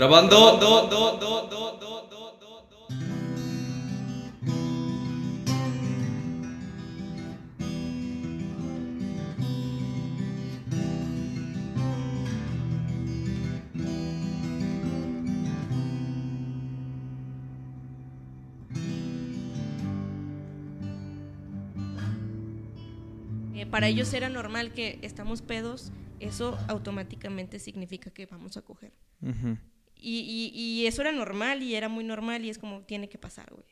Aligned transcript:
Grabando. 0.00 0.58
Eh, 23.54 23.66
para 23.66 23.88
ellos 23.88 24.14
era 24.14 24.30
normal 24.30 24.72
que 24.72 24.98
estamos 25.02 25.42
pedos, 25.42 25.92
eso 26.20 26.56
automáticamente 26.68 27.58
significa 27.58 28.10
que 28.10 28.24
vamos 28.24 28.56
a 28.56 28.62
coger. 28.62 28.94
Ujú. 29.20 29.58
Y, 30.02 30.50
y, 30.54 30.58
y 30.58 30.86
eso 30.86 31.02
era 31.02 31.12
normal 31.12 31.62
y 31.62 31.74
era 31.74 31.88
muy 31.88 32.04
normal 32.04 32.44
y 32.44 32.50
es 32.50 32.58
como 32.58 32.82
tiene 32.82 33.08
que 33.08 33.18
pasar, 33.18 33.50
güey. 33.52 33.64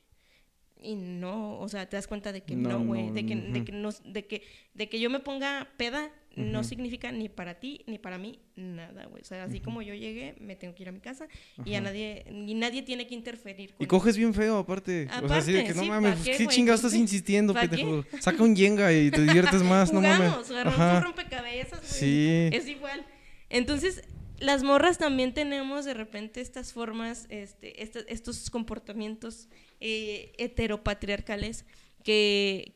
Y 0.80 0.95
no, 0.95 1.59
o 1.59 1.68
sea, 1.68 1.88
te 1.88 1.96
das 1.96 2.06
cuenta 2.06 2.30
de 2.32 2.42
que 2.42 2.54
No, 2.54 2.68
no, 2.68 2.84
güey, 2.84 3.09
no, 3.09 3.14
de, 3.14 3.27
que, 3.27 3.34
de, 3.34 3.51
ujú. 3.59 3.64
que 3.64 3.73
no, 3.73 3.91
de, 4.04 4.27
que, 4.27 4.42
de 4.74 4.88
que 4.88 5.01
yo 5.01 5.10
me 5.10 5.18
ponga 5.18 5.68
peda 5.77 6.12
no 6.37 6.60
Ujú. 6.60 6.68
significa 6.68 7.10
ni 7.10 7.28
para 7.28 7.54
ti 7.59 7.82
ni 7.88 7.98
para 7.98 8.16
mí 8.16 8.38
nada, 8.54 9.06
güey. 9.06 9.23
O 9.23 9.24
sea, 9.24 9.42
así 9.42 9.59
como 9.59 9.82
yo 9.82 9.92
llegué, 9.92 10.37
me 10.38 10.54
tengo 10.54 10.73
que 10.77 10.84
ir 10.84 10.88
a 10.88 10.92
mi 10.92 11.01
casa 11.01 11.27
y 11.64 11.74
a 11.74 11.80
nadie, 11.80 12.24
ni 12.30 12.54
nadie 12.54 12.82
tiene 12.82 13.09
que 13.09 13.15
interferir. 13.15 13.74
Y 13.80 13.87
con 13.87 13.98
coges 13.98 14.16
bien 14.16 14.32
feo, 14.32 14.59
aparte. 14.59 15.09
o 15.20 15.26
sea, 15.26 15.38
así 15.38 15.51
de 15.52 15.65
que 15.65 15.70
Aparte, 15.73 15.74
no 15.79 15.82
sí, 15.82 15.88
mames, 15.88 16.10
¿pa' 16.12 16.23
pues, 16.24 16.37
qué, 16.38 16.45
¿qué 16.45 16.51
chingados 16.51 16.84
estás 16.84 16.95
insistiendo, 17.01 17.54
¿Pa' 17.54 17.62
pendejo? 17.62 18.04
Saca 18.20 18.40
un 18.45 18.54
Jenga 18.54 18.92
y 18.92 19.10
te 19.10 19.23
diviertes 19.23 19.62
más, 19.65 19.92
no 19.92 20.01
mames. 20.01 20.32
Jugamos, 20.46 21.02
rompecabezas, 21.02 21.80
güey. 21.80 21.90
Sí. 21.90 22.51
Es 22.52 22.68
igual. 22.68 23.04
Entonces, 23.51 24.04
las 24.41 24.62
morras 24.62 24.98
también 24.98 25.34
tenemos 25.34 25.84
de 25.84 25.95
repente 25.95 26.41
estas 26.41 26.73
formas, 26.73 27.27
este, 27.30 27.83
esta- 27.83 28.01
estos 28.09 28.51
comportamientos 28.51 29.48
eh, 29.80 30.32
heteropatriarcales 30.38 31.65
que... 32.04 32.74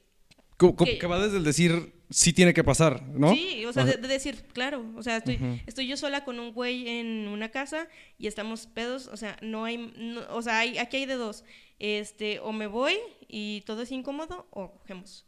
Que- 0.85 0.99
que 0.99 1.07
va 1.09 1.19
desde 1.19 1.39
el 1.39 1.45
decir, 1.45 1.93
sí 2.11 2.33
tiene 2.33 2.55
que 2.55 2.63
pasar, 2.63 3.03
¿no? 3.09 3.33
Sí, 3.33 3.65
o 3.67 3.73
sea, 3.73 3.85
de, 3.85 3.97
de 3.97 4.07
decir, 4.07 4.45
claro, 4.53 4.85
o 4.97 5.03
sea, 5.03 5.17
estoy, 5.17 5.39
estoy 5.67 5.87
yo 5.89 5.97
sola 5.97 6.25
con 6.25 6.39
un 6.39 6.53
güey 6.53 6.89
en 6.89 7.27
una 7.29 7.49
casa 7.51 7.89
y 8.19 8.29
estamos 8.29 8.67
pedos, 8.69 9.09
o 9.09 9.17
sea, 9.17 9.37
no 9.43 9.65
hay, 9.65 9.79
no- 9.97 10.23
o 10.31 10.41
sea, 10.43 10.61
hay, 10.61 10.79
aquí 10.79 10.99
hay 10.99 11.07
de 11.07 11.15
dos, 11.15 11.43
este, 11.81 12.39
o 12.39 12.53
me 12.53 12.69
voy 12.69 12.95
y 13.27 13.63
todo 13.67 13.83
es 13.83 13.91
incómodo 13.91 14.47
o 14.51 14.73
cogemos. 14.73 15.27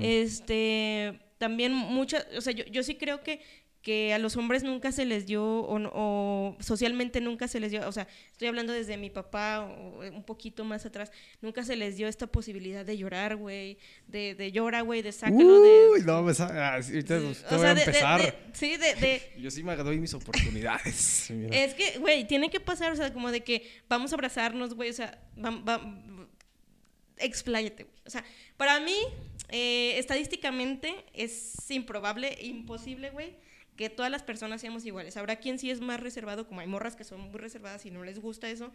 Este, 0.00 1.20
también 1.38 1.72
muchas, 1.72 2.26
o 2.36 2.40
sea, 2.40 2.52
yo, 2.52 2.64
yo 2.66 2.82
sí 2.82 2.94
creo 2.96 3.22
que, 3.22 3.40
que 3.84 4.14
a 4.14 4.18
los 4.18 4.36
hombres 4.38 4.62
nunca 4.64 4.90
se 4.92 5.04
les 5.04 5.26
dio, 5.26 5.44
o, 5.44 5.78
no- 5.78 5.90
o 5.94 6.56
socialmente 6.58 7.20
nunca 7.20 7.46
se 7.48 7.60
les 7.60 7.70
dio, 7.70 7.86
o 7.86 7.92
sea, 7.92 8.08
estoy 8.32 8.48
hablando 8.48 8.72
desde 8.72 8.96
mi 8.96 9.10
papá 9.10 9.60
o 9.60 10.00
un 10.08 10.24
poquito 10.24 10.64
más 10.64 10.86
atrás, 10.86 11.12
nunca 11.42 11.62
se 11.64 11.76
les 11.76 11.96
dio 11.98 12.08
esta 12.08 12.26
posibilidad 12.26 12.84
de 12.86 12.96
llorar, 12.96 13.36
güey, 13.36 13.76
de, 14.08 14.34
de 14.34 14.50
llora, 14.52 14.80
güey, 14.80 15.02
de 15.02 15.12
sácalo, 15.12 15.60
de... 15.60 15.88
Uy, 15.96 16.00
no, 16.02 16.22
me 16.22 16.32
sa- 16.32 16.48
ah, 16.50 16.74
ahorita 16.76 17.20
Sí, 17.20 17.34
te 17.46 17.54
voy 17.56 17.60
sea, 17.60 17.70
a 17.70 17.74
de- 17.74 17.74
de- 17.74 17.80
empezar. 17.86 18.22
de- 18.22 18.34
sí, 18.54 18.76
de, 18.78 18.94
de- 18.94 19.32
Yo 19.38 19.50
sí 19.50 19.62
me 19.62 19.76
doy 19.76 19.98
mis 20.00 20.14
oportunidades. 20.14 21.26
mira. 21.34 21.54
es 21.54 21.74
que, 21.74 21.98
güey, 21.98 22.26
tiene 22.26 22.48
que 22.50 22.60
pasar, 22.60 22.90
o 22.90 22.96
sea, 22.96 23.12
como 23.12 23.30
de 23.30 23.42
que 23.44 23.68
vamos 23.88 24.12
a 24.12 24.16
abrazarnos, 24.16 24.72
güey, 24.74 24.88
o 24.88 24.94
sea, 24.94 25.20
vam- 25.36 25.62
vam- 25.62 26.26
expláyate, 27.18 27.84
güey. 27.84 27.94
O 28.06 28.10
sea, 28.10 28.24
para 28.56 28.80
mí, 28.80 28.96
eh, 29.50 29.98
estadísticamente 29.98 30.94
es 31.12 31.70
improbable, 31.70 32.36
imposible, 32.40 33.10
güey, 33.10 33.34
que 33.76 33.90
todas 33.90 34.10
las 34.10 34.22
personas 34.22 34.60
seamos 34.60 34.84
iguales. 34.84 35.16
Habrá 35.16 35.36
quien 35.36 35.58
sí 35.58 35.70
es 35.70 35.80
más 35.80 36.00
reservado, 36.00 36.46
como 36.46 36.60
hay 36.60 36.66
morras 36.66 36.96
que 36.96 37.04
son 37.04 37.20
muy 37.20 37.38
reservadas 37.38 37.84
y 37.86 37.90
no 37.90 38.04
les 38.04 38.18
gusta 38.18 38.48
eso, 38.48 38.72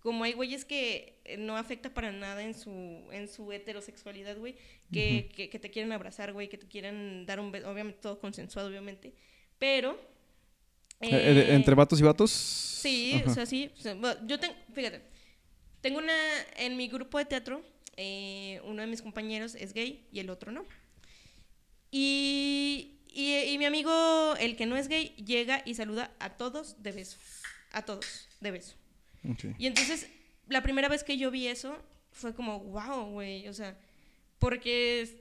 como 0.00 0.24
hay 0.24 0.32
güeyes 0.32 0.64
que 0.64 1.20
eh, 1.24 1.36
no 1.36 1.56
afecta 1.56 1.94
para 1.94 2.10
nada 2.12 2.42
en 2.42 2.54
su, 2.54 2.70
en 3.12 3.28
su 3.28 3.52
heterosexualidad, 3.52 4.36
güey, 4.36 4.56
que, 4.92 5.30
que, 5.34 5.48
que 5.48 5.58
te 5.58 5.70
quieren 5.70 5.92
abrazar, 5.92 6.32
güey, 6.32 6.48
que 6.48 6.58
te 6.58 6.66
quieren 6.66 7.24
dar 7.24 7.40
un 7.40 7.52
beso, 7.52 7.70
obviamente 7.70 8.00
todo 8.00 8.18
consensuado, 8.18 8.68
obviamente, 8.68 9.14
pero... 9.58 9.92
Eh, 11.00 11.10
eh, 11.10 11.54
¿Entre 11.54 11.74
vatos 11.74 11.98
y 11.98 12.02
vatos? 12.02 12.30
Sí, 12.30 13.14
Ajá. 13.16 13.30
o 13.30 13.34
sea, 13.34 13.46
sí. 13.46 13.70
o 13.76 13.80
sea, 13.80 13.94
bueno, 13.94 14.20
yo 14.26 14.38
tengo, 14.38 14.54
fíjate, 14.72 15.02
tengo 15.80 15.98
una, 15.98 16.14
en 16.56 16.76
mi 16.76 16.88
grupo 16.88 17.18
de 17.18 17.24
teatro, 17.24 17.62
eh, 17.96 18.60
uno 18.64 18.82
de 18.82 18.88
mis 18.88 19.02
compañeros 19.02 19.54
es 19.54 19.72
gay 19.72 20.06
y 20.12 20.20
el 20.20 20.30
otro 20.30 20.50
no. 20.52 20.64
Y 21.90 23.01
mi 23.62 23.66
amigo, 23.66 24.34
el 24.40 24.56
que 24.56 24.66
no 24.66 24.76
es 24.76 24.88
gay, 24.88 25.14
llega 25.24 25.62
y 25.64 25.76
saluda 25.76 26.10
a 26.18 26.30
todos 26.30 26.82
de 26.82 26.90
beso. 26.90 27.16
A 27.70 27.82
todos 27.82 28.28
de 28.40 28.50
beso. 28.50 28.74
Y 29.56 29.68
entonces, 29.68 30.08
la 30.48 30.64
primera 30.64 30.88
vez 30.88 31.04
que 31.04 31.16
yo 31.16 31.30
vi 31.30 31.46
eso, 31.46 31.78
fue 32.10 32.34
como, 32.34 32.58
wow, 32.58 33.04
güey, 33.12 33.46
o 33.46 33.54
sea, 33.54 33.78
porque 34.40 35.16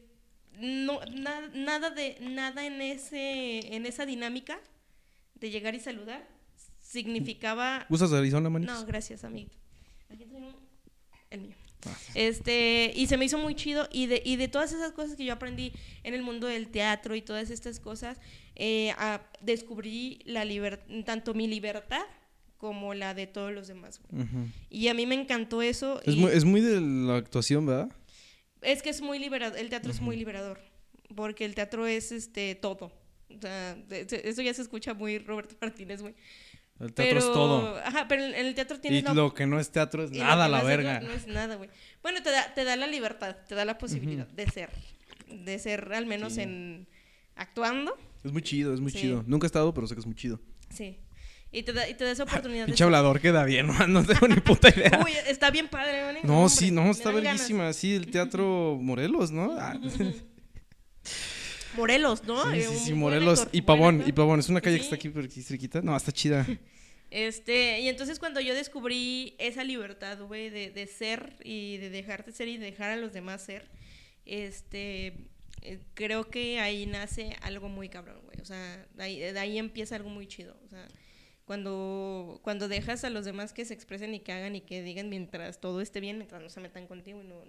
no, 0.57 0.99
na- 1.05 1.49
nada, 1.53 1.91
de, 1.91 2.17
nada 2.21 2.65
en, 2.65 2.81
ese, 2.81 3.75
en 3.75 3.85
esa 3.85 4.07
dinámica 4.07 4.59
de 5.35 5.51
llegar 5.51 5.75
y 5.75 5.79
saludar 5.79 6.27
significaba... 6.79 7.85
¿Usas 7.89 8.11
Arizona, 8.11 8.49
manis? 8.49 8.67
No, 8.67 8.83
gracias, 8.87 9.23
amiguito. 9.23 9.55
Aquí 10.09 10.25
traigo 10.25 10.51
el 11.29 11.41
mío. 11.41 11.55
Este, 12.15 12.91
y 12.95 13.07
se 13.07 13.17
me 13.17 13.25
hizo 13.25 13.37
muy 13.37 13.55
chido. 13.55 13.87
Y 13.91 14.07
de, 14.07 14.21
y 14.25 14.35
de 14.35 14.47
todas 14.47 14.71
esas 14.73 14.91
cosas 14.91 15.15
que 15.15 15.25
yo 15.25 15.33
aprendí 15.33 15.71
en 16.03 16.13
el 16.13 16.21
mundo 16.21 16.47
del 16.47 16.67
teatro 16.69 17.15
y 17.15 17.21
todas 17.21 17.49
estas 17.49 17.79
cosas, 17.79 18.19
eh, 18.55 18.91
a- 18.97 19.21
descubrí 19.41 20.19
la 20.25 20.45
tanto 21.05 21.33
mi 21.33 21.47
libertad 21.47 22.03
como 22.57 22.93
la 22.93 23.13
de 23.13 23.25
todos 23.27 23.51
los 23.51 23.67
demás. 23.67 23.99
güey. 24.09 24.25
Y 24.69 24.87
a 24.89 24.93
mí 24.93 25.05
me 25.07 25.15
encantó 25.15 25.61
eso. 25.61 25.99
es, 26.05 26.13
y 26.15 26.17
muy, 26.17 26.31
es 26.31 26.45
muy 26.45 26.61
de 26.61 26.79
la 26.79 27.17
actuación, 27.17 27.65
¿verdad? 27.65 27.89
es 28.61 28.83
que 28.83 28.91
es 28.91 29.01
muy 29.01 29.17
liberador. 29.17 29.57
El 29.57 29.69
teatro 29.69 29.91
es 29.91 30.01
muy 30.01 30.15
liberador. 30.15 30.59
Porque 31.15 31.45
el 31.45 31.55
teatro 31.55 31.87
es 31.87 32.11
este 32.11 32.53
todo. 32.55 32.91
O 33.35 33.41
sea, 33.41 33.75
eso 33.89 34.41
ya 34.41 34.53
se 34.53 34.61
escucha 34.61 34.93
muy 34.93 35.17
Roberto 35.17 35.55
Martínez, 35.59 36.01
güey. 36.01 36.13
El 36.81 36.93
teatro 36.93 37.19
es 37.19 37.25
todo. 37.25 37.77
Ajá, 37.85 38.07
pero 38.07 38.23
en 38.23 38.33
el 38.33 38.55
teatro 38.55 38.77
Y 38.77 38.79
tienes 38.81 39.03
la 39.03 39.13
lo 39.13 39.33
que 39.33 39.45
no 39.45 39.59
es 39.59 39.69
teatro 39.71 40.03
es 40.03 40.11
Y 40.11 40.17
nada, 40.19 40.47
la 40.49 40.63
verga. 40.63 40.99
No, 40.99 41.07
no 41.09 41.13
es 41.13 41.27
nada, 41.27 41.55
güey. 41.55 41.69
Bueno, 42.01 42.21
te 42.23 42.31
da, 42.31 42.53
te 42.53 42.63
da 42.63 42.75
la 42.75 42.87
libertad, 42.87 43.35
te 43.47 43.55
da 43.55 43.65
la 43.65 43.77
posibilidad 43.77 44.27
de 44.27 44.49
ser. 44.49 44.69
De 45.27 45.59
ser 45.59 45.93
al 45.93 46.05
menos 46.05 46.33
Sí. 46.33 46.41
en 46.41 46.87
actuando. 47.35 47.95
Es 48.23 48.31
muy 48.31 48.41
chido, 48.41 48.73
es 48.73 48.79
muy 48.79 48.91
Sí. 48.91 49.01
chido. 49.01 49.23
Nunca 49.27 49.45
he 49.45 49.47
estado, 49.49 49.73
pero 49.73 49.87
sé 49.87 49.93
que 49.95 49.99
es 50.01 50.05
muy 50.05 50.15
chido. 50.15 50.39
Sí. 50.69 50.97
Y 51.53 51.63
te 51.63 51.73
da, 51.73 51.89
y 51.89 51.93
te 51.95 52.05
da 52.05 52.11
esa 52.11 52.23
oportunidad 52.23 52.65
Pinche 52.65 52.83
hablador 52.85 53.19
queda 53.19 53.43
bien, 53.43 53.67
¿no? 53.67 53.85
No 53.87 54.05
tengo 54.05 54.27
ni 54.27 54.35
puta 54.39 54.69
idea. 54.75 55.01
Uy, 55.03 55.11
está 55.27 55.51
bien 55.51 55.67
padre, 55.67 56.01
¿vale? 56.03 56.19
No, 56.23 56.43
hombre, 56.43 56.49
sí, 56.55 56.71
no, 56.71 56.89
está 56.89 57.11
verguísima. 57.11 57.73
Sí, 57.73 57.93
el 57.95 58.09
teatro 58.09 58.77
Morelos, 58.81 59.31
¿no? 59.31 59.51
Ah, 59.59 59.77
Morelos, 61.75 62.23
¿no? 62.25 62.43
sí, 62.51 62.57
Eh, 62.59 62.61
sí, 62.63 62.89
buen 62.91 62.99
Morelos. 62.99 63.47
Y 63.51 63.61
Pavón, 63.61 64.03
y 64.05 64.11
Pavón. 64.11 64.39
Es 64.39 64.49
una 64.49 64.61
calle 64.61 64.77
que 64.77 64.83
está 64.83 64.95
aquí, 64.95 65.09
por 65.09 65.23
aquí 65.23 65.41
cerquita. 65.41 65.81
No, 65.81 65.95
está 65.95 66.11
chida. 66.11 66.45
Este, 67.11 67.81
y 67.81 67.89
entonces 67.89 68.19
cuando 68.19 68.39
yo 68.39 68.55
descubrí 68.55 69.35
esa 69.37 69.65
libertad, 69.65 70.17
güey, 70.21 70.49
de, 70.49 70.71
de 70.71 70.87
ser 70.87 71.35
y 71.43 71.75
de 71.75 71.89
dejarte 71.89 72.31
ser 72.31 72.47
y 72.47 72.57
dejar 72.57 72.89
a 72.91 72.95
los 72.95 73.11
demás 73.11 73.41
ser, 73.43 73.67
este, 74.25 75.07
eh, 75.61 75.79
creo 75.93 76.29
que 76.29 76.61
ahí 76.61 76.85
nace 76.85 77.35
algo 77.41 77.67
muy 77.67 77.89
cabrón, 77.89 78.21
güey. 78.23 78.37
O 78.41 78.45
sea, 78.45 78.87
de 78.95 79.03
ahí, 79.03 79.19
de 79.19 79.37
ahí 79.37 79.57
empieza 79.57 79.97
algo 79.97 80.09
muy 80.09 80.25
chido. 80.25 80.55
O 80.65 80.69
sea, 80.69 80.87
cuando, 81.51 82.39
cuando 82.43 82.69
dejas 82.69 83.03
a 83.03 83.09
los 83.09 83.25
demás 83.25 83.51
que 83.51 83.65
se 83.65 83.73
expresen 83.73 84.13
y 84.13 84.21
que 84.21 84.31
hagan 84.31 84.55
y 84.55 84.61
que 84.61 84.81
digan 84.83 85.09
mientras 85.09 85.59
todo 85.59 85.81
esté 85.81 85.99
bien, 85.99 86.15
mientras 86.17 86.41
no 86.41 86.47
se 86.49 86.61
metan 86.61 86.87
contigo 86.87 87.21
y 87.21 87.27
no, 87.27 87.43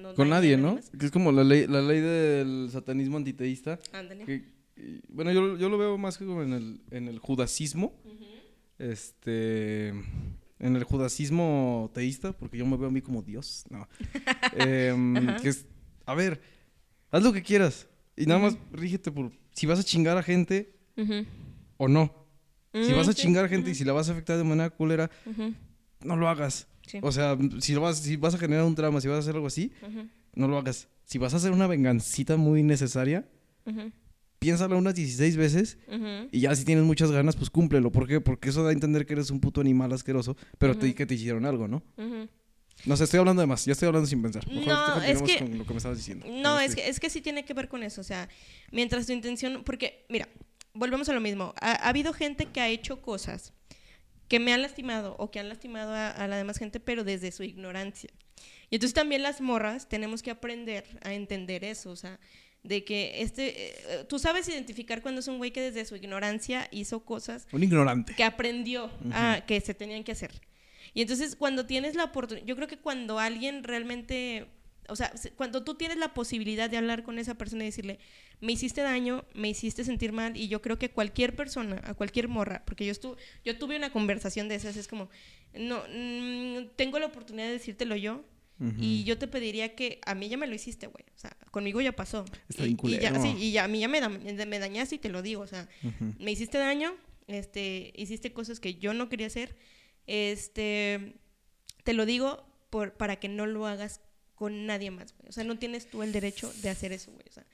no, 0.00 0.14
Con 0.14 0.30
nadie, 0.30 0.56
¿no? 0.56 0.76
más. 0.76 0.88
Que 0.98 1.04
es 1.04 1.12
como 1.12 1.32
la 1.32 1.44
ley, 1.44 1.66
la 1.66 1.82
ley 1.82 2.00
del 2.00 2.70
satanismo 2.72 3.18
antiteísta. 3.18 3.78
Ándale. 3.92 4.24
que- 4.24 4.44
y- 4.78 5.02
bueno, 5.10 5.32
yo, 5.32 5.58
yo 5.58 5.68
lo 5.68 5.76
veo 5.76 5.98
más 5.98 6.16
que 6.16 6.24
como 6.24 6.42
en 6.42 6.54
el, 6.54 6.80
en 6.90 7.08
el 7.08 7.18
judacismo. 7.18 7.92
Este. 8.78 9.88
En 10.58 10.76
el 10.76 10.84
judacismo 10.84 11.90
teísta, 11.92 12.32
porque 12.32 12.56
yo 12.56 12.64
me 12.64 12.78
veo 12.78 12.88
a 12.88 12.90
mí 12.90 13.02
como 13.02 13.20
Dios. 13.22 13.64
No. 13.68 13.86
Em, 14.56 15.14
Ajá. 15.28 15.36
que 15.42 15.50
es. 15.50 15.66
A 16.06 16.14
ver, 16.14 16.40
haz 17.10 17.22
lo 17.22 17.34
que 17.34 17.42
quieras. 17.42 17.86
Y 18.16 18.24
nada 18.24 18.40
más 18.40 18.56
rígete 18.72 19.10
por 19.12 19.30
si 19.52 19.66
vas 19.66 19.78
a 19.78 19.84
chingar 19.84 20.16
a 20.16 20.22
gente 20.22 20.74
o 21.76 21.86
no. 21.86 22.21
Si 22.72 22.92
Mm, 22.92 22.96
vas 22.96 23.08
a 23.08 23.12
sí. 23.12 23.22
chingar 23.22 23.48
gente 23.48 23.70
y 23.70 23.74
si 23.74 23.84
la 23.84 23.92
vas 23.92 24.08
a 24.08 24.12
afectar 24.12 24.36
de 24.38 24.44
manera 24.44 24.70
culera, 24.70 25.10
no 26.04 26.16
lo 26.16 26.28
hagas. 26.28 26.68
Sí. 26.86 26.98
O 27.02 27.12
sea, 27.12 27.36
si, 27.60 27.74
lo 27.74 27.80
vas, 27.80 27.98
si 27.98 28.16
vas 28.16 28.34
a 28.34 28.38
generar 28.38 28.64
un 28.64 28.74
drama, 28.74 29.00
si 29.00 29.08
vas 29.08 29.16
a 29.16 29.20
hacer 29.20 29.34
algo 29.34 29.46
así, 29.46 29.72
no 30.34 30.48
lo 30.48 30.58
hagas. 30.58 30.88
Si 31.04 31.18
vas 31.18 31.34
a 31.34 31.36
hacer 31.36 31.52
una 31.52 31.66
vengancita 31.66 32.36
muy 32.36 32.62
necesaria, 32.62 33.28
Ujú. 33.66 33.92
piénsalo 34.38 34.76
unas 34.78 34.94
16 34.94 35.36
veces 35.36 35.78
y 36.32 36.40
ya 36.40 36.54
si 36.56 36.64
tienes 36.64 36.84
muchas 36.84 37.10
ganas, 37.12 37.36
pues 37.36 37.50
cúmplelo. 37.50 37.92
¿Por 37.92 38.08
qué? 38.08 38.20
Porque 38.20 38.48
eso 38.48 38.62
da 38.64 38.70
a 38.70 38.72
entender 38.72 39.04
que 39.06 39.12
eres 39.12 39.30
un 39.30 39.40
puto 39.40 39.60
animal 39.60 39.92
asqueroso, 39.92 40.36
pero 40.58 40.76
te, 40.76 40.94
que 40.94 41.06
te 41.06 41.14
hicieron 41.14 41.44
algo, 41.44 41.68
¿no? 41.68 41.82
No 42.86 42.96
sé, 42.96 43.04
estoy 43.04 43.20
hablando 43.20 43.40
de 43.42 43.46
más. 43.46 43.64
Ya 43.66 43.72
estoy 43.72 43.86
hablando 43.86 44.08
sin 44.08 44.22
pensar. 44.22 44.44
Mejor 44.48 44.66
No, 44.66 45.02
es 45.02 45.22
que- 45.22 45.38
con 45.38 45.56
lo 45.58 45.64
que 45.64 45.70
me 45.72 45.76
estabas 45.76 45.98
diciendo. 45.98 46.26
No, 46.28 46.58
es 46.58 46.70
Este, 46.70 46.82
que, 46.82 46.88
es 46.88 46.98
que 47.00 47.10
sí 47.10 47.20
tiene 47.20 47.44
que 47.44 47.54
ver 47.54 47.68
con 47.68 47.82
eso. 47.84 48.00
O 48.00 48.04
sea, 48.04 48.28
mientras 48.72 49.06
tu 49.06 49.12
intención. 49.12 49.62
Porque, 49.62 50.04
mira, 50.08 50.26
volvemos 50.74 51.08
a 51.08 51.12
lo 51.12 51.20
mismo. 51.20 51.54
Ha, 51.60 51.72
ha 51.72 51.88
habido 51.88 52.12
gente 52.12 52.46
que 52.46 52.60
ha 52.60 52.68
hecho 52.68 53.02
cosas 53.02 53.52
que 54.28 54.40
me 54.40 54.52
han 54.52 54.62
lastimado 54.62 55.14
o 55.18 55.30
que 55.30 55.40
han 55.40 55.48
lastimado 55.48 55.92
a, 55.92 56.10
a 56.10 56.26
la 56.28 56.36
demás 56.36 56.58
gente, 56.58 56.80
pero 56.80 57.04
desde 57.04 57.32
su 57.32 57.42
ignorancia. 57.42 58.10
Y 58.70 58.76
entonces 58.76 58.94
también 58.94 59.22
las 59.22 59.40
morras 59.40 59.88
tenemos 59.88 60.22
que 60.22 60.30
aprender 60.30 60.84
a 61.02 61.12
entender 61.12 61.64
eso, 61.64 61.90
o 61.90 61.96
sea, 61.96 62.18
de 62.62 62.84
que 62.84 63.20
este, 63.22 63.72
eh, 64.00 64.04
tú 64.08 64.18
sabes 64.18 64.48
identificar 64.48 65.02
cuando 65.02 65.20
es 65.20 65.28
un 65.28 65.38
güey 65.38 65.50
que 65.50 65.60
desde 65.60 65.84
su 65.84 65.96
ignorancia 65.96 66.68
hizo 66.70 67.04
cosas 67.04 67.46
Un 67.52 67.64
ignorante. 67.64 68.14
que 68.14 68.24
aprendió 68.24 68.90
a 69.12 69.42
que 69.46 69.60
se 69.60 69.74
tenían 69.74 70.04
que 70.04 70.12
hacer. 70.12 70.30
Y 70.94 71.02
entonces 71.02 71.36
cuando 71.36 71.66
tienes 71.66 71.94
la 71.94 72.04
oportunidad, 72.04 72.46
yo 72.46 72.56
creo 72.56 72.68
que 72.68 72.78
cuando 72.78 73.18
alguien 73.18 73.64
realmente, 73.64 74.46
o 74.88 74.96
sea, 74.96 75.16
se- 75.16 75.30
cuando 75.32 75.62
tú 75.64 75.74
tienes 75.74 75.96
la 75.98 76.12
posibilidad 76.14 76.68
de 76.70 76.76
hablar 76.76 77.02
con 77.02 77.18
esa 77.18 77.34
persona 77.36 77.64
y 77.64 77.66
decirle, 77.68 77.98
me 78.40 78.52
hiciste 78.52 78.80
daño, 78.82 79.24
me 79.34 79.48
hiciste 79.48 79.84
sentir 79.84 80.12
mal, 80.12 80.36
y 80.36 80.48
yo 80.48 80.60
creo 80.62 80.78
que 80.78 80.90
cualquier 80.90 81.34
persona, 81.36 81.80
a 81.84 81.94
cualquier 81.94 82.28
morra, 82.28 82.62
porque 82.66 82.84
yo 82.84 82.92
estuve, 82.92 83.16
yo 83.44 83.58
tuve 83.58 83.76
una 83.76 83.92
conversación 83.92 84.48
de 84.48 84.56
esas, 84.56 84.76
es 84.76 84.88
como, 84.88 85.08
no, 85.54 85.82
mm, 85.88 86.70
tengo 86.76 86.98
la 86.98 87.06
oportunidad 87.06 87.46
de 87.46 87.52
decírtelo 87.52 87.96
yo. 87.96 88.24
Y 88.78 89.02
yo 89.02 89.18
te 89.18 89.26
pediría 89.26 89.74
que 89.74 89.98
a 90.06 90.14
mí 90.14 90.28
ya 90.28 90.36
me 90.36 90.46
lo 90.46 90.54
hiciste, 90.54 90.86
güey. 90.86 91.04
O 91.16 91.18
sea, 91.18 91.36
conmigo 91.50 91.80
ya 91.80 91.96
pasó. 91.96 92.24
Está 92.48 92.64
y, 92.64 92.68
y 92.68 92.98
ya, 93.00 93.10
culero. 93.12 93.20
sí, 93.20 93.34
y 93.36 93.50
ya, 93.50 93.64
a 93.64 93.68
mí 93.68 93.80
ya 93.80 93.88
me, 93.88 94.00
da- 94.00 94.08
me 94.08 94.58
dañaste 94.60 94.94
y 94.94 94.98
te 94.98 95.08
lo 95.08 95.20
digo. 95.20 95.42
O 95.42 95.46
sea, 95.48 95.68
me 96.20 96.30
hiciste 96.30 96.58
daño, 96.58 96.94
este, 97.26 97.92
hiciste 97.96 98.32
cosas 98.32 98.60
que 98.60 98.74
yo 98.76 98.94
no 98.94 99.08
quería 99.08 99.26
hacer, 99.26 99.56
este, 100.06 101.14
te 101.84 101.92
lo 101.92 102.06
digo 102.06 102.46
por, 102.70 102.92
para 102.94 103.16
que 103.16 103.28
no 103.28 103.46
lo 103.46 103.66
hagas 103.66 104.00
con 104.42 104.66
nadie 104.66 104.90
más, 104.90 105.14
güey. 105.16 105.28
O 105.28 105.32
sea, 105.32 105.44
no 105.44 105.56
tienes 105.56 105.88
tú 105.88 106.02
el 106.02 106.10
derecho 106.10 106.52
de 106.62 106.68
hacer 106.68 106.90
eso, 106.92 107.12
güey. 107.12 107.24
O 107.28 107.32
sea, 107.32 107.46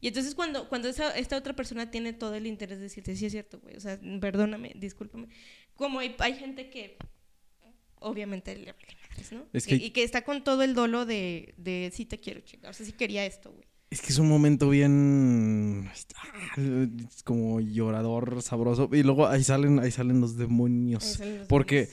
y 0.00 0.06
entonces 0.06 0.36
cuando, 0.36 0.68
cuando 0.68 0.88
esa, 0.88 1.10
esta 1.18 1.36
otra 1.36 1.56
persona 1.56 1.90
tiene 1.90 2.12
todo 2.12 2.34
el 2.36 2.46
interés 2.46 2.78
de 2.78 2.84
decirte, 2.84 3.16
sí 3.16 3.26
es 3.26 3.32
cierto, 3.32 3.58
güey, 3.58 3.74
o 3.76 3.80
sea, 3.80 3.98
perdóname, 4.20 4.72
discúlpame. 4.76 5.26
Como 5.74 5.98
hay, 5.98 6.14
hay 6.20 6.34
gente 6.34 6.70
que 6.70 6.96
obviamente 7.96 8.54
le 8.56 8.70
vale 8.72 8.96
madres, 9.10 9.32
¿no? 9.32 9.46
Es 9.52 9.66
que- 9.66 9.74
y, 9.74 9.86
y 9.86 9.90
que 9.90 10.04
está 10.04 10.22
con 10.22 10.44
todo 10.44 10.62
el 10.62 10.74
dolo 10.74 11.06
de, 11.06 11.54
de 11.56 11.90
sí 11.92 12.04
te 12.04 12.20
quiero, 12.20 12.40
chica, 12.42 12.68
o 12.70 12.72
sea, 12.72 12.86
sí 12.86 12.92
quería 12.92 13.26
esto, 13.26 13.50
güey. 13.50 13.66
Es 13.90 14.00
que 14.00 14.08
es 14.12 14.18
un 14.18 14.28
momento 14.28 14.68
bien 14.68 15.90
es 17.10 17.22
como 17.24 17.58
llorador, 17.60 18.42
sabroso. 18.42 18.88
Y 18.92 19.02
luego 19.02 19.26
ahí 19.26 19.42
salen, 19.42 19.78
ahí 19.80 19.90
salen 19.90 20.20
los 20.20 20.36
demonios. 20.36 21.02
Ahí 21.04 21.14
salen 21.14 21.38
los 21.38 21.48
Porque 21.48 21.88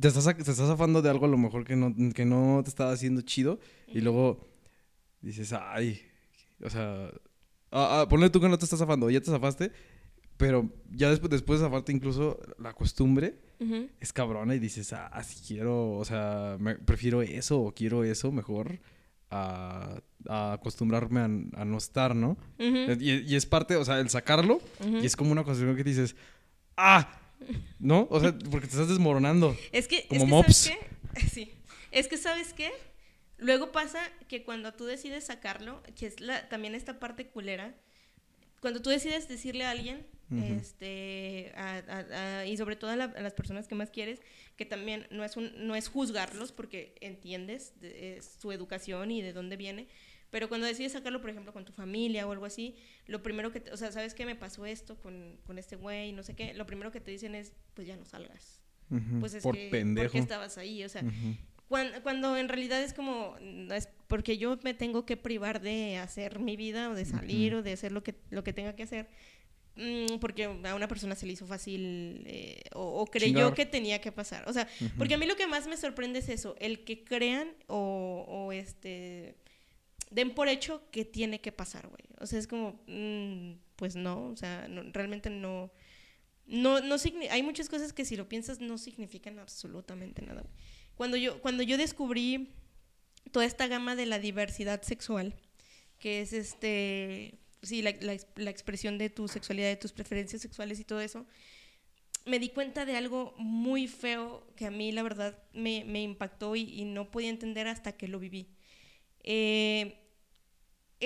te 0.00 0.08
estás, 0.08 0.24
te 0.24 0.40
estás 0.50 0.56
zafando 0.68 1.02
de 1.02 1.10
algo 1.10 1.26
a 1.26 1.28
lo 1.28 1.38
mejor 1.38 1.64
que 1.64 1.76
no, 1.76 1.94
que 2.14 2.24
no 2.24 2.60
te 2.64 2.70
estaba 2.70 2.92
haciendo 2.92 3.20
chido. 3.22 3.58
Y 3.88 4.00
luego 4.00 4.46
dices, 5.20 5.52
ay. 5.52 6.00
O 6.64 6.70
sea, 6.70 7.10
ah, 7.70 8.00
ah, 8.02 8.06
ponle 8.08 8.30
tú 8.30 8.40
que 8.40 8.48
no 8.48 8.58
te 8.58 8.64
estás 8.64 8.78
zafando, 8.78 9.10
ya 9.10 9.20
te 9.20 9.30
zafaste. 9.30 9.72
Pero 10.36 10.70
ya 10.90 11.10
después, 11.10 11.30
después 11.30 11.60
de 11.60 11.66
zafarte, 11.66 11.92
incluso 11.92 12.40
la 12.58 12.72
costumbre 12.72 13.38
Ujú. 13.60 13.88
es 14.00 14.12
cabrona 14.12 14.54
y 14.54 14.58
dices, 14.58 14.92
ah, 14.92 15.22
si 15.22 15.40
quiero, 15.46 15.92
o 15.98 16.04
sea, 16.04 16.56
me- 16.58 16.76
prefiero 16.76 17.22
eso 17.22 17.60
o 17.60 17.72
quiero 17.74 18.02
eso 18.02 18.32
mejor 18.32 18.80
a, 19.30 20.00
a 20.28 20.52
acostumbrarme 20.54 21.20
a, 21.20 21.60
a 21.62 21.64
no 21.64 21.78
estar, 21.78 22.16
¿no? 22.16 22.36
Y, 22.58 23.10
y 23.32 23.36
es 23.36 23.46
parte, 23.46 23.76
o 23.76 23.84
sea, 23.84 24.00
el 24.00 24.08
sacarlo 24.08 24.60
y 25.02 25.06
es 25.06 25.14
como 25.16 25.30
una 25.32 25.44
cuestión 25.44 25.76
que 25.76 25.84
dices, 25.84 26.16
ah, 26.76 27.20
¿no? 27.78 28.06
O 28.10 28.20
sea, 28.20 28.32
porque 28.50 28.66
te 28.66 28.72
estás 28.72 28.88
desmoronando. 28.88 29.56
Es 29.72 29.88
que, 29.88 30.06
Como 30.08 30.20
es 30.20 30.24
que 30.24 30.30
mops. 30.30 30.56
¿sabes 30.56 30.78
qué? 31.14 31.20
Sí. 31.28 31.52
Es 31.90 32.08
que, 32.08 32.16
¿sabes 32.16 32.52
qué? 32.54 32.70
Luego 33.38 33.72
pasa 33.72 34.00
que 34.28 34.44
cuando 34.44 34.72
tú 34.72 34.84
decides 34.86 35.24
sacarlo, 35.24 35.82
que 35.96 36.06
es 36.06 36.20
la, 36.20 36.48
también 36.48 36.74
esta 36.74 36.98
parte 37.00 37.26
culera, 37.26 37.74
cuando 38.60 38.80
tú 38.80 38.90
decides 38.90 39.28
decirle 39.28 39.64
a 39.64 39.70
alguien, 39.70 40.06
este, 40.62 41.52
a- 41.56 41.82
a- 41.88 42.38
a- 42.40 42.46
y 42.46 42.56
sobre 42.56 42.76
todo 42.76 42.90
a, 42.90 42.96
la- 42.96 43.04
a 43.04 43.20
las 43.20 43.34
personas 43.34 43.68
que 43.68 43.74
más 43.74 43.90
quieres, 43.90 44.20
que 44.56 44.64
también 44.64 45.06
no 45.10 45.24
es, 45.24 45.36
un, 45.36 45.52
no 45.66 45.74
es 45.74 45.88
juzgarlos 45.88 46.52
porque 46.52 46.94
entiendes 47.00 47.72
de- 47.80 48.16
es 48.16 48.36
su 48.40 48.52
educación 48.52 49.10
y 49.10 49.20
de 49.22 49.32
dónde 49.32 49.56
viene, 49.56 49.88
pero 50.32 50.48
cuando 50.48 50.66
decides 50.66 50.90
sacarlo, 50.92 51.20
por 51.20 51.30
ejemplo, 51.30 51.52
con 51.52 51.64
tu 51.64 51.72
familia 51.72 52.26
o 52.26 52.32
algo 52.32 52.46
así, 52.46 52.74
lo 53.06 53.22
primero 53.22 53.52
que, 53.52 53.60
te- 53.60 53.70
o 53.70 53.76
sea, 53.76 53.92
¿sabes 53.92 54.14
qué 54.14 54.26
me 54.26 54.34
pasó 54.34 54.66
esto 54.66 54.96
con, 55.00 55.36
con 55.46 55.58
este 55.58 55.76
güey? 55.76 56.10
No 56.12 56.24
sé 56.24 56.34
qué, 56.34 56.52
lo 56.54 56.66
primero 56.66 56.90
que 56.90 57.00
te 57.00 57.10
dicen 57.12 57.34
es, 57.36 57.52
pues 57.74 57.86
ya 57.86 57.96
no 57.96 58.04
salgas 58.04 58.58
Ujú, 58.90 59.20
pues 59.20 59.34
es 59.34 59.42
Por 59.44 59.54
que, 59.54 59.68
pendejo. 59.70 60.06
¿por 60.06 60.12
qué 60.12 60.18
estabas 60.18 60.58
ahí? 60.58 60.82
O 60.84 60.88
sea, 60.88 61.02
Ujú. 61.02 61.36
cuando, 61.68 62.02
cuando 62.02 62.36
en 62.36 62.48
realidad 62.48 62.82
es 62.82 62.92
como, 62.92 63.36
no 63.40 63.72
es 63.74 63.88
porque 64.08 64.36
yo 64.38 64.58
me 64.64 64.74
tengo 64.74 65.06
que 65.06 65.16
privar 65.16 65.60
de 65.62 65.96
hacer 65.98 66.38
mi 66.40 66.56
vida 66.56 66.90
o 66.90 66.94
de 66.94 67.04
salir 67.04 67.54
o 67.54 67.62
de 67.62 67.72
hacer 67.72 67.92
lo 67.92 68.02
que, 68.02 68.14
lo 68.30 68.42
que 68.44 68.52
tenga 68.52 68.74
que 68.76 68.82
hacer, 68.82 69.08
mm, 69.76 70.18
porque 70.20 70.44
a 70.44 70.74
una 70.74 70.88
persona 70.88 71.14
se 71.14 71.24
le 71.26 71.32
hizo 71.32 71.46
fácil 71.46 72.22
eh, 72.26 72.60
o, 72.74 73.00
o 73.00 73.06
creyó 73.06 73.36
Chingar. 73.38 73.54
que 73.54 73.64
tenía 73.66 74.00
que 74.02 74.12
pasar. 74.12 74.46
O 74.48 74.52
sea, 74.52 74.68
porque 74.98 75.14
a 75.14 75.18
mí 75.18 75.24
lo 75.26 75.36
que 75.36 75.46
más 75.46 75.66
me 75.66 75.76
sorprende 75.78 76.18
es 76.18 76.28
eso, 76.28 76.56
el 76.58 76.84
que 76.84 77.04
crean 77.04 77.48
o, 77.68 78.24
o 78.28 78.52
este 78.52 79.36
den 80.12 80.34
por 80.34 80.48
hecho 80.48 80.82
que 80.90 81.04
tiene 81.04 81.40
que 81.40 81.52
pasar, 81.52 81.88
güey. 81.88 82.04
O 82.20 82.26
sea, 82.26 82.38
es 82.38 82.46
como, 82.46 82.82
mm, 82.86 83.52
pues 83.76 83.96
no, 83.96 84.28
o 84.28 84.36
sea, 84.36 84.68
no- 84.68 84.84
realmente 84.92 85.30
no. 85.30 85.72
No, 86.46 86.80
no 86.80 86.96
hay 87.30 87.42
muchas 87.42 87.68
cosas 87.68 87.92
que 87.92 88.04
si 88.04 88.16
lo 88.16 88.28
piensas 88.28 88.60
no 88.60 88.78
significan 88.78 89.38
absolutamente 89.38 90.22
nada. 90.22 90.44
Cuando 90.96 91.16
yo, 91.16 91.40
cuando 91.40 91.62
yo 91.62 91.78
descubrí 91.78 92.50
toda 93.32 93.46
esta 93.46 93.66
gama 93.68 93.96
de 93.96 94.06
la 94.06 94.18
diversidad 94.18 94.82
sexual, 94.82 95.34
que 95.98 96.20
es 96.20 96.32
este, 96.32 97.38
sí, 97.62 97.82
la, 97.82 97.92
la 98.00 98.16
la 98.36 98.50
expresión 98.50 98.98
de 98.98 99.10
tu 99.10 99.28
sexualidad, 99.28 99.68
de 99.68 99.76
tus 99.76 99.92
preferencias 99.92 100.42
sexuales 100.42 100.80
y 100.80 100.84
todo 100.84 101.00
eso, 101.00 101.26
me 102.24 102.38
di 102.38 102.50
cuenta 102.50 102.84
de 102.84 102.96
algo 102.96 103.34
muy 103.38 103.88
feo 103.88 104.46
que 104.56 104.66
a 104.66 104.70
mí 104.70 104.92
la 104.92 105.02
verdad 105.02 105.38
me, 105.52 105.84
me 105.84 106.02
impactó 106.02 106.54
y, 106.56 106.62
y 106.62 106.84
no 106.84 107.10
podía 107.10 107.30
entender 107.30 107.66
hasta 107.68 107.96
que 107.96 108.08
lo 108.08 108.18
viví. 108.20 108.48
Eh, 109.24 110.01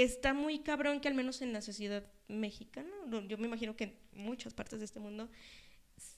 está 0.03 0.35
muy 0.35 0.61
cabrón 0.61 1.01
que 1.01 1.09
al 1.09 1.15
menos 1.15 1.43
en 1.43 1.53
la 1.53 1.61
sociedad 1.63 2.05
mexicana, 2.29 2.91
yo 3.29 3.39
me 3.39 3.47
imagino 3.47 3.77
que 3.77 3.85
en 3.85 3.95
muchas 4.13 4.55
partes 4.55 4.79
de 4.79 4.85
este 4.85 5.01
mundo, 5.01 5.29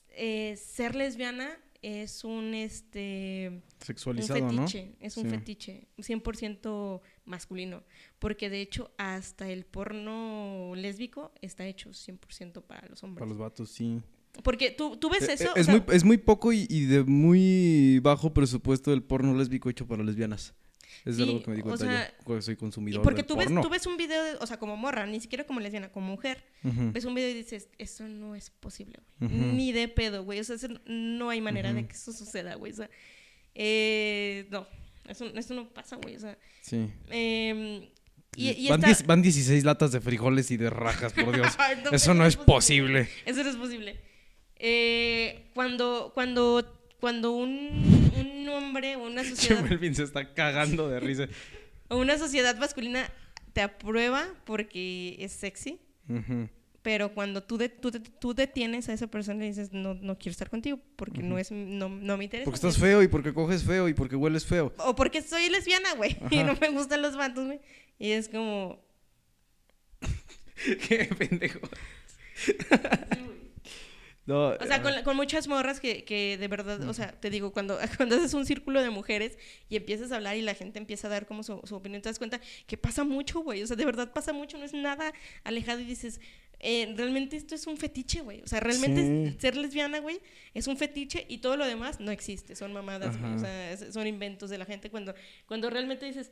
eh, 0.09 0.55
ser 0.57 0.95
lesbiana 0.95 1.57
es 1.81 2.23
un 2.25 2.53
este 2.53 3.61
Sexualizado, 3.79 4.45
un 4.47 4.55
¿no? 4.55 4.61
fetiche, 4.67 4.95
es 4.99 5.15
un 5.17 5.23
Sí. 5.25 5.29
fetiche 5.29 5.87
100% 5.97 7.01
masculino, 7.25 7.83
porque 8.19 8.49
de 8.49 8.59
hecho 8.61 8.91
hasta 8.97 9.49
el 9.49 9.65
porno 9.65 10.73
lésbico 10.75 11.31
está 11.41 11.65
hecho 11.65 11.91
100% 11.93 12.61
para 12.63 12.85
los 12.89 13.01
hombres. 13.03 13.19
Para 13.19 13.29
los 13.29 13.37
vatos, 13.37 13.69
sí. 13.69 14.01
Porque 14.43 14.71
tú, 14.71 14.97
tú 14.97 15.09
ves 15.09 15.27
Eh, 15.29 15.33
eso, 15.33 15.45
eh, 15.45 15.51
o 15.55 15.59
es, 15.59 15.65
sea, 15.67 15.75
muy, 15.77 15.95
es 15.95 16.03
muy 16.03 16.17
poco 16.17 16.51
y, 16.51 16.67
y 16.69 16.85
de 16.85 17.03
muy 17.03 17.99
bajo 17.99 18.33
presupuesto 18.33 18.91
el 18.91 19.01
porno 19.03 19.33
lésbico 19.35 19.69
hecho 19.69 19.87
para 19.87 20.03
lesbianas. 20.03 20.53
Es 21.05 21.17
de 21.17 21.23
Sí, 21.23 21.29
algo 21.29 21.43
que 21.43 21.49
me 21.51 21.55
di 21.55 21.61
o 21.61 21.65
cuenta 21.65 21.85
sea, 21.85 22.07
yo, 22.09 22.23
porque 22.23 22.41
soy 22.41 22.55
consumidor 22.55 23.01
porque 23.01 23.23
tú 23.23 23.35
ves, 23.35 23.45
porno. 23.45 23.61
tú 23.61 23.69
ves 23.69 23.85
un 23.85 23.97
video, 23.97 24.23
de- 24.23 24.35
o 24.39 24.45
sea, 24.47 24.57
como 24.57 24.75
morra, 24.77 25.05
ni 25.05 25.19
siquiera 25.19 25.43
como 25.45 25.59
lesbiana, 25.59 25.89
como 25.91 26.07
mujer, 26.07 26.43
ves 26.63 27.05
un 27.05 27.15
video 27.15 27.29
y 27.29 27.33
dices, 27.33 27.69
eso 27.77 28.07
no 28.07 28.35
es 28.35 28.49
posible, 28.49 28.99
güey. 29.19 29.31
Ni 29.31 29.71
de 29.71 29.87
pedo, 29.87 30.23
güey. 30.23 30.39
O 30.39 30.43
sea, 30.43 30.55
no 30.85 31.29
hay 31.29 31.41
manera 31.41 31.73
de 31.73 31.79
Ujú. 31.81 31.87
que 31.89 31.95
eso 31.95 32.11
suceda, 32.13 32.55
güey. 32.55 32.71
O 32.71 32.75
sea, 32.75 32.89
eh, 33.55 34.47
no, 34.51 34.67
eso, 35.07 35.25
eso 35.35 35.53
no 35.53 35.69
pasa, 35.69 35.95
güey. 35.97 36.15
O 36.15 36.19
sea, 36.19 36.37
Sí. 36.61 36.87
y, 38.35 38.49
y 38.49 38.69
van, 38.69 38.79
esta- 38.79 38.87
diez- 38.87 39.05
van 39.05 39.21
16 39.21 39.63
latas 39.63 39.91
de 39.91 40.01
frijoles 40.01 40.51
y 40.51 40.57
de 40.57 40.69
rajas, 40.69 41.13
por 41.13 41.33
Dios. 41.35 41.57
No, 41.83 41.91
Eso 41.91 42.13
no 42.13 42.25
es 42.25 42.35
posible. 42.35 43.09
Eso 43.25 43.43
no 43.43 43.49
es 43.49 43.55
posible. 43.55 43.99
Eh, 44.57 45.49
cuando, 45.53 46.11
cuando, 46.13 46.81
cuando 46.99 47.31
un, 47.31 47.98
un 48.31 48.49
hombre 48.49 48.95
o 48.95 49.05
una 49.07 49.23
sociedad 49.29 49.61
Melvin 49.63 49.95
se 49.95 50.03
está 50.03 50.33
cagando 50.33 50.89
de 50.89 50.99
risa. 50.99 51.27
o 51.89 51.97
una 51.97 52.17
sociedad 52.17 52.57
masculina 52.57 53.11
te 53.53 53.61
aprueba 53.61 54.27
porque 54.45 55.15
es 55.19 55.31
sexy, 55.33 55.79
pero 56.81 57.13
cuando 57.13 57.43
tú, 57.43 57.57
de- 57.57 57.69
tú, 57.69 57.91
tú 57.91 58.33
detienes 58.33 58.87
a 58.89 58.93
esa 58.93 59.07
persona 59.07 59.43
y 59.45 59.49
dices, 59.49 59.73
no, 59.73 59.95
no 59.95 60.17
quiero 60.17 60.31
estar 60.31 60.49
contigo 60.49 60.79
porque 60.95 61.21
no, 61.21 61.37
es, 61.37 61.51
no, 61.51 61.89
no 61.89 62.17
me 62.17 62.23
interesa. 62.23 62.45
Porque 62.45 62.55
estás 62.55 62.79
güey". 62.79 62.91
feo 62.91 63.03
y 63.03 63.07
porque 63.07 63.33
coges 63.33 63.63
feo 63.63 63.89
y 63.89 63.93
porque 63.93 64.15
hueles 64.15 64.45
feo. 64.45 64.73
O 64.77 64.95
porque 64.95 65.21
soy 65.21 65.49
lesbiana, 65.49 65.93
güey, 65.95 66.17
y 66.31 66.43
no 66.43 66.55
me 66.61 66.69
gustan 66.69 67.01
los 67.01 67.15
vatos, 67.17 67.45
güey. 67.47 67.59
Y 67.99 68.11
es 68.11 68.29
como... 68.29 68.81
Qué 70.87 71.09
pendejo. 71.17 71.59
No, 74.29 74.49
O 74.49 74.65
sea, 74.65 74.81
con, 74.81 74.93
la- 74.93 75.03
con 75.03 75.15
muchas 75.15 75.47
morras 75.47 75.79
que, 75.79 76.03
que 76.05 76.37
de 76.37 76.47
verdad, 76.47 76.81
o 76.87 76.93
sea, 76.93 77.11
te 77.19 77.29
digo, 77.29 77.51
cuando, 77.51 77.77
cuando 77.97 78.15
haces 78.15 78.33
un 78.35 78.45
círculo 78.45 78.81
de 78.81 78.89
mujeres 78.91 79.37
y 79.69 79.75
empiezas 79.75 80.11
a 80.11 80.17
hablar 80.17 80.37
y 80.37 80.41
la 80.43 80.53
gente 80.53 80.77
empieza 80.77 81.07
a 81.07 81.09
dar 81.09 81.25
como 81.25 81.41
su, 81.43 81.59
su 81.63 81.75
opinión, 81.75 82.01
te 82.01 82.09
das 82.09 82.19
cuenta 82.19 82.39
que 82.67 82.77
pasa 82.77 83.03
mucho, 83.03 83.39
güey. 83.41 83.63
O 83.63 83.67
sea, 83.67 83.75
de 83.75 83.85
verdad 83.85 84.13
pasa 84.13 84.31
mucho, 84.31 84.57
no 84.57 84.65
es 84.65 84.73
nada 84.73 85.13
alejado 85.43 85.79
y 85.79 85.85
dices, 85.85 86.21
eh, 86.59 86.93
realmente 86.97 87.37
esto 87.37 87.55
es 87.55 87.65
un 87.67 87.77
fetiche, 87.77 88.21
güey. 88.21 88.41
O 88.41 88.47
sea, 88.47 88.59
realmente 88.59 89.31
Sí. 89.31 89.37
ser 89.39 89.55
lesbiana, 89.57 89.99
güey, 89.99 90.19
es 90.53 90.67
un 90.67 90.77
fetiche 90.77 91.25
y 91.27 91.37
todo 91.39 91.57
lo 91.57 91.65
demás 91.65 91.99
no 91.99 92.11
existe, 92.11 92.55
son 92.55 92.71
mamadas, 92.73 93.17
güey. 93.19 93.33
O 93.33 93.39
sea, 93.39 93.71
es- 93.71 93.93
son 93.93 94.05
inventos 94.07 94.49
de 94.49 94.57
la 94.57 94.65
gente 94.65 94.89
cuando, 94.91 95.15
cuando 95.47 95.69
realmente 95.69 96.05
dices, 96.05 96.31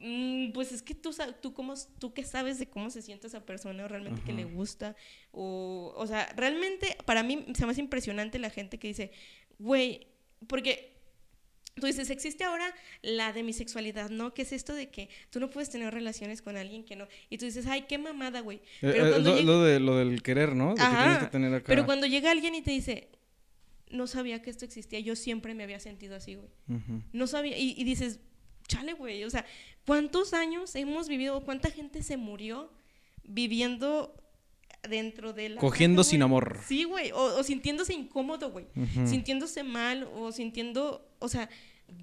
mm, 0.00 0.52
pues 0.52 0.72
es 0.72 0.82
que 0.82 0.94
tú, 0.94 1.10
tú, 1.40 1.52
cómo, 1.54 1.74
tú 1.98 2.12
qué 2.14 2.24
sabes 2.24 2.58
de 2.58 2.68
cómo 2.68 2.90
se 2.90 3.02
siente 3.02 3.26
esa 3.26 3.44
persona 3.44 3.84
o 3.84 3.88
realmente 3.88 4.22
que 4.22 4.32
le 4.32 4.44
gusta. 4.44 4.96
O, 5.32 5.92
o 5.96 6.06
sea, 6.06 6.32
realmente 6.36 6.96
para 7.04 7.22
mí 7.22 7.46
se 7.54 7.64
me 7.66 7.72
hace 7.72 7.80
impresionante 7.80 8.38
la 8.38 8.50
gente 8.50 8.78
que 8.78 8.88
dice, 8.88 9.12
güey, 9.58 10.06
porque 10.46 10.94
tú 11.74 11.86
dices, 11.86 12.10
existe 12.10 12.42
ahora 12.44 12.74
la 13.02 13.32
demisexualidad, 13.32 14.10
¿no? 14.10 14.34
¿Qué 14.34 14.42
es 14.42 14.52
esto 14.52 14.74
de 14.74 14.88
que 14.90 15.08
tú 15.30 15.38
no 15.40 15.48
puedes 15.48 15.70
tener 15.70 15.92
relaciones 15.94 16.42
con 16.42 16.56
alguien 16.56 16.84
que 16.84 16.96
no? 16.96 17.06
Y 17.30 17.38
tú 17.38 17.44
dices, 17.44 17.66
ay, 17.66 17.82
qué 17.82 17.98
mamada, 17.98 18.40
güey. 18.40 18.58
Eh, 18.58 18.62
Pero 18.80 19.06
eh, 19.06 19.10
cuando 19.10 19.30
lo, 19.30 19.36
llega- 19.36 19.46
lo 19.46 19.62
de, 19.62 19.80
lo 19.80 19.96
del 19.96 20.22
querer, 20.22 20.54
¿no? 20.56 20.70
De 20.70 20.74
que 20.76 20.82
Ajá, 20.82 21.02
tienes 21.04 21.18
que 21.24 21.30
tener 21.30 21.54
acá. 21.54 21.66
Pero 21.68 21.86
cuando 21.86 22.06
llega 22.06 22.30
alguien 22.32 22.54
y 22.56 22.62
te 22.62 22.72
dice, 22.72 23.10
no 23.90 24.06
sabía 24.08 24.42
que 24.42 24.50
esto 24.50 24.64
existía, 24.64 24.98
yo 25.00 25.14
siempre 25.16 25.54
me 25.54 25.62
había 25.62 25.78
sentido 25.80 26.16
así, 26.16 26.34
güey. 26.34 26.48
Ujú. 26.68 27.02
No 27.12 27.26
sabía, 27.28 27.56
y, 27.56 27.74
y 27.78 27.84
dices, 27.84 28.18
chale, 28.68 28.92
güey, 28.92 29.24
o 29.24 29.30
sea, 29.30 29.44
¿cuántos 29.86 30.32
años 30.34 30.74
hemos 30.76 31.08
vivido, 31.08 31.40
cuánta 31.44 31.70
gente 31.70 32.02
se 32.04 32.16
murió 32.16 32.70
viviendo 33.24 34.14
dentro 34.88 35.32
de 35.32 35.48
la... 35.50 35.60
Cogiendo 35.60 36.00
casa, 36.02 36.10
sin 36.10 36.22
amor. 36.22 36.60
Sí, 36.66 36.84
güey, 36.84 37.10
o, 37.12 37.38
o 37.38 37.42
sintiéndose 37.42 37.94
incómodo, 37.94 38.50
güey, 38.50 38.66
sintiéndose 39.06 39.62
mal, 39.64 40.08
o 40.14 40.30
sintiendo, 40.32 41.06
o 41.18 41.28
sea, 41.28 41.48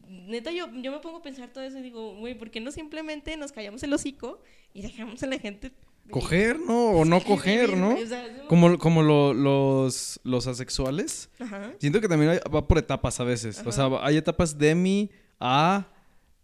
neta, 0.07 0.51
yo, 0.51 0.67
yo 0.81 0.91
me 0.91 0.99
pongo 0.99 1.17
a 1.17 1.21
pensar 1.21 1.49
todo 1.53 1.63
eso 1.63 1.77
y 1.79 1.81
digo, 1.81 2.15
güey, 2.17 2.37
¿por 2.37 2.51
qué 2.51 2.59
no 2.59 2.71
simplemente 2.71 3.37
nos 3.37 3.51
callamos 3.51 3.81
el 3.83 3.93
hocico 3.93 4.41
y 4.73 4.81
dejamos 4.81 5.21
a 5.23 5.27
la 5.27 5.39
gente... 5.39 5.71
Coger, 6.11 6.59
¿no? 6.59 6.89
O 6.91 7.03
no 7.05 7.19
Sí, 7.19 7.25
coger, 7.25 7.75
¿no? 7.75 7.91
güey, 7.93 8.03
o 8.03 8.07
sea, 8.07 8.27
no- 8.27 8.47
Como, 8.47 8.77
como 8.77 9.01
lo- 9.01 9.33
los, 9.33 10.19
los 10.23 10.45
asexuales. 10.45 11.31
Ajá. 11.39 11.73
Siento 11.79 11.99
que 11.99 12.07
también 12.07 12.29
hay- 12.33 12.39
va 12.53 12.67
por 12.67 12.77
etapas 12.77 13.19
a 13.19 13.23
veces. 13.23 13.63
O 13.65 13.71
sea, 13.71 13.89
hay 14.03 14.15
etapas 14.17 14.55
de 14.59 14.75
mi, 14.75 15.09
A, 15.39 15.87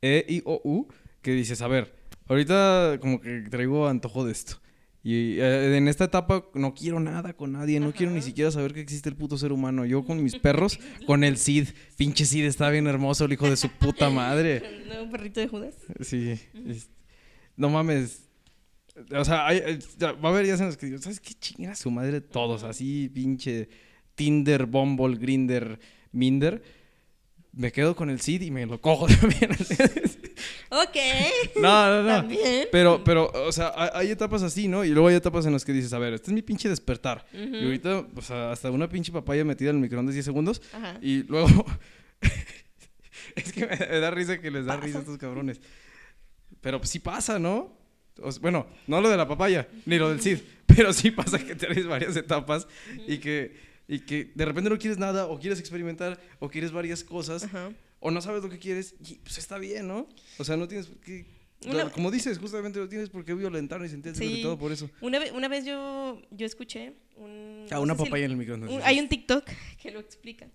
E, 0.02 0.26
I, 0.28 0.42
O, 0.46 0.62
U, 0.64 0.88
que 1.22 1.32
dices, 1.34 1.62
a 1.62 1.68
ver, 1.68 1.94
ahorita 2.28 2.98
como 3.02 3.22
que 3.22 3.42
traigo 3.50 3.88
antojo 3.88 4.26
de 4.26 4.32
esto. 4.32 4.58
Y 5.04 5.40
eh, 5.40 5.78
en 5.78 5.88
esta 5.88 6.04
etapa 6.06 6.46
no 6.54 6.76
quiero 6.76 7.00
nada 7.00 7.34
con 7.34 7.54
nadie, 7.54 7.80
no 7.80 7.92
quiero 7.92 8.12
ni 8.12 8.22
siquiera 8.22 8.52
saber 8.52 8.72
que 8.74 8.82
existe 8.82 9.10
el 9.10 9.16
puto 9.16 9.36
ser 9.38 9.52
humano. 9.52 9.84
Yo 9.86 10.04
con 10.04 10.22
mis 10.24 10.36
perros, 10.40 10.80
con 11.08 11.24
el 11.24 11.38
Cid. 11.38 11.70
Pinche 11.98 12.24
Cid 12.26 12.46
está 12.46 12.70
bien 12.70 12.86
hermoso, 12.88 13.26
el 13.26 13.34
hijo 13.34 13.50
de 13.50 13.58
su 13.58 13.70
puta 13.70 14.10
madre. 14.12 14.58
El 14.58 14.88
nuevo 14.88 15.10
perrito 15.12 15.40
de 15.40 15.48
Judas. 15.48 15.74
Sí. 16.02 16.40
es- 16.68 16.90
no 17.58 17.70
mames. 17.70 18.28
O 19.16 19.26
sea, 19.26 19.48
hay- 19.48 19.60
hay- 19.60 19.80
ya, 19.98 20.12
va 20.14 20.30
a 20.30 20.32
haber 20.34 20.46
días 20.46 20.60
en 20.60 20.68
los 20.68 20.78
que 20.78 20.86
digo, 20.86 21.00
¿sabes 21.00 21.20
qué 21.20 21.34
chingada 21.34 21.76
su 21.76 21.90
madre 21.90 22.22
todos? 22.22 22.64
Así, 22.64 23.10
pinche 23.10 23.70
Tinder, 24.16 24.66
Bumble, 24.68 25.18
Grinder, 25.18 25.80
Minder. 26.12 26.62
Me 27.54 27.72
quedo 27.72 27.96
con 27.96 28.10
el 28.10 28.22
Cid 28.22 28.42
y 28.42 28.52
me 28.52 28.66
lo 28.66 28.80
cojo 28.80 29.08
también. 29.20 29.52
Ok. 30.70 30.96
no, 31.62 31.88
no, 31.88 32.04
no. 32.04 32.08
También. 32.08 32.68
Pero, 32.72 33.04
pero, 33.04 33.30
o 33.30 33.52
sea, 33.52 33.74
hay, 33.94 34.10
etapas 34.10 34.42
así, 34.42 34.70
¿no? 34.70 34.86
Y 34.86 34.90
luego 34.90 35.10
hay 35.10 35.16
etapas 35.16 35.46
en 35.46 35.54
las 35.54 35.66
que 35.66 35.74
dices, 35.74 35.92
a 35.92 36.00
ver, 36.00 36.14
este 36.14 36.32
es 36.32 36.34
mi 36.34 36.42
pinche 36.42 36.70
despertar. 36.70 37.26
Ujú. 37.34 37.56
Y 37.56 37.66
ahorita, 37.66 38.06
o 38.16 38.22
sea, 38.22 38.52
hasta 38.52 38.72
una 38.72 38.88
pinche 38.88 39.12
papaya 39.12 39.44
metida 39.44 39.70
en 39.72 39.78
el 39.78 39.82
microondas 39.82 40.14
10 40.14 40.24
segundos. 40.24 40.62
Ajá. 40.74 40.98
Y 41.02 41.24
luego. 41.24 41.66
es 43.36 43.52
que 43.52 43.68
me, 43.68 43.76
da 43.76 44.12
risa 44.12 44.40
que 44.40 44.50
les 44.50 44.66
da 44.66 44.78
risa 44.78 45.00
a 45.00 45.02
estos 45.02 45.18
cabrones. 45.18 45.60
Pero 46.62 46.80
pues 46.80 46.90
sí 46.90 47.00
pasa, 47.00 47.38
¿no? 47.38 47.78
O 48.22 48.32
sea, 48.32 48.42
bueno, 48.42 48.68
no 48.88 49.02
lo 49.02 49.10
de 49.10 49.18
la 49.18 49.28
papaya, 49.28 49.68
ni 49.86 49.98
lo 49.98 50.10
del 50.10 50.22
Cid. 50.22 50.40
Pero 50.66 50.94
sí 50.94 51.12
pasa 51.12 51.38
que 51.40 51.56
tienes 51.56 51.86
varias 51.86 52.16
etapas 52.16 52.68
y 53.08 53.18
que, 53.18 53.71
y 53.88 54.00
que 54.00 54.32
de 54.36 54.46
repente 54.46 54.70
no 54.70 54.78
quieres 54.78 54.98
nada, 54.98 55.28
o 55.28 55.40
quieres 55.40 55.60
experimentar, 55.60 56.20
o 56.40 56.50
quieres 56.50 56.72
varias 56.72 57.04
cosas, 57.04 57.44
Ajá. 57.44 57.72
o 58.00 58.12
no 58.12 58.22
sabes 58.22 58.42
lo 58.44 58.50
que 58.50 58.58
quieres, 58.60 58.96
y 59.06 59.16
pues 59.16 59.38
está 59.38 59.58
bien, 59.58 59.88
¿no? 59.88 60.08
O 60.38 60.44
sea, 60.44 60.58
no 60.58 60.68
tienes. 60.68 60.90
Una- 61.66 61.92
Como 61.92 62.10
dices, 62.10 62.40
justamente 62.40 62.80
no 62.80 62.90
tienes 62.90 63.10
por 63.10 63.24
qué 63.24 63.36
violentar 63.36 63.80
ni 63.82 63.88
sentirte 63.88 64.18
Sí. 64.18 64.26
violentado 64.26 64.58
por 64.58 64.72
eso. 64.72 64.90
Una 65.00 65.20
vez, 65.20 65.32
una 65.32 65.48
vez 65.48 65.64
yo, 65.64 66.20
yo 66.32 66.46
escuché 66.48 66.94
un... 67.18 67.68
Ah, 67.70 67.76
no 67.76 67.82
una 67.84 67.96
si- 67.96 68.04
papaya 68.04 68.26
en 68.26 68.32
el 68.32 68.52
un- 68.52 68.62
dices. 68.68 68.82
hay 68.84 69.00
un 69.00 69.08
TikTok 69.08 69.46
que 69.82 69.92
lo 69.92 70.00
explica. 70.00 70.48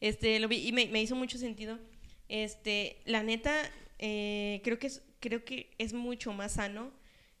Este, 0.00 0.38
lo 0.40 0.48
vi 0.48 0.66
y 0.66 0.72
me, 0.72 0.86
me 0.88 1.02
hizo 1.02 1.16
mucho 1.16 1.36
sentido. 1.36 1.78
Este, 2.30 3.02
la 3.04 3.22
neta, 3.22 3.70
eh, 3.98 4.62
creo 4.64 4.78
que 4.78 4.86
es, 4.86 5.02
creo 5.20 5.44
que 5.44 5.70
es 5.76 5.92
mucho 5.92 6.32
más 6.32 6.52
sano 6.54 6.90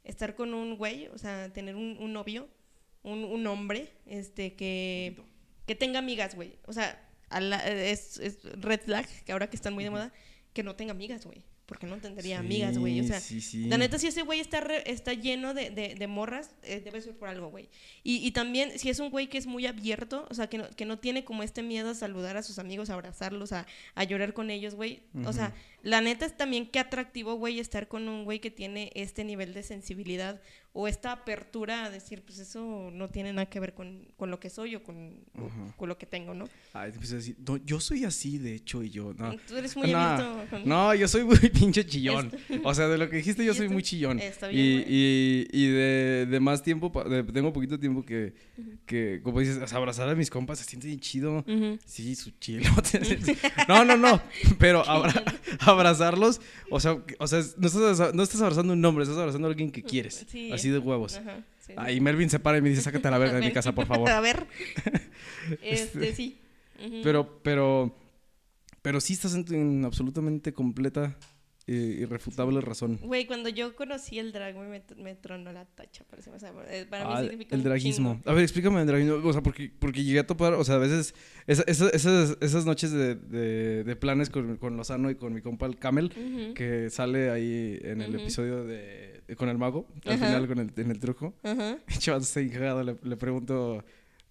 estar 0.04 0.34
con 0.34 0.52
un 0.52 0.76
güey, 0.76 1.06
o 1.08 1.16
sea, 1.16 1.50
tener 1.50 1.76
un, 1.76 1.96
un 1.98 2.12
novio, 2.12 2.46
un, 3.02 3.24
un 3.24 3.46
hombre, 3.46 3.90
este, 4.04 4.52
que, 4.54 5.16
que 5.66 5.74
tenga 5.74 5.98
amigas, 5.98 6.34
güey. 6.34 6.56
O 6.66 6.72
sea, 6.72 7.00
a 7.30 7.40
la- 7.40 7.64
es, 7.66 8.18
es 8.18 8.42
red 8.60 8.80
flag, 8.80 9.06
que 9.24 9.32
ahora 9.32 9.48
que 9.48 9.56
están 9.56 9.74
muy 9.74 9.84
de 9.84 9.90
moda, 9.90 10.12
que 10.52 10.62
no 10.62 10.76
tenga 10.76 10.92
amigas, 10.92 11.24
güey. 11.24 11.42
Porque 11.66 11.86
no 11.86 11.96
tendría 11.96 12.38
amigas, 12.40 12.76
güey. 12.76 13.00
O 13.00 13.04
sea, 13.04 13.20
Sí, 13.20 13.40
sí, 13.40 13.64
la 13.68 13.78
neta, 13.78 13.98
si 13.98 14.06
ese 14.06 14.20
güey 14.20 14.38
está, 14.38 14.60
re- 14.60 14.82
está 14.90 15.14
lleno 15.14 15.54
de, 15.54 15.70
de- 15.70 15.94
de 15.94 16.06
morras, 16.06 16.50
eh, 16.62 16.82
debe 16.84 17.00
ser 17.00 17.16
por 17.16 17.26
algo, 17.30 17.48
güey. 17.48 17.70
Y, 18.02 18.16
y 18.16 18.32
también, 18.32 18.78
si 18.78 18.90
es 18.90 18.98
un 19.00 19.08
güey 19.08 19.28
que 19.28 19.38
es 19.38 19.46
muy 19.46 19.64
abierto, 19.66 20.26
o 20.30 20.34
sea, 20.34 20.46
que 20.48 20.58
no, 20.58 20.68
que 20.68 20.84
no 20.84 20.98
tiene 20.98 21.24
como 21.24 21.42
este 21.42 21.62
miedo 21.62 21.88
a 21.88 21.94
saludar 21.94 22.36
a 22.36 22.42
sus 22.42 22.58
amigos, 22.58 22.90
a 22.90 22.94
abrazarlos, 22.94 23.52
a, 23.52 23.66
a 23.94 24.04
llorar 24.04 24.34
con 24.34 24.50
ellos, 24.50 24.74
güey. 24.74 25.04
O 25.24 25.32
sea, 25.32 25.54
la 25.84 26.00
neta 26.00 26.26
es 26.26 26.36
también 26.36 26.66
qué 26.68 26.80
atractivo, 26.80 27.34
güey, 27.34 27.60
estar 27.60 27.86
con 27.88 28.08
un 28.08 28.24
güey 28.24 28.40
que 28.40 28.50
tiene 28.50 28.90
este 28.94 29.22
nivel 29.22 29.54
de 29.54 29.62
sensibilidad 29.62 30.40
o 30.76 30.88
esta 30.88 31.12
apertura 31.12 31.84
a 31.84 31.90
decir, 31.90 32.22
pues 32.26 32.40
eso 32.40 32.90
no 32.92 33.08
tiene 33.08 33.32
nada 33.32 33.46
que 33.48 33.60
ver 33.60 33.74
con, 33.74 34.08
con 34.16 34.32
lo 34.32 34.40
que 34.40 34.50
soy 34.50 34.74
o 34.74 34.82
con, 34.82 35.20
o 35.38 35.46
Ajá. 35.46 35.74
con 35.76 35.88
lo 35.88 35.96
que 35.96 36.04
tengo, 36.06 36.34
¿no? 36.34 36.48
Ay, 36.72 36.90
te 36.90 36.96
empiezo 36.96 37.14
a 37.14 37.18
decir, 37.18 37.36
"No, 37.46 37.58
yo 37.58 37.78
soy 37.78 38.04
así, 38.04 38.38
de 38.38 38.56
hecho, 38.56 38.82
y 38.82 38.90
yo, 38.90 39.14
no. 39.14 39.36
Tú 39.46 39.56
eres 39.56 39.76
muy 39.76 39.92
No, 39.92 39.98
abierto. 39.98 40.58
No, 40.64 40.92
yo 40.94 41.06
soy 41.06 41.22
muy 41.22 41.36
pinche 41.50 41.86
chillón. 41.86 42.32
O 42.64 42.74
sea, 42.74 42.88
de 42.88 42.98
lo 42.98 43.08
que 43.08 43.18
dijiste, 43.18 43.44
yo 43.44 43.52
Y 43.52 43.54
soy 43.54 43.66
esto- 43.66 43.72
muy 43.72 43.82
chillón. 43.84 44.18
está 44.18 44.50
y, 44.50 44.56
bien, 44.56 44.82
güey. 44.82 44.86
y, 44.96 45.46
y 45.52 45.66
de, 45.68 46.26
de 46.28 46.40
más 46.40 46.60
tiempo, 46.64 46.90
de- 47.08 47.22
tengo 47.22 47.52
poquito 47.52 47.78
tiempo 47.78 48.04
que, 48.04 48.34
que, 48.84 49.20
como 49.22 49.38
dices, 49.38 49.58
o 49.58 49.66
sea, 49.68 49.78
abrazar 49.78 50.08
a 50.08 50.16
mis 50.16 50.28
compas 50.28 50.58
se 50.58 50.64
siente 50.64 50.88
bien 50.88 50.98
chido. 50.98 51.44
Ujú. 51.46 51.78
Sí, 51.86 52.16
su 52.16 52.32
chilote. 52.32 53.00
No, 53.68 53.84
no, 53.84 53.96
no. 53.96 54.20
Pero 54.58 54.82
abra- 54.88 55.22
abrazarlos, 55.74 56.40
o 56.70 56.80
sea, 56.80 56.96
o 57.18 57.26
sea, 57.26 57.42
no 57.56 57.66
estás, 57.66 58.14
no 58.14 58.22
estás 58.22 58.40
abrazando 58.40 58.72
un 58.72 58.84
hombre, 58.84 59.02
estás 59.04 59.18
abrazando 59.18 59.48
a 59.48 59.50
alguien 59.50 59.70
que 59.70 59.82
quieres. 59.82 60.24
Sí. 60.28 60.50
Así 60.52 60.70
de 60.70 60.78
huevos. 60.78 61.16
Ajá, 61.16 61.44
sí, 61.60 61.66
sí. 61.68 61.72
Ahí 61.76 62.00
Melvin 62.00 62.30
se 62.30 62.38
para 62.38 62.58
y 62.58 62.62
me 62.62 62.70
dice, 62.70 62.82
sácate 62.82 63.08
a 63.08 63.10
la 63.10 63.18
verga 63.18 63.38
de 63.38 63.46
mi 63.46 63.52
casa, 63.52 63.74
por 63.74 63.86
favor. 63.86 64.10
A 64.10 64.20
ver. 64.20 64.46
Este, 65.62 66.14
sí. 66.14 66.40
Ujú. 66.82 67.00
Pero, 67.02 67.40
pero, 67.42 67.94
pero 68.80 69.00
sí 69.00 69.12
estás 69.12 69.34
en, 69.34 69.44
en 69.54 69.84
absolutamente 69.84 70.54
completa 70.54 71.16
e 71.66 71.72
irrefutable 71.72 72.60
razón. 72.60 72.98
Güey, 73.02 73.26
cuando 73.26 73.48
yo 73.48 73.74
conocí 73.74 74.18
el 74.18 74.32
drag, 74.32 74.54
me, 74.56 74.82
me 74.96 75.14
tronó 75.14 75.50
la 75.52 75.64
tacha. 75.64 76.04
Parece, 76.10 76.30
o 76.30 76.38
sea, 76.38 76.52
eh, 76.68 76.86
para 76.88 77.04
Ah, 77.04 77.20
mí 77.22 77.28
significa 77.28 77.56
el 77.56 77.62
draguismo. 77.62 78.20
A 78.26 78.32
ver, 78.34 78.42
explícame 78.42 78.80
el 78.82 78.86
draguismo. 78.86 79.14
O 79.26 79.32
sea, 79.32 79.42
porque, 79.42 79.70
porque 79.78 80.04
llegué 80.04 80.18
a 80.18 80.26
topar, 80.26 80.52
o 80.54 80.64
sea, 80.64 80.74
a 80.74 80.78
veces 80.78 81.14
esa- 81.46 81.64
esa- 81.66 81.88
esas, 81.90 82.36
esas 82.40 82.66
noches 82.66 82.92
de, 82.92 83.14
de- 83.14 83.84
de 83.84 83.96
planes 83.96 84.28
con, 84.30 84.56
con 84.58 84.76
Lozano 84.76 85.10
y 85.10 85.14
con 85.14 85.32
mi 85.32 85.40
compa 85.40 85.66
el 85.66 85.78
Camel, 85.78 86.10
que 86.54 86.90
sale 86.90 87.30
ahí 87.30 87.78
en 87.82 88.02
el 88.02 88.14
episodio 88.14 88.64
de, 88.64 89.22
de 89.26 89.36
con 89.36 89.48
el 89.48 89.56
mago, 89.56 89.86
al 90.04 90.18
final 90.18 90.46
con 90.46 90.58
el, 90.58 90.70
en 90.76 90.90
el 90.90 90.98
truco. 91.00 91.34
Ajá. 91.42 91.78
Chaval, 91.98 92.22
está 92.22 92.40
le, 92.40 92.96
le 93.02 93.16
pregunto, 93.16 93.82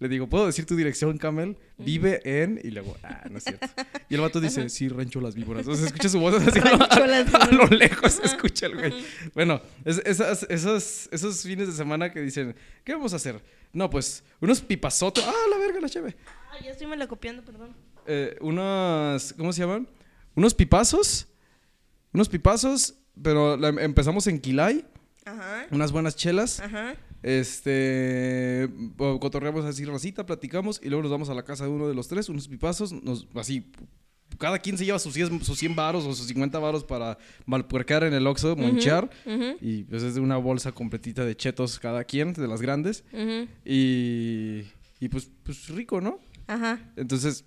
le 0.04 0.10
digo, 0.10 0.28
¿puedo 0.28 0.46
decir 0.46 0.66
tu 0.66 0.76
dirección, 0.76 1.18
Camel? 1.18 1.58
Vive 1.78 2.20
en... 2.26 2.60
Y 2.62 2.72
luego, 2.72 2.98
ah, 3.04 3.24
no 3.32 3.38
es 3.38 3.46
cierto. 3.46 3.66
Y 4.10 4.16
el 4.16 4.22
vato 4.22 4.42
dice, 4.42 4.68
sí, 4.68 4.90
Rancho 4.90 5.22
Las 5.22 5.34
Víboras. 5.34 5.66
O 5.66 5.74
sea, 5.76 5.86
escucha 5.88 6.10
su 6.10 6.20
voz 6.20 6.36
así 6.36 6.60
Rancho 6.60 7.06
Las 7.06 7.34
a 7.34 7.46
lo 7.46 7.52
Víboras. 7.52 7.72
lejos 7.72 8.12
se 8.12 8.26
escucha 8.26 8.66
el 8.66 8.76
güey. 8.76 8.94
Bueno, 9.34 9.62
es- 9.86 10.02
esas, 10.06 10.44
esos, 10.50 11.08
esos 11.12 11.42
fines 11.42 11.68
de 11.68 11.74
semana 11.74 12.12
que 12.12 12.20
dicen, 12.20 12.54
¿qué 12.84 12.94
vamos 12.94 13.14
a 13.14 13.16
hacer? 13.16 13.42
No, 13.72 13.90
pues, 13.90 14.24
unos 14.42 14.60
pipazotes. 14.62 15.24
Ah, 15.26 15.34
la 15.50 15.58
verga, 15.58 15.80
la 15.80 15.88
cheve. 15.90 16.16
Ah, 16.52 16.58
ya 16.62 16.72
estoy 16.72 16.86
me 16.88 16.98
la 16.98 17.08
copiando, 17.08 17.42
perdón. 17.44 17.74
Eh, 18.06 18.36
unos, 18.42 19.34
¿cómo 19.38 19.54
se 19.54 19.62
llaman? 19.62 19.88
Unos 20.36 20.54
pipazos. 20.54 21.28
Unos 22.12 22.28
pipazos, 22.28 22.96
pero 23.22 23.56
la- 23.58 23.70
empezamos 23.70 24.28
en 24.28 24.40
Quilay. 24.42 24.86
Ajá. 25.26 25.68
Unas 25.72 25.92
buenas 25.92 26.16
chelas. 26.16 26.60
Ajá. 26.60 26.96
Este, 27.24 28.70
cotorreamos 28.98 29.64
así 29.66 29.86
racita, 29.86 30.26
platicamos 30.26 30.80
y 30.84 30.90
luego 30.90 31.04
nos 31.04 31.12
vamos 31.12 31.30
a 31.30 31.34
la 31.34 31.44
casa 31.44 31.64
de 31.64 31.70
uno 31.70 31.88
de 31.88 31.96
los 31.96 32.08
tres, 32.10 32.28
unos 32.30 32.48
pipazos, 32.50 32.92
nos, 32.92 33.28
así, 33.36 33.66
cada 34.38 34.60
quien 34.60 34.78
se 34.78 34.84
lleva 34.84 35.00
sus 35.00 35.14
100, 35.14 35.44
sus 35.46 35.58
100 35.58 35.76
varos 35.76 36.04
o 36.06 36.14
sus 36.14 36.28
50 36.28 36.60
varos 36.60 36.84
para 36.84 37.18
malpuercar 37.46 38.04
en 38.04 38.14
el 38.14 38.28
Oxxo, 38.28 38.56
monchar 38.58 39.10
y 39.62 39.84
pues 39.86 40.04
es 40.04 40.16
de 40.16 40.20
una 40.22 40.36
bolsa 40.38 40.74
completita 40.74 41.24
de 41.24 41.38
chetos 41.38 41.80
cada 41.80 42.04
quien, 42.04 42.34
de 42.34 42.48
las 42.48 42.62
grandes 42.62 43.06
y, 43.64 44.64
y 45.00 45.08
pues, 45.10 45.30
pues 45.44 45.70
rico, 45.70 46.02
¿no? 46.02 46.20
Ajá. 46.48 46.80
Entonces, 46.98 47.46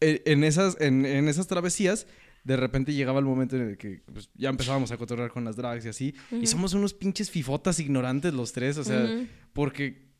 e- 0.00 0.22
en 0.26 0.44
esas, 0.44 0.76
en, 0.80 1.04
en 1.06 1.28
esas 1.28 1.48
travesías, 1.48 2.06
de 2.44 2.56
repente 2.56 2.92
llegaba 2.92 3.20
el 3.20 3.24
momento 3.24 3.56
en 3.56 3.68
el 3.70 3.76
que 3.78 4.02
pues, 4.12 4.28
ya 4.34 4.48
empezábamos 4.48 4.90
a 4.90 4.96
cotorrear 4.96 5.30
con 5.30 5.44
las 5.44 5.56
drags 5.56 5.84
y 5.84 5.88
así. 5.88 6.14
Y 6.30 6.46
somos 6.46 6.74
unos 6.74 6.92
pinches 6.94 7.30
fifotas 7.30 7.78
ignorantes 7.78 8.34
los 8.34 8.52
tres, 8.52 8.78
o 8.78 8.84
sea, 8.84 9.26
porque. 9.52 10.10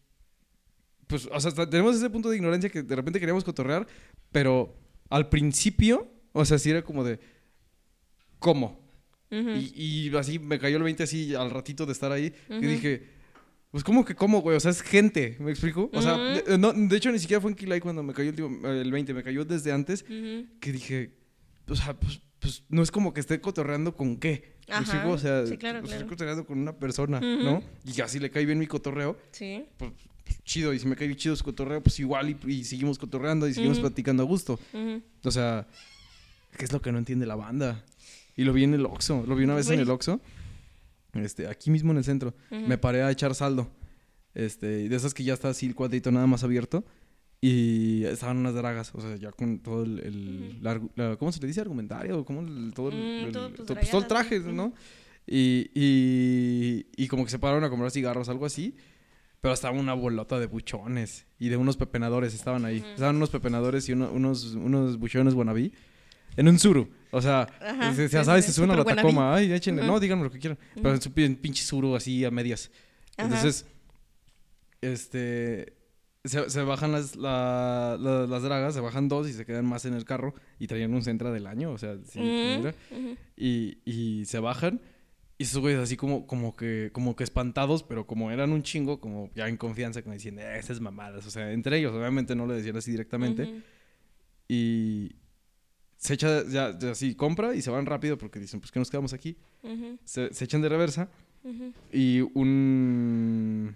Pues, 1.07 1.29
o 1.31 1.41
sea, 1.41 1.53
tenemos 1.69 1.97
ese 1.97 2.09
punto 2.09 2.31
de 2.31 2.37
ignorancia 2.37 2.71
que 2.71 2.83
de 2.83 2.97
repente 2.97 3.19
queríamos 3.21 3.45
cotorrear, 3.45 3.87
pero 4.31 4.75
al 5.11 5.29
principio, 5.29 6.11
o 6.33 6.45
sea, 6.45 6.59
sí 6.59 6.71
era 6.71 6.83
como 6.83 7.05
de. 7.05 7.21
¿Cómo? 8.39 8.81
Ujú. 9.31 9.51
y, 9.51 10.09
y 10.11 10.17
así 10.17 10.39
me 10.39 10.59
cayó 10.59 10.77
el 10.77 10.83
20 10.83 11.03
así 11.05 11.35
al 11.35 11.51
ratito 11.51 11.87
de 11.87 11.93
estar 11.93 12.13
ahí. 12.13 12.35
Y 12.51 12.67
dije, 12.67 13.09
pues 13.71 13.83
¿cómo 13.83 14.05
que 14.05 14.15
cómo, 14.15 14.43
güey? 14.43 14.57
O 14.57 14.61
sea, 14.61 14.71
es 14.71 14.83
gente, 14.83 15.37
¿me 15.41 15.51
explico? 15.51 15.91
O 15.95 16.03
sea, 16.03 16.19
de, 16.19 16.59
no, 16.59 16.73
de 16.73 16.97
hecho 16.97 17.11
ni 17.11 17.19
siquiera 17.19 17.41
fue 17.41 17.51
en 17.51 17.57
Kilay 17.57 17.81
cuando 17.81 18.03
me 18.03 18.13
cayó 18.13 18.31
el, 18.31 18.65
el 18.67 18.93
20, 18.93 19.15
me 19.15 19.23
cayó 19.23 19.45
desde 19.47 19.73
antes 19.73 20.03
que 20.03 20.73
dije, 20.73 21.15
o 21.73 21.77
sea, 21.77 21.95
pues, 21.95 22.21
pues 22.39 22.65
no 22.69 22.83
es 22.83 22.91
como 22.91 23.13
que 23.13 23.21
esté 23.21 23.41
cotorreando 23.41 23.97
con 23.97 24.17
qué. 24.19 24.57
¿Me 24.69 24.75
Ajá. 24.75 24.83
explico? 24.83 25.11
O 25.11 25.19
sea, 25.19 25.47
Sí, 25.47 25.57
claro, 25.59 25.81
pues, 25.81 25.91
claro. 25.91 26.03
estoy 26.03 26.09
cotorreando 26.09 26.47
con 26.47 26.59
una 26.59 26.77
persona. 26.77 27.21
¿no? 27.21 27.63
Y 27.85 28.01
así 28.01 28.19
le 28.19 28.31
cae 28.31 28.45
bien 28.47 28.59
mi 28.59 28.67
cotorreo, 28.67 29.19
Sí. 29.33 29.65
pues, 29.77 29.93
pues, 30.25 30.43
chido. 30.45 30.73
Y 30.73 30.79
si 30.79 30.87
me 30.87 30.95
cae 30.97 31.07
bien 31.09 31.19
chido 31.19 31.35
su 31.37 31.45
cotorreo, 31.45 31.83
pues 31.83 31.99
igual 32.01 32.31
y, 32.31 32.39
y 32.51 32.65
seguimos 32.65 32.99
cotorreando 32.99 33.49
y 33.49 33.55
seguimos 33.55 33.79
Ujú. 33.79 33.89
platicando 33.89 34.23
a 34.23 34.27
gusto. 34.27 34.59
O 35.25 35.31
sea, 35.31 35.67
¿qué 36.57 36.65
es 36.65 36.73
lo 36.73 36.81
que 36.81 36.93
no 36.93 36.99
entiende 36.99 37.27
la 37.27 37.35
banda? 37.37 37.85
Y 38.37 38.45
lo 38.45 38.53
vi 38.53 38.65
en 38.65 38.75
el 38.75 38.87
Oxxo, 38.87 39.25
lo 39.27 39.35
vi 39.37 39.45
una 39.45 39.55
vez 39.55 39.69
en 39.71 39.81
el 39.81 39.91
Oxxo, 39.91 40.21
este, 41.15 41.47
aquí 41.49 41.71
mismo 41.71 41.93
en 41.93 41.99
el 41.99 42.05
centro. 42.05 42.35
Me 42.51 42.79
paré 42.79 43.03
a 43.03 43.11
echar 43.11 43.35
saldo. 43.35 43.69
Este, 44.35 44.89
de 44.89 44.97
esas 44.97 45.13
que 45.13 45.25
ya 45.25 45.35
está 45.35 45.51
así 45.51 45.67
el 45.67 45.75
cuadrito 45.75 46.11
nada 46.11 46.27
más 46.27 46.43
abierto. 46.45 46.85
Y 47.45 48.05
estaban 48.05 48.37
unas 48.37 48.55
dragas, 48.55 48.93
o 48.95 49.01
sea, 49.01 49.17
ya 49.17 49.33
con 49.33 49.59
todo 49.59 49.83
el... 49.83 49.99
el- 49.99 50.63
la 50.63 50.81
la- 50.95 51.17
¿Cómo 51.17 51.33
se 51.33 51.41
le 51.41 51.49
dice? 51.49 51.61
Argumentario, 51.61 52.25
¿cómo 52.25 52.41
el- 52.43 52.73
todo 52.73 52.91
el... 52.91 52.95
Mm, 52.95 53.27
el- 53.27 53.33
todo, 53.33 53.49
pues, 53.51 53.67
to- 53.67 53.75
pues, 53.75 53.91
todo 53.91 54.01
el 54.01 54.07
traje, 54.07 54.39
¿no? 54.39 54.73
Y, 55.27 55.69
y, 55.75 56.87
y 56.97 57.09
como 57.09 57.25
que 57.25 57.31
se 57.33 57.41
pararon 57.41 57.65
a 57.65 57.69
comprar 57.69 57.91
cigarros, 57.91 58.29
algo 58.29 58.47
así. 58.47 58.77
Pero 59.41 59.55
estaba 59.55 59.77
una 59.77 59.93
bolota 59.93 60.39
de 60.39 60.47
buchones 60.47 61.27
y 61.41 61.49
de 61.49 61.57
unos 61.57 61.77
pepenadores 61.77 62.33
estaban 62.33 62.65
ahí. 62.65 62.77
Estaban 62.77 63.17
unos 63.17 63.31
pepenadores 63.31 63.89
y 63.89 63.93
uno- 63.93 64.13
unos, 64.13 64.55
unos 64.55 64.97
buchones 64.99 65.35
wannabe 65.35 65.73
en 66.37 66.47
un 66.49 66.61
suru. 66.61 66.89
O 67.11 67.21
sea, 67.21 67.49
Ajá, 67.61 67.93
ya 67.93 68.09
sí, 68.09 68.25
sabes, 68.25 68.45
sí, 68.45 68.53
se 68.53 68.55
suben 68.57 68.71
a 68.71 68.77
la 68.77 68.85
Tacoma. 68.85 69.35
Ay, 69.35 69.53
échenle. 69.53 69.85
No, 69.85 69.99
díganme 69.99 70.23
lo 70.23 70.31
que 70.31 70.39
quieran. 70.39 70.59
Pero 70.77 70.95
en 70.95 71.03
su 71.03 71.11
pin- 71.11 71.37
pinche 71.37 71.65
suru 71.65 71.97
así 71.97 72.25
a 72.25 72.31
medias. 72.31 72.71
Entonces, 73.19 73.67
este... 74.81 75.75
Se, 76.25 76.49
se 76.51 76.63
bajan 76.63 76.93
las, 76.93 77.17
la- 77.17 77.97
la- 78.01 78.27
las 78.29 78.43
dragas, 78.43 78.75
se 78.75 78.81
bajan 78.81 79.09
dos 79.09 79.29
y 79.29 79.33
se 79.33 79.45
quedan 79.45 79.67
más 79.67 79.85
en 79.87 79.95
el 79.95 80.05
carro. 80.05 80.35
Y 80.61 80.69
traían 80.69 80.95
un 80.95 81.03
centra 81.03 81.33
del 81.33 81.47
año, 81.49 81.73
o 81.73 81.79
sea, 81.79 81.97
sí, 82.05 82.21
Ujú. 82.21 82.59
mira. 82.59 82.75
Y, 83.37 83.79
y 83.85 84.25
se 84.27 84.39
bajan. 84.39 84.81
Y 85.39 85.43
esos 85.45 85.61
güeyes 85.61 85.81
así 85.81 85.97
como, 85.97 86.27
como, 86.29 86.55
que, 86.55 86.91
como 86.93 87.17
que 87.17 87.25
espantados, 87.25 87.83
pero 87.83 88.07
como 88.07 88.31
eran 88.31 88.53
un 88.53 88.63
chingo, 88.63 89.01
como 89.01 89.31
ya 89.35 89.49
en 89.49 89.57
confianza, 89.57 90.03
como 90.03 90.15
diciendo, 90.15 90.43
eh, 90.43 90.59
esas 90.59 90.81
mamadas. 90.81 91.27
O 91.27 91.31
sea, 91.31 91.51
entre 91.53 91.79
ellos, 91.79 91.93
obviamente 91.93 92.37
no 92.37 92.47
le 92.47 92.55
decían 92.55 92.77
así 92.77 92.93
directamente. 92.93 93.61
Y 94.47 95.17
se 95.97 96.15
echa, 96.15 96.45
ya, 96.49 96.79
ya 96.79 96.93
así, 96.93 97.15
compra 97.17 97.55
y 97.57 97.63
se 97.63 97.71
van 97.71 97.87
rápido 97.87 98.17
porque 98.19 98.39
dicen, 98.39 98.61
pues 98.61 98.71
que 98.71 98.79
nos 98.79 98.91
quedamos 98.91 99.13
aquí. 99.13 99.37
Se, 100.05 100.33
se 100.33 100.45
echan 100.45 100.63
de 100.63 100.69
reversa 100.69 101.09
y 101.93 102.21
un... 102.21 103.75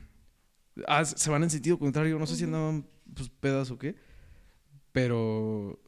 Ah, 0.87 1.05
se 1.05 1.31
van 1.31 1.43
en 1.43 1.51
sentido 1.51 1.79
contrario, 1.79 2.19
no 2.19 2.27
sé 2.27 2.37
si 2.37 2.45
andaban 2.45 2.87
pues 3.15 3.29
pedas 3.29 3.71
o 3.71 3.79
qué, 3.79 3.95
pero 4.93 5.81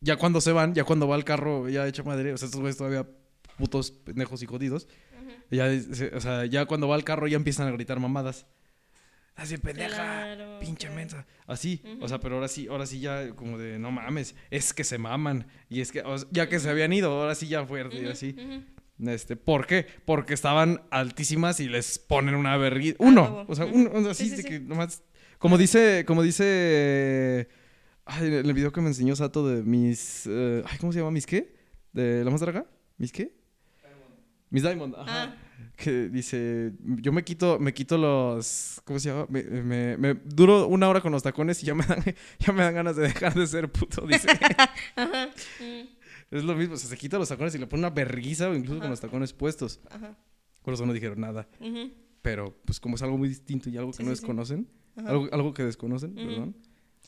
ya 0.00 0.16
cuando 0.16 0.40
se 0.40 0.52
van, 0.52 0.74
ya 0.74 0.84
cuando 0.84 1.08
va 1.08 1.16
el 1.16 1.24
carro 1.24 1.68
ya 1.68 1.86
hecho 1.86 2.04
madre, 2.04 2.32
o 2.32 2.36
sea, 2.36 2.46
estos 2.46 2.60
güeyes 2.60 2.76
todavía 2.76 3.08
putos 3.56 3.90
pendejos 3.90 4.42
y 4.42 4.46
jodidos, 4.46 4.88
ya, 5.50 5.68
o 6.14 6.20
sea, 6.20 6.44
ya 6.46 6.66
cuando 6.66 6.88
va 6.88 6.96
el 6.96 7.04
carro 7.04 7.26
ya 7.26 7.36
empiezan 7.36 7.68
a 7.68 7.70
gritar 7.72 8.00
mamadas. 8.00 8.46
Así, 9.36 9.56
pendeja, 9.58 9.96
Claro, 9.96 10.60
pinche 10.60 10.86
claro. 10.86 10.94
mensa. 10.94 11.26
Así, 11.46 11.82
o 12.00 12.06
sea, 12.06 12.20
pero 12.20 12.36
ahora 12.36 12.46
sí, 12.46 12.68
ahora 12.68 12.86
sí 12.86 13.00
ya 13.00 13.34
como 13.34 13.58
de, 13.58 13.80
no 13.80 13.90
mames, 13.90 14.36
es 14.50 14.72
que 14.72 14.84
se 14.84 14.96
maman. 14.96 15.48
Y 15.68 15.80
es 15.80 15.90
que, 15.90 16.02
o 16.02 16.18
sea, 16.18 16.28
ya 16.30 16.48
que 16.48 16.60
se 16.60 16.70
habían 16.70 16.92
ido, 16.92 17.10
ahora 17.10 17.34
sí 17.34 17.48
ya 17.48 17.66
fuerte 17.66 18.08
así. 18.08 18.36
Este, 18.98 19.36
¿por 19.36 19.66
qué? 19.66 19.86
Porque 20.04 20.34
estaban 20.34 20.82
altísimas 20.90 21.58
y 21.60 21.68
les 21.68 21.98
ponen 21.98 22.34
una 22.34 22.56
vergüenza. 22.56 22.96
Uno, 23.00 23.22
huevo. 23.24 23.44
o 23.48 23.54
sea, 23.54 23.66
uno, 23.66 23.90
así 24.10 24.24
Sí, 24.24 24.30
sí, 24.30 24.36
de 24.36 24.42
sí. 24.42 24.48
que 24.48 24.60
nomás. 24.60 25.02
Como 25.38 25.58
dice, 25.58 26.04
como 26.06 26.22
dice. 26.22 27.48
Ay, 28.06 28.26
el 28.34 28.52
video 28.52 28.70
que 28.70 28.80
me 28.80 28.88
enseñó 28.88 29.16
Sato 29.16 29.48
de 29.48 29.62
mis. 29.62 30.26
eh, 30.26 30.62
ay, 30.66 30.78
¿cómo 30.78 30.92
se 30.92 30.98
llama? 31.00 31.10
¿Mis 31.10 31.26
qué? 31.26 31.54
¿De 31.92 32.22
la 32.24 32.30
más 32.30 32.40
draga? 32.40 32.66
¿Mis 32.98 33.10
qué? 33.12 33.34
Mis 34.50 34.62
Diamond, 34.62 34.94
ajá. 34.94 35.22
Ah. 35.24 35.36
Que 35.76 36.08
dice, 36.08 36.72
yo 36.80 37.10
me 37.10 37.24
quito, 37.24 37.58
me 37.58 37.74
quito 37.74 37.98
los, 37.98 38.80
¿cómo 38.84 39.00
se 39.00 39.08
llama? 39.08 39.26
Me, 39.28 39.42
me, 39.42 39.96
me- 39.96 40.14
duro 40.24 40.68
una 40.68 40.88
hora 40.88 41.00
con 41.00 41.10
los 41.10 41.24
tacones 41.24 41.60
y 41.64 41.66
ya 41.66 41.74
me 41.74 41.84
dan, 41.84 42.02
ya 42.38 42.52
me 42.52 42.62
dan 42.62 42.74
ganas 42.74 42.94
de 42.94 43.02
dejar 43.08 43.34
de 43.34 43.44
ser 43.48 43.72
puto, 43.72 44.06
dice. 44.06 44.28
Ajá. 44.96 45.30
Mm. 45.60 46.03
Es 46.38 46.44
lo 46.44 46.54
mismo, 46.54 46.74
o 46.74 46.76
sea, 46.76 46.88
se 46.90 46.96
quita 46.96 47.18
los 47.18 47.28
tacones 47.28 47.54
y 47.54 47.58
le 47.58 47.66
pone 47.66 47.80
una 47.80 47.90
berguiza 47.90 48.48
o 48.50 48.54
incluso 48.54 48.80
con 48.80 48.90
los 48.90 49.00
tacones 49.00 49.32
puestos. 49.32 49.80
Ajá. 49.90 50.16
Por 50.62 50.74
eso 50.74 50.84
no 50.86 50.92
dijeron 50.92 51.20
nada. 51.20 51.48
Pero, 52.22 52.56
pues, 52.64 52.80
como 52.80 52.96
es 52.96 53.02
algo 53.02 53.18
muy 53.18 53.28
distinto 53.28 53.68
y 53.68 53.76
algo 53.76 53.90
que 53.90 53.98
Sí, 53.98 54.02
no 54.02 54.08
sí, 54.10 54.20
desconocen, 54.20 54.68
algo, 54.96 55.28
algo 55.32 55.52
que 55.54 55.62
desconocen, 55.62 56.14
perdón. 56.14 56.56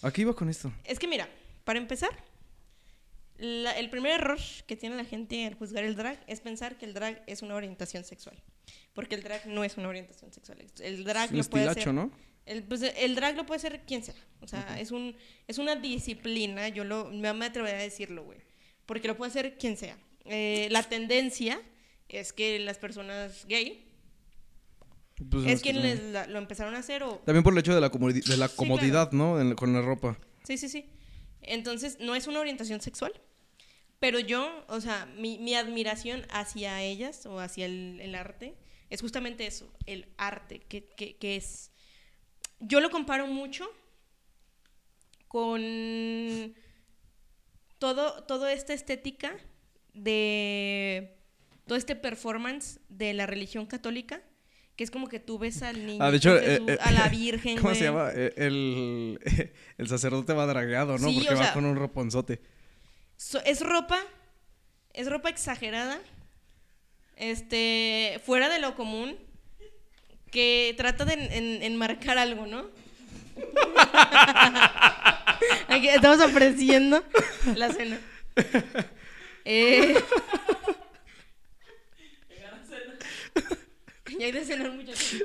Aquí 0.03 0.23
iba 0.23 0.35
con 0.35 0.49
esto. 0.51 0.71
Es 0.85 0.99
que 0.99 1.09
mira, 1.09 1.29
para 1.65 1.79
empezar, 1.79 2.11
la- 3.39 3.73
el 3.79 3.91
primer 3.91 4.13
error 4.21 4.39
que 4.67 4.77
tiene 4.77 4.97
la 4.97 5.05
gente 5.05 5.47
al 5.47 5.55
juzgar 5.55 5.85
el 5.85 5.95
drag 5.97 6.23
es 6.27 6.41
pensar 6.41 6.79
que 6.79 6.87
el 6.87 6.95
drag 6.95 7.23
es 7.27 7.43
una 7.43 7.55
orientación 7.55 8.05
sexual. 8.05 8.43
Porque 8.95 9.15
el 9.15 9.23
drag 9.23 9.47
no 9.47 9.63
es 9.65 9.77
una 9.77 9.89
orientación 9.89 10.33
sexual. 10.33 10.59
El 10.81 11.05
drag 11.05 11.27
Es 11.27 11.31
un 11.33 11.39
lo 11.39 11.45
puede 11.45 11.69
hacer. 11.69 11.93
¿no? 11.95 12.11
El, 12.47 12.63
pues, 12.63 12.83
el 12.83 13.15
drag 13.15 13.37
lo 13.37 13.45
puede 13.47 13.61
ser 13.61 13.83
quien 13.87 14.03
sea. 14.03 14.15
O 14.41 14.49
sea, 14.49 14.79
es, 14.81 14.91
un, 14.91 15.17
es 15.47 15.59
una 15.59 15.77
disciplina. 15.77 16.69
Yo 16.69 16.85
lo, 16.85 17.11
me 17.11 17.29
atrevería 17.29 17.79
a 17.79 17.83
decirlo, 17.83 18.25
güey. 18.25 18.39
Porque 18.87 19.09
lo 19.09 19.17
puede 19.17 19.31
hacer 19.31 19.59
quien 19.59 19.77
sea. 19.77 19.99
Eh, 20.25 20.69
la 20.71 20.83
tendencia 20.83 21.61
es 22.09 22.33
que 22.33 22.59
las 22.61 22.79
personas 22.79 23.45
gay 23.49 23.85
Pues, 25.31 25.47
es 25.47 25.61
quienes 25.63 26.01
la- 26.03 26.27
lo 26.27 26.39
empezaron 26.39 26.75
a 26.75 26.79
hacer 26.79 27.03
o 27.03 27.17
También 27.25 27.43
por 27.45 27.53
el 27.53 27.59
hecho 27.61 27.75
de 27.75 27.81
la, 27.81 27.91
comodi- 27.91 28.25
de 28.25 28.37
la 28.37 28.49
Sí, 28.49 28.57
comodidad, 28.57 29.13
¿no? 29.13 29.41
En- 29.41 29.55
con 29.55 29.73
la 29.73 29.83
ropa. 29.83 30.19
Sí, 30.45 30.59
sí, 30.59 30.69
sí. 30.69 30.87
Entonces, 31.43 31.99
no 32.01 32.15
es 32.15 32.27
una 32.27 32.41
orientación 32.41 32.81
sexual, 32.81 33.13
pero 34.01 34.19
yo, 34.21 34.65
o 34.69 34.81
sea, 34.81 35.07
mi, 35.17 35.39
mi 35.39 35.55
admiración 35.55 36.27
hacia 36.31 36.83
ellas 36.83 37.25
o 37.27 37.39
hacia 37.41 37.67
el, 37.67 38.01
el 38.01 38.15
arte 38.15 38.55
es 38.91 39.01
justamente 39.01 39.47
eso, 39.47 39.73
el 39.87 40.07
arte, 40.17 40.61
que, 40.61 40.85
que- 40.85 41.17
que 41.17 41.37
es... 41.37 41.71
Yo 42.61 42.81
lo 42.81 42.91
comparo 42.91 43.27
mucho 43.27 43.69
con 45.29 45.61
todo, 47.79 48.23
toda 48.25 48.53
esta 48.53 48.73
estética 48.75 49.35
de 49.95 51.17
todo 51.67 51.77
este 51.79 51.97
performance 51.97 52.79
de 52.89 53.13
la 53.15 53.27
religión 53.27 53.67
católica, 53.67 54.21
que 54.77 54.85
es 54.85 54.91
como 54.91 55.09
que 55.09 55.19
tú 55.21 55.39
ves 55.39 55.63
al 55.63 55.87
niño, 55.87 56.05
Ah, 56.05 56.11
de 56.11 56.19
hecho, 56.19 56.39
Jesús, 56.39 56.69
eh, 56.69 56.73
eh, 56.75 56.79
a 56.81 56.93
la 56.93 57.09
Virgen, 57.11 57.59
¿Cómo 57.59 57.75
se 57.75 57.85
llama? 57.85 58.11
Eh, 58.15 58.33
El, 58.37 59.19
el 59.79 59.89
sacerdote 59.89 60.33
va 60.35 60.47
dragueado, 60.47 60.99
¿no? 60.99 61.09
Sí, 61.09 61.17
Porque 61.21 61.35
va 61.35 61.45
sea- 61.45 61.53
con 61.55 61.65
un 61.65 61.77
roponzote. 61.77 62.41
So- 63.17 63.43
es 63.45 63.61
ropa, 63.63 63.99
es 64.93 65.09
ropa 65.11 65.29
exagerada, 65.31 65.99
este, 67.17 68.21
fuera 68.25 68.49
de 68.51 68.59
lo 68.61 68.75
común, 68.77 69.17
que 70.31 70.75
trata 70.77 71.05
de 71.07 71.15
en- 71.15 71.33
en- 71.33 71.63
enmarcar 71.63 72.19
algo, 72.19 72.47
¿no? 72.47 72.69
Aquí 75.69 75.89
estamos 75.89 76.21
ofreciendo 76.21 77.03
la 77.55 77.73
cena. 77.73 77.99
Eh, 79.45 79.95
ya 84.19 84.27
hay 84.27 84.33
de 84.33 84.45
cenar 84.45 84.73
muchachos. 84.73 85.23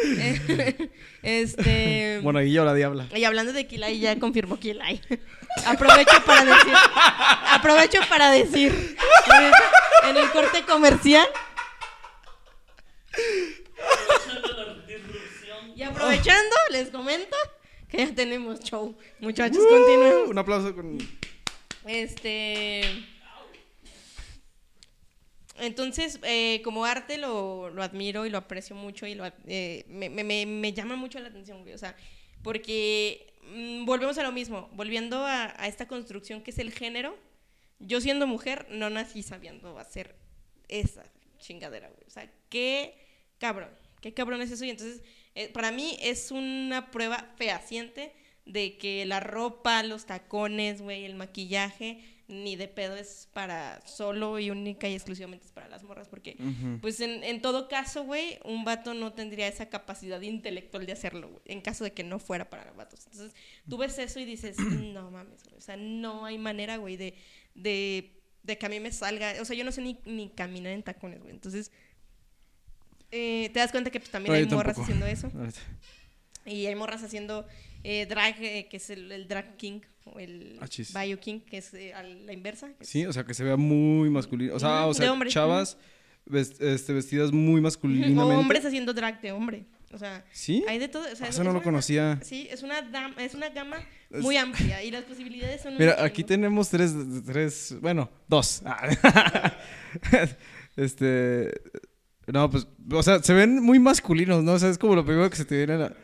Eh, 0.00 0.90
este. 1.22 2.20
Monaguillo 2.22 2.64
la 2.64 2.74
diabla. 2.74 3.08
Y 3.14 3.24
hablando 3.24 3.52
de 3.52 3.66
Kilay, 3.66 3.98
ya 3.98 4.18
confirmó 4.18 4.58
Kilay. 4.58 5.00
Aprovecho 5.66 6.22
para 6.24 6.44
decir. 6.44 6.72
Aprovecho 7.50 8.00
para 8.08 8.30
decir. 8.30 8.96
En 10.04 10.16
el 10.16 10.30
corte 10.30 10.62
comercial. 10.62 11.26
Y 15.78 15.82
aprovechando, 15.84 16.56
les 16.72 16.90
comento 16.90 17.36
que 17.88 17.98
ya 17.98 18.12
tenemos 18.14 18.58
show. 18.60 18.96
Muchachos, 19.20 19.58
Uh, 19.64 19.68
continuemos. 19.68 20.28
Un 20.30 20.38
aplauso 20.38 20.74
con... 20.74 20.98
Este. 21.86 22.82
Entonces, 25.56 26.18
eh, 26.22 26.60
como 26.62 26.84
arte 26.84 27.16
lo, 27.18 27.70
lo 27.70 27.82
admiro 27.82 28.26
y 28.26 28.30
lo 28.30 28.38
aprecio 28.38 28.76
mucho 28.76 29.06
y 29.06 29.14
lo, 29.14 29.24
eh, 29.46 29.84
me, 29.88 30.08
me- 30.08 30.24
me- 30.24 30.46
me 30.46 30.72
llama 30.72 30.96
mucho 30.96 31.18
la 31.20 31.28
atención, 31.28 31.62
güey. 31.62 31.74
O 31.74 31.78
sea, 31.78 31.96
porque 32.42 33.32
mm, 33.44 33.84
volvemos 33.84 34.18
a 34.18 34.22
lo 34.22 34.32
mismo, 34.32 34.68
volviendo 34.72 35.24
a, 35.24 35.54
a 35.60 35.66
esta 35.68 35.86
construcción 35.88 36.42
que 36.42 36.50
es 36.50 36.58
el 36.58 36.72
género. 36.72 37.16
Yo 37.80 38.00
siendo 38.00 38.26
mujer 38.26 38.66
no 38.70 38.90
nací 38.90 39.22
sabiendo 39.22 39.78
hacer 39.78 40.16
esa 40.68 41.04
chingadera, 41.38 41.88
güey. 41.88 42.02
O 42.06 42.10
sea, 42.10 42.30
qué 42.50 42.94
cabrón, 43.38 43.70
qué 44.00 44.12
cabrón 44.14 44.42
es 44.42 44.50
eso. 44.50 44.64
Y 44.64 44.70
entonces, 44.70 45.02
eh, 45.34 45.48
para 45.52 45.70
mí 45.72 45.96
es 46.00 46.30
una 46.30 46.90
prueba 46.90 47.32
fehaciente 47.36 48.12
de 48.44 48.78
que 48.78 49.04
la 49.06 49.20
ropa, 49.20 49.82
los 49.82 50.06
tacones, 50.06 50.80
güey, 50.80 51.04
el 51.04 51.14
maquillaje 51.14 52.02
ni 52.28 52.56
de 52.56 52.68
pedo 52.68 52.94
es 52.94 53.28
para 53.32 53.80
solo 53.86 54.38
y 54.38 54.50
única 54.50 54.86
y 54.86 54.92
exclusivamente 54.92 55.46
es 55.46 55.52
para 55.52 55.66
las 55.66 55.82
morras, 55.82 56.08
porque 56.08 56.36
pues 56.82 57.00
en, 57.00 57.24
en 57.24 57.40
todo 57.40 57.68
caso, 57.68 58.04
güey, 58.04 58.38
un 58.44 58.64
vato 58.64 58.92
no 58.92 59.14
tendría 59.14 59.48
esa 59.48 59.70
capacidad 59.70 60.20
intelectual 60.20 60.84
de 60.84 60.92
hacerlo, 60.92 61.28
güey, 61.28 61.40
en 61.46 61.62
caso 61.62 61.84
de 61.84 61.94
que 61.94 62.04
no 62.04 62.18
fuera 62.18 62.50
para 62.50 62.70
vatos. 62.72 63.06
Entonces, 63.06 63.34
tú 63.68 63.78
ves 63.78 63.98
eso 63.98 64.20
y 64.20 64.26
dices, 64.26 64.58
no 64.58 65.10
mames, 65.10 65.42
güey, 65.44 65.56
o 65.56 65.60
sea, 65.62 65.78
no 65.78 66.26
hay 66.26 66.36
manera, 66.36 66.76
güey, 66.76 66.98
de, 66.98 67.14
de, 67.54 68.20
de 68.42 68.58
que 68.58 68.66
a 68.66 68.68
mí 68.68 68.78
me 68.78 68.92
salga, 68.92 69.34
o 69.40 69.46
sea, 69.46 69.56
yo 69.56 69.64
no 69.64 69.72
sé 69.72 69.80
ni, 69.80 69.98
ni 70.04 70.28
caminar 70.28 70.74
en 70.74 70.82
tacones, 70.82 71.20
güey, 71.20 71.32
entonces... 71.32 71.72
eh, 73.10 73.50
te 73.52 73.58
das 73.60 73.70
cuenta 73.70 73.90
que 73.90 74.00
pues, 74.00 74.10
también 74.10 74.34
hay 74.34 74.44
morras 74.46 74.76
tampoco. 74.76 74.82
haciendo 74.82 75.06
eso. 75.06 75.30
Y 76.46 76.64
hay 76.64 76.74
morras 76.74 77.02
haciendo 77.02 77.46
eh, 77.84 78.06
drag, 78.06 78.36
eh, 78.42 78.68
que 78.70 78.78
es 78.78 78.88
el, 78.88 79.12
el 79.12 79.28
drag 79.28 79.56
king, 79.58 79.80
o 80.04 80.18
el 80.18 80.56
Ah, 80.62 80.66
chis. 80.68 80.94
bio 80.94 81.20
king, 81.20 81.40
que 81.40 81.58
es 81.58 81.74
a 81.94 82.02
la 82.02 82.32
inversa. 82.32 82.70
Sí, 82.80 83.04
o 83.04 83.12
sea, 83.12 83.24
que 83.24 83.34
se 83.34 83.44
vea 83.44 83.58
muy 83.58 84.08
masculino. 84.08 84.54
O 84.54 84.58
sea, 84.58 84.86
o 84.86 84.94
sea 84.94 85.12
chavas 85.26 85.76
este, 86.32 86.92
vestidas 86.94 87.32
muy 87.32 87.60
masculinamente. 87.60 88.18
O 88.22 88.38
hombres 88.38 88.64
haciendo 88.64 88.94
drag 88.94 89.20
de 89.20 89.32
hombre. 89.32 89.66
O 89.92 89.98
sea, 89.98 90.24
¿Sí? 90.32 90.64
hay 90.68 90.78
de 90.78 90.88
todo. 90.88 91.02
O 91.12 91.16
sea, 91.16 91.26
Ah, 91.26 91.28
es- 91.28 91.34
eso 91.34 91.44
no 91.44 91.50
lo 91.50 91.56
una- 91.58 91.64
conocía. 91.64 92.18
Sí, 92.22 92.48
es 92.50 92.62
una, 92.62 92.78
es 93.18 93.34
una 93.34 93.50
gama 93.50 93.76
Es- 94.10 94.22
muy 94.22 94.36
amplia 94.38 94.82
y 94.82 94.90
las 94.90 95.04
posibilidades 95.04 95.60
son... 95.60 95.76
Mira, 95.76 96.02
aquí 96.02 96.24
tenemos 96.24 96.70
tres, 96.70 96.94
tres, 97.26 97.74
bueno, 97.82 98.10
dos. 98.26 98.62
Ah. 98.64 98.88
este, 100.76 101.52
no, 102.32 102.50
pues, 102.50 102.66
o 102.92 103.02
sea, 103.02 103.22
se 103.22 103.32
ven 103.34 103.62
muy 103.62 103.78
masculinos, 103.78 104.42
¿no? 104.44 104.52
O 104.52 104.58
sea, 104.58 104.68
es 104.70 104.78
como 104.78 104.94
lo 104.94 105.04
primero 105.04 105.28
que 105.30 105.36
se 105.36 105.44
te 105.44 105.56
viene 105.56 105.74
a 105.74 105.76
la... 105.78 105.96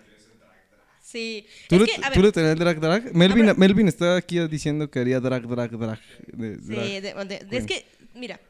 Sí. 1.01 1.47
¿Tú, 1.69 1.77
es 1.77 1.81
le, 1.83 1.87
que, 1.87 1.95
a 1.95 2.11
tú 2.11 2.17
ver, 2.21 2.25
le 2.27 2.33
tenías 2.33 2.57
drag 2.59 2.81
drag? 2.81 3.15
Melvin, 3.15 3.45
pero- 3.47 3.57
Melvin 3.59 3.89
está 3.89 4.17
aquí 4.17 4.39
diciendo 4.49 4.91
que 4.91 4.99
haría 4.99 5.21
drag 5.21 5.47
drag 5.47 5.71
drag. 5.79 6.01
de- 6.27 6.57
sí, 6.57 6.63
drag. 6.65 6.85
de- 6.87 7.01
de- 7.01 7.25
de- 7.25 7.39
Queen. 7.49 7.55
es 7.63 7.67
que, 7.67 7.87
mira, 8.15 8.41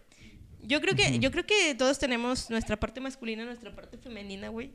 yo 0.62 0.80
creo 0.80 0.94
que, 0.94 1.18
yo 1.18 1.30
creo 1.30 1.44
que 1.44 1.74
todos 1.74 1.98
tenemos 1.98 2.48
nuestra 2.48 2.78
parte 2.80 3.00
masculina, 3.02 3.44
nuestra 3.44 3.74
parte 3.74 3.98
femenina, 3.98 4.48
güey. 4.48 4.70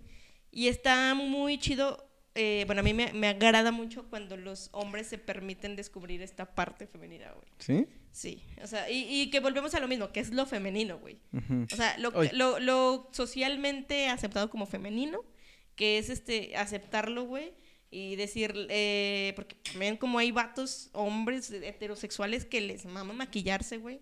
Y 0.51 0.67
está 0.67 1.15
muy 1.15 1.57
chido. 1.57 2.05
eh, 2.35 2.63
bueno, 2.67 2.81
a 2.81 2.83
mí 2.83 2.93
me, 2.93 3.11
me 3.13 3.27
agrada 3.27 3.71
mucho 3.71 4.03
cuando 4.09 4.37
los 4.37 4.69
hombres 4.71 5.07
se 5.07 5.17
permiten 5.17 5.75
descubrir 5.75 6.21
esta 6.21 6.45
parte 6.45 6.85
femenina, 6.85 7.31
güey. 7.31 7.47
¿Sí? 7.57 7.87
Sí, 8.11 8.41
o 8.63 8.67
sea, 8.67 8.89
y, 8.89 9.05
y 9.21 9.29
que 9.29 9.39
volvemos 9.39 9.73
a 9.75 9.79
lo 9.79 9.87
mismo, 9.87 10.11
que 10.11 10.19
es 10.19 10.31
lo 10.33 10.45
femenino, 10.45 10.97
güey. 10.99 11.17
O 11.71 11.75
sea, 11.75 11.97
lo, 11.99 12.11
lo, 12.33 12.59
lo 12.59 13.07
socialmente 13.11 14.07
aceptado 14.07 14.49
como 14.49 14.65
femenino, 14.65 15.23
que 15.75 15.97
es 15.99 16.09
este 16.09 16.55
aceptarlo, 16.57 17.23
güey, 17.23 17.53
y 17.91 18.15
decir, 18.15 18.53
eh, 18.69 19.33
porque 19.35 19.55
también 19.71 19.95
como 19.97 20.19
hay 20.19 20.31
vatos, 20.31 20.89
hombres 20.93 21.51
heterosexuales 21.51 22.45
que 22.45 22.61
les 22.61 22.85
mama 22.85 23.13
maquillarse, 23.13 23.77
güey. 23.77 23.99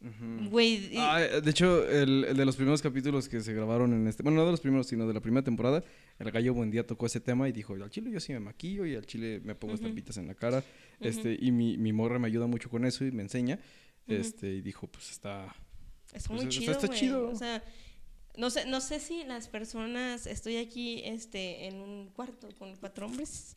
Ujú. 0.00 0.50
Güey, 0.50 0.94
y- 0.94 0.98
Ah, 0.98 1.20
de 1.20 1.50
hecho, 1.50 1.88
el, 1.88 2.24
el 2.28 2.36
de 2.36 2.44
los 2.44 2.54
primeros 2.56 2.82
capítulos 2.82 3.28
que 3.30 3.40
se 3.40 3.54
grabaron 3.54 3.94
en 3.94 4.06
este, 4.06 4.22
bueno, 4.22 4.36
no 4.38 4.44
de 4.44 4.50
los 4.50 4.60
primeros, 4.60 4.86
sino 4.86 5.08
de 5.08 5.14
la 5.14 5.20
primera 5.20 5.42
temporada, 5.42 5.82
el 6.18 6.30
gallo 6.30 6.52
buen 6.52 6.70
día 6.70 6.86
tocó 6.86 7.06
ese 7.06 7.18
tema 7.18 7.48
y 7.48 7.52
dijo, 7.52 7.72
al 7.74 7.88
chile 7.90 8.10
yo 8.10 8.20
sí 8.20 8.32
me 8.34 8.40
maquillo 8.40 8.84
y 8.84 8.94
al 8.94 9.06
chile 9.06 9.40
me 9.42 9.54
pongo 9.54 9.72
Ujú. 9.72 9.82
estampitas 9.82 10.18
en 10.18 10.28
la 10.28 10.34
cara, 10.34 10.62
Este, 11.00 11.36
y 11.40 11.52
mi, 11.52 11.76
mi 11.76 11.92
morra 11.92 12.18
me 12.18 12.26
ayuda 12.28 12.46
mucho 12.46 12.70
con 12.70 12.84
eso 12.84 13.04
y 13.04 13.10
me 13.12 13.22
enseña, 13.22 13.58
este, 14.06 14.48
y 14.54 14.60
dijo, 14.62 14.86
pues 14.86 15.10
está, 15.10 15.54
está 16.12 16.28
pues, 16.30 16.42
muy 16.42 16.48
chido, 16.48 16.72
está 16.72 16.88
chido. 16.88 17.28
O 17.28 17.34
sea, 17.36 17.62
no 18.36 18.50
sé, 18.50 18.66
no 18.66 18.80
sé 18.80 19.00
si 19.00 19.24
las 19.24 19.48
personas, 19.48 20.26
estoy 20.26 20.56
aquí 20.56 21.02
este, 21.04 21.66
en 21.66 21.76
un 21.76 22.08
cuarto 22.10 22.48
con 22.58 22.74
cuatro 22.76 23.06
hombres. 23.06 23.56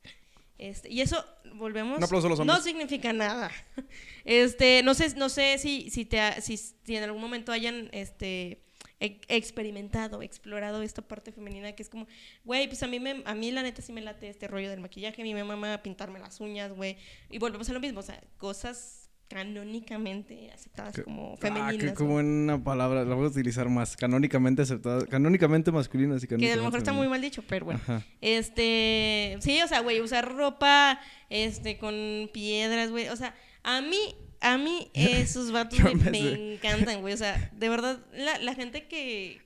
Este, 0.58 0.89
y 0.91 0.99
eso, 0.99 1.23
volvemos. 1.56 1.97
Un 1.97 2.04
aplauso 2.04 2.28
a 2.28 2.30
los 2.32 2.39
No 2.39 2.43
hombres. 2.54 2.63
significa 2.63 3.13
nada. 3.13 3.49
Este, 4.25 4.84
no 4.84 4.93
sé, 4.93 5.15
no 5.15 5.30
sé 5.30 5.58
si, 5.58 5.89
si, 5.89 6.04
te 6.06 6.19
ha- 6.19 6.41
si, 6.41 6.58
si 6.58 6.95
en 6.95 7.04
algún 7.04 7.21
momento 7.21 7.52
hayan 7.54 7.89
este, 7.93 8.62
e- 8.99 9.21
experimentado, 9.27 10.21
explorado 10.21 10.81
esta 10.81 11.01
parte 11.01 11.31
femenina 11.31 11.71
que 11.73 11.83
es 11.83 11.89
como, 11.89 12.07
güey, 12.43 12.67
pues 12.67 12.83
a 12.83 12.88
mí, 12.88 12.99
me, 12.99 13.21
a 13.25 13.33
mí 13.35 13.51
la 13.51 13.63
neta 13.63 13.81
sí 13.81 13.93
me 13.93 14.01
late 14.01 14.29
este 14.29 14.47
rollo 14.47 14.69
del 14.69 14.79
maquillaje, 14.79 15.21
a 15.21 15.25
mí 15.25 15.33
me 15.33 15.43
mama 15.43 15.81
pintarme 15.81 16.19
las 16.19 16.39
uñas, 16.39 16.71
güey. 16.73 16.97
Y 17.29 17.39
volvemos 17.39 17.69
a 17.69 17.73
lo 17.73 17.79
mismo, 17.79 17.99
o 17.99 18.03
sea, 18.03 18.21
cosas 18.38 19.09
canónicamente 19.29 20.51
aceptadas 20.51 20.95
Que- 20.95 21.03
como 21.03 21.33
ah, 21.33 21.38
femeninas. 21.38 21.77
que 21.77 21.85
¿no? 21.85 21.93
como 21.93 22.15
una 22.15 22.63
palabra, 22.63 23.05
la 23.05 23.15
voy 23.15 23.25
a 23.25 23.29
utilizar 23.29 23.69
más, 23.69 23.95
canónicamente 23.95 24.63
aceptada, 24.63 25.05
canónicamente 25.05 25.71
masculina, 25.71 26.15
así 26.15 26.27
Que 26.27 26.33
a 26.35 26.38
lo 26.38 26.41
canónicamente 26.41 26.65
mejor 26.65 26.79
está 26.79 26.93
muy 26.93 27.07
mal 27.07 27.21
dicho, 27.21 27.43
pero 27.47 27.65
bueno. 27.65 27.79
Ajá. 27.83 28.03
Este, 28.21 29.38
sí, 29.39 29.62
o 29.62 29.67
sea, 29.67 29.81
güey, 29.81 30.01
usar 30.01 30.33
ropa, 30.33 30.99
este, 31.29 31.77
con 31.77 32.29
piedras, 32.33 32.89
güey. 32.91 33.09
O 33.09 33.15
sea, 33.15 33.35
a 33.63 33.81
mí, 33.81 34.15
a 34.41 34.58
mí 34.58 34.89
esos 34.93 35.52
vatos 35.54 35.80
me 35.95 36.54
encantan, 36.54 37.02
güey. 37.02 37.13
O 37.13 37.17
sea, 37.17 37.52
de 37.58 37.69
verdad, 37.69 37.99
la, 38.13 38.38
la 38.39 38.56
gente 38.56 38.88
que, 38.88 39.41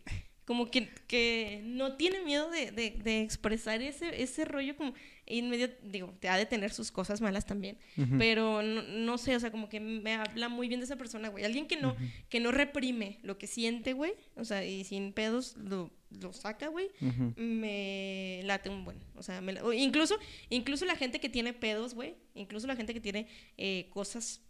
como 0.45 0.69
que, 0.69 0.89
que 1.07 1.61
no 1.63 1.95
tiene 1.95 2.21
miedo 2.21 2.49
de, 2.49 2.71
de, 2.71 2.91
de 2.91 3.21
expresar 3.21 3.81
ese, 3.81 4.21
ese 4.21 4.45
rollo 4.45 4.75
como 4.75 4.93
inmediato, 5.25 5.75
digo, 5.83 6.13
te 6.19 6.27
ha 6.27 6.37
de 6.37 6.45
tener 6.45 6.73
sus 6.73 6.91
cosas 6.91 7.21
malas 7.21 7.45
también, 7.45 7.77
pero 8.17 8.61
no, 8.61 8.81
no 8.83 9.17
sé, 9.17 9.33
o 9.37 9.39
sea, 9.39 9.51
como 9.51 9.69
que 9.69 9.79
me 9.79 10.15
habla 10.15 10.49
muy 10.49 10.67
bien 10.67 10.81
de 10.81 10.83
esa 10.83 10.97
persona, 10.97 11.29
güey. 11.29 11.45
Alguien 11.45 11.65
que 11.65 11.77
no, 11.77 11.95
que 12.27 12.41
no 12.41 12.51
reprime 12.51 13.19
lo 13.23 13.37
que 13.37 13.47
siente, 13.47 13.93
güey, 13.93 14.15
o 14.35 14.43
sea, 14.43 14.65
y 14.65 14.83
sin 14.83 15.13
pedos 15.13 15.55
lo, 15.55 15.93
lo 16.09 16.33
saca, 16.33 16.67
güey 16.67 16.89
me 17.37 18.41
late 18.43 18.69
un 18.69 18.83
buen. 18.83 18.97
O 19.15 19.23
sea, 19.23 19.39
me 19.39 19.55
incluso, 19.75 20.17
incluso 20.49 20.83
la 20.83 20.97
gente 20.97 21.21
que 21.21 21.29
tiene 21.29 21.53
pedos, 21.53 21.93
güey. 21.93 22.15
Incluso 22.35 22.67
la 22.67 22.75
gente 22.75 22.93
que 22.93 22.99
tiene 22.99 23.27
eh, 23.57 23.87
cosas 23.91 24.41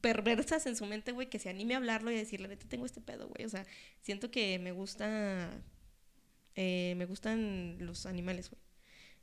perversas 0.00 0.66
en 0.66 0.76
su 0.76 0.86
mente, 0.86 1.12
güey, 1.12 1.28
que 1.28 1.38
se 1.38 1.48
anime 1.48 1.74
a 1.74 1.78
hablarlo 1.78 2.10
y 2.10 2.18
a 2.18 2.22
neta, 2.48 2.68
tengo 2.68 2.86
este 2.86 3.00
pedo, 3.00 3.28
güey. 3.28 3.44
O 3.44 3.48
sea, 3.48 3.64
siento 4.00 4.30
que 4.30 4.58
me 4.58 4.72
gusta. 4.72 5.50
eh, 6.54 6.94
me 6.96 7.04
gustan 7.06 7.76
los 7.80 8.06
animales, 8.06 8.50
güey. 8.50 8.60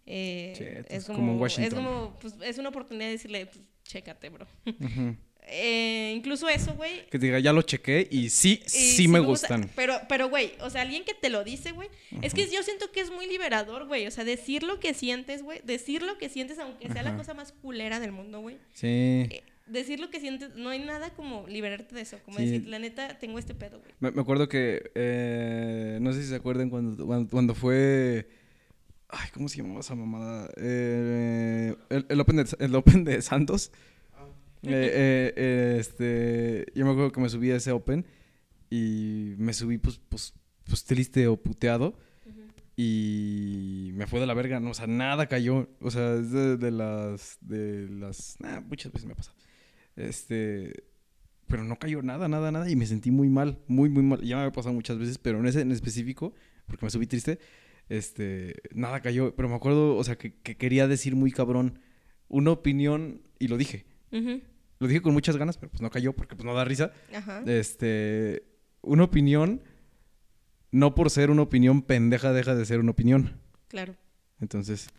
Eh, 0.05 0.53
Sí, 0.57 0.63
es 0.63 0.85
es 0.89 1.05
como 1.05 1.17
como, 1.19 1.31
en 1.31 1.35
es 1.37 1.41
Washington. 1.41 1.83
como, 1.85 2.19
pues, 2.19 2.35
es 2.43 2.57
una 2.57 2.69
oportunidad 2.69 3.05
de 3.07 3.11
decirle, 3.13 3.45
pues, 3.47 3.61
chécate, 3.83 4.29
bro. 4.29 4.47
Eh, 5.45 6.13
incluso 6.15 6.47
eso, 6.47 6.73
güey, 6.75 7.05
Que 7.07 7.19
te 7.19 7.25
diga, 7.25 7.37
ya 7.37 7.51
lo 7.51 7.63
chequé 7.63 8.07
y 8.09 8.29
sí, 8.29 8.61
y 8.65 8.69
sí, 8.69 9.07
me 9.09 9.19
gusta, 9.19 9.57
gustan. 9.57 9.69
Pero, 9.75 9.99
pero, 10.07 10.29
güey, 10.29 10.53
o 10.61 10.69
sea, 10.69 10.83
alguien 10.83 11.03
que 11.03 11.13
te 11.13 11.29
lo 11.29 11.43
dice, 11.43 11.73
güey. 11.73 11.89
Es 12.21 12.33
que 12.33 12.49
yo 12.49 12.63
siento 12.63 12.93
que 12.93 13.01
es 13.01 13.11
muy 13.11 13.27
liberador, 13.27 13.85
güey. 13.85 14.07
O 14.07 14.11
sea, 14.11 14.23
decir 14.23 14.63
lo 14.63 14.79
que 14.79 14.93
sientes, 14.93 15.43
güey. 15.43 15.59
Decir 15.65 16.01
lo 16.01 16.17
que 16.17 16.29
sientes, 16.29 16.59
aunque 16.59 16.87
sea 16.89 17.03
la 17.03 17.17
cosa 17.17 17.33
más 17.33 17.51
culera 17.51 17.99
del 17.99 18.13
mundo, 18.13 18.39
güey. 18.39 18.57
Sí. 18.73 18.87
Eh, 18.87 19.43
decir 19.65 19.99
lo 19.99 20.09
que 20.09 20.19
sientes, 20.19 20.55
no 20.55 20.69
hay 20.69 20.79
nada 20.83 21.13
como 21.15 21.47
liberarte 21.47 21.95
de 21.95 22.01
eso. 22.01 22.17
Como 22.25 22.37
Sí. 22.37 22.45
decir, 22.45 22.67
la 22.67 22.79
neta, 22.79 23.17
tengo 23.19 23.39
este 23.39 23.55
pedo, 23.55 23.79
güey. 23.79 23.91
Me, 23.99 24.11
me 24.11 24.21
acuerdo 24.21 24.47
que, 24.49 24.91
eh, 24.95 25.97
no 26.01 26.11
sé 26.13 26.21
si 26.23 26.29
se 26.29 26.35
acuerdan 26.35 26.69
cuando, 26.69 27.05
cuando, 27.05 27.29
cuando 27.29 27.55
fue, 27.55 28.27
ay, 29.09 29.29
¿cómo 29.33 29.47
se 29.49 29.57
llamaba 29.57 29.79
esa 29.79 29.95
mamada? 29.95 30.49
Eh, 30.57 31.75
el, 31.89 32.05
el 32.09 32.19
Open 32.19 32.35
de, 32.37 32.45
el 32.59 32.75
Open 32.75 33.03
de 33.03 33.21
Santos. 33.21 33.71
Eh, 34.65 34.69
eh, 34.71 35.33
eh, 35.35 35.77
este, 35.79 36.65
yo 36.73 36.85
me 36.85 36.91
acuerdo 36.91 37.11
que 37.11 37.19
me 37.19 37.27
subí 37.27 37.51
a 37.51 37.57
ese 37.57 37.71
Open 37.73 38.05
y 38.69 39.33
me 39.37 39.51
subí 39.53 39.77
pues, 39.77 39.99
pues, 40.09 40.33
pues 40.65 40.85
triste 40.85 41.27
o 41.27 41.35
puteado 41.35 41.97
y 42.75 43.91
me 43.93 44.07
fue 44.07 44.19
de 44.19 44.25
la 44.25 44.33
verga, 44.33 44.59
¿no? 44.59 44.71
O 44.71 44.73
sea, 44.73 44.87
nada 44.87 45.27
cayó. 45.27 45.67
O 45.79 45.91
sea, 45.91 46.15
es 46.15 46.31
de, 46.31 46.57
de 46.57 46.71
las, 46.71 47.37
de 47.41 47.87
las, 47.89 48.37
ah, 48.43 48.61
muchas 48.65 48.91
veces 48.91 49.07
me 49.07 49.15
pasa. 49.15 49.31
Este, 49.95 50.85
pero 51.47 51.63
no 51.63 51.77
cayó 51.77 52.01
nada, 52.01 52.27
nada, 52.27 52.51
nada 52.51 52.69
y 52.69 52.75
me 52.75 52.85
sentí 52.85 53.11
muy 53.11 53.29
mal, 53.29 53.59
muy, 53.67 53.89
muy 53.89 54.03
mal. 54.03 54.21
Ya 54.21 54.35
me 54.35 54.41
había 54.43 54.51
pasado 54.51 54.73
muchas 54.73 54.97
veces, 54.97 55.17
pero 55.17 55.39
en 55.39 55.45
ese 55.45 55.61
en 55.61 55.71
específico, 55.71 56.33
porque 56.65 56.85
me 56.85 56.89
subí 56.89 57.07
triste, 57.07 57.39
este, 57.89 58.55
nada 58.73 59.01
cayó. 59.01 59.35
Pero 59.35 59.49
me 59.49 59.55
acuerdo, 59.55 59.95
o 59.95 60.03
sea, 60.03 60.17
que, 60.17 60.33
que 60.41 60.57
quería 60.57 60.87
decir 60.87 61.15
muy 61.15 61.31
cabrón 61.31 61.79
una 62.27 62.51
opinión 62.51 63.21
y 63.39 63.47
lo 63.47 63.57
dije. 63.57 63.85
Lo 64.79 64.87
dije 64.87 65.01
con 65.01 65.13
muchas 65.13 65.37
ganas, 65.37 65.57
pero 65.57 65.71
pues 65.71 65.81
no 65.81 65.89
cayó 65.89 66.13
porque 66.13 66.35
pues 66.35 66.45
no 66.45 66.53
da 66.53 66.65
risa. 66.65 66.91
Ajá. 67.15 67.43
Este, 67.45 68.43
una 68.81 69.03
opinión, 69.03 69.63
no 70.71 70.93
por 70.93 71.09
ser 71.09 71.31
una 71.31 71.41
opinión 71.43 71.81
pendeja, 71.81 72.33
deja 72.33 72.53
de 72.53 72.65
ser 72.65 72.79
una 72.79 72.91
opinión. 72.91 73.39
Claro. 73.69 73.95
Entonces, 74.39 74.89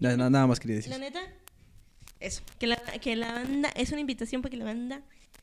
nada, 0.00 0.30
nada 0.30 0.46
más 0.46 0.58
quería 0.60 0.76
decir. 0.76 0.90
La 0.90 0.98
neta, 0.98 1.20
eso. 2.20 2.42
Que 2.58 2.66
la, 2.66 2.76
que 2.76 3.16
la 3.16 3.32
banda, 3.32 3.70
es 3.74 3.90
una 3.92 4.00
invitación 4.00 4.42
para 4.42 4.50
que 4.50 4.56
la 4.56 4.64
banda 4.64 5.02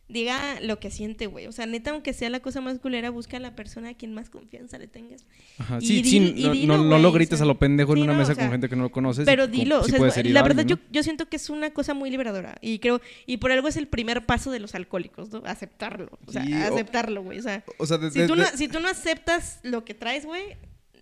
diga 0.09 0.61
lo 0.61 0.79
que 0.79 0.89
siente, 0.89 1.25
güey. 1.27 1.47
O 1.47 1.51
sea, 1.51 1.65
neta, 1.65 1.91
aunque 1.91 2.13
sea 2.13 2.29
la 2.29 2.39
cosa 2.39 2.61
más 2.61 2.79
culera, 2.79 3.09
busca 3.09 3.35
a 3.35 3.39
la 3.41 3.55
persona 3.57 3.89
a 3.89 3.93
quien 3.93 4.13
más 4.13 4.29
confianza 4.29 4.77
le 4.77 4.87
tengas. 4.87 5.25
Ajá, 5.57 5.79
y 5.81 5.85
Sí, 5.85 6.01
di- 6.01 6.09
sí, 6.09 6.17
y 6.37 6.43
no, 6.45 6.51
dilo, 6.53 6.77
no, 6.77 6.97
lo 6.97 7.09
o 7.09 7.11
grites 7.11 7.39
sea, 7.39 7.43
a 7.43 7.47
lo 7.47 7.59
pendejo 7.59 7.91
en 7.91 7.97
sí, 7.97 8.03
una 8.03 8.13
no, 8.13 8.19
mesa 8.19 8.31
o 8.31 8.35
sea, 8.35 8.45
con 8.45 8.51
gente 8.53 8.69
que 8.69 8.77
no 8.77 8.83
lo 8.83 8.91
conoces. 8.91 9.25
Pero 9.25 9.43
y 9.43 9.47
dilo, 9.47 9.81
o 9.81 9.83
sea, 9.83 9.99
la 9.99 10.43
verdad 10.43 10.59
alguien, 10.61 10.67
yo, 10.67 10.77
yo 10.91 11.03
siento 11.03 11.27
que 11.27 11.35
es 11.35 11.49
una 11.49 11.71
cosa 11.71 11.93
muy 11.93 12.09
liberadora 12.09 12.55
y 12.61 12.79
creo, 12.79 13.01
y 13.25 13.35
por 13.37 13.51
algo 13.51 13.67
es 13.67 13.75
el 13.75 13.87
primer 13.87 14.25
paso 14.25 14.49
de 14.49 14.61
los 14.61 14.75
alcohólicos, 14.75 15.29
¿no? 15.29 15.41
Aceptarlo, 15.45 16.17
o 16.25 16.31
sea, 16.31 16.45
Sí, 16.45 16.53
o- 16.53 16.57
aceptarlo, 16.73 17.21
güey, 17.23 17.39
o 17.39 17.43
sea. 17.43 17.65
O 17.77 17.85
de- 17.85 18.09
si, 18.11 18.19
de- 18.19 18.27
tú 18.27 18.37
no, 18.37 18.45
de- 18.49 18.57
si 18.57 18.69
tú 18.69 18.79
no 18.79 18.87
aceptas 18.87 19.59
lo 19.63 19.83
que 19.83 19.93
traes, 19.93 20.25
güey, 20.25 20.55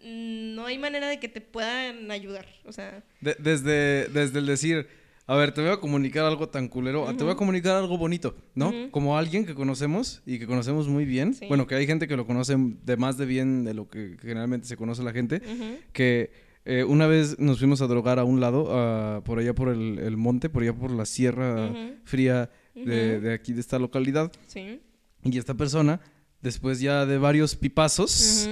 no 0.03 0.65
hay 0.65 0.79
manera 0.79 1.07
de 1.07 1.19
que 1.19 1.27
te 1.29 1.41
puedan 1.41 2.09
ayudar, 2.09 2.47
o 2.65 2.71
sea, 2.71 3.03
de- 3.21 3.35
desde, 3.37 4.07
desde 4.07 4.39
el 4.39 4.47
decir, 4.47 4.87
a 5.27 5.35
ver, 5.35 5.53
te 5.53 5.61
voy 5.61 5.71
a 5.71 5.77
comunicar 5.77 6.25
algo 6.25 6.49
tan 6.49 6.67
culero, 6.67 7.05
te 7.15 7.23
voy 7.23 7.33
a 7.33 7.35
comunicar 7.35 7.75
algo 7.75 7.97
bonito, 7.97 8.35
¿no? 8.53 8.69
Ujú. 8.69 8.91
Como 8.91 9.17
alguien 9.17 9.45
que 9.45 9.55
conocemos 9.55 10.21
y 10.25 10.37
que 10.37 10.45
conocemos 10.45 10.87
muy 10.87 11.05
bien. 11.05 11.33
Sí. 11.33 11.47
Bueno, 11.47 11.65
que 11.65 11.75
hay 11.75 11.87
gente 11.87 12.07
que 12.07 12.15
lo 12.15 12.27
conoce 12.27 12.55
de 12.57 12.97
más 12.97 13.17
de 13.17 13.25
bien 13.25 13.63
de 13.63 13.73
lo 13.73 13.89
que 13.89 14.17
generalmente 14.21 14.67
se 14.67 14.77
conoce 14.77 15.01
la 15.01 15.13
gente. 15.13 15.37
Ujú. 15.37 15.79
Que 15.93 16.31
eh, 16.65 16.83
una 16.83 17.07
vez 17.07 17.39
nos 17.39 17.59
fuimos 17.59 17.81
a 17.81 17.87
drogar 17.87 18.19
a 18.19 18.23
un 18.23 18.39
lado, 18.39 18.67
ah, 18.69 19.21
por 19.25 19.39
allá 19.39 19.55
por 19.55 19.69
el, 19.69 19.99
el 19.99 20.15
monte, 20.17 20.49
por 20.49 20.61
allá 20.63 20.73
por 20.73 20.91
la 20.91 21.05
sierra 21.05 21.71
fría 22.03 22.51
de, 22.75 23.19
de 23.19 23.33
aquí, 23.33 23.53
de 23.53 23.61
esta 23.61 23.79
localidad. 23.79 24.31
Sí. 24.47 24.79
Y 25.23 25.37
esta 25.39 25.55
persona, 25.55 26.01
después 26.41 26.79
ya 26.79 27.07
de 27.07 27.17
varios 27.17 27.55
pipazos, 27.55 28.47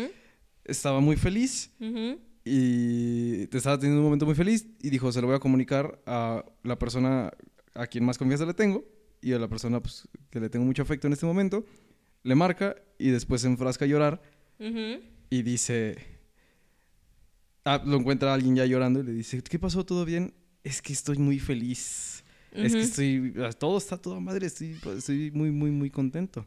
estaba 0.64 1.00
muy 1.02 1.18
feliz. 1.18 1.72
Y 2.46 3.48
te 3.48 3.58
estaba 3.58 3.78
teniendo 3.78 4.02
un 4.02 4.06
momento 4.06 4.26
muy 4.26 4.36
feliz 4.36 4.68
y 4.82 4.90
dijo, 4.90 5.12
se 5.12 5.22
lo 5.22 5.28
voy 5.28 5.36
a 5.36 5.40
comunicar 5.40 6.02
a 6.06 6.46
la 6.64 6.78
persona 6.78 7.32
a 7.74 7.88
quien 7.88 8.06
más 8.06 8.18
confianza 8.18 8.46
le 8.46 8.54
tengo 8.54 8.86
y 9.22 9.34
a 9.34 9.40
la 9.40 9.48
persona 9.48 9.82
pues, 9.82 10.08
que 10.30 10.40
le 10.40 10.50
tengo 10.50 10.66
mucho 10.66 10.82
afecto 10.82 11.08
en 11.08 11.14
este 11.14 11.26
momento. 11.26 11.66
Le 12.24 12.36
marca 12.36 12.76
y 12.98 13.10
después 13.10 13.42
se 13.42 13.48
enfrasca 13.48 13.86
a 13.86 13.88
llorar 13.88 14.22
y 14.60 15.42
dice... 15.42 15.96
Ah, 17.66 17.82
lo 17.86 17.96
encuentra 17.96 18.34
alguien 18.34 18.58
ya 18.58 18.66
llorando 18.66 19.00
y 19.00 19.04
le 19.04 19.14
dice, 19.14 19.42
¿qué 19.42 19.58
pasó? 19.58 19.86
¿Todo 19.86 20.04
bien? 20.04 20.34
Es 20.66 20.82
que 20.82 20.92
estoy 20.92 21.18
muy 21.18 21.40
feliz. 21.40 22.26
Es 22.52 22.74
que 22.74 22.82
estoy... 22.82 23.34
Todo 23.58 23.78
está 23.78 23.98
toda 23.98 24.20
madre. 24.20 24.48
Estoy, 24.48 24.78
estoy 24.98 25.32
muy, 25.32 25.50
muy, 25.52 25.72
muy 25.72 25.90
contento. 25.90 26.46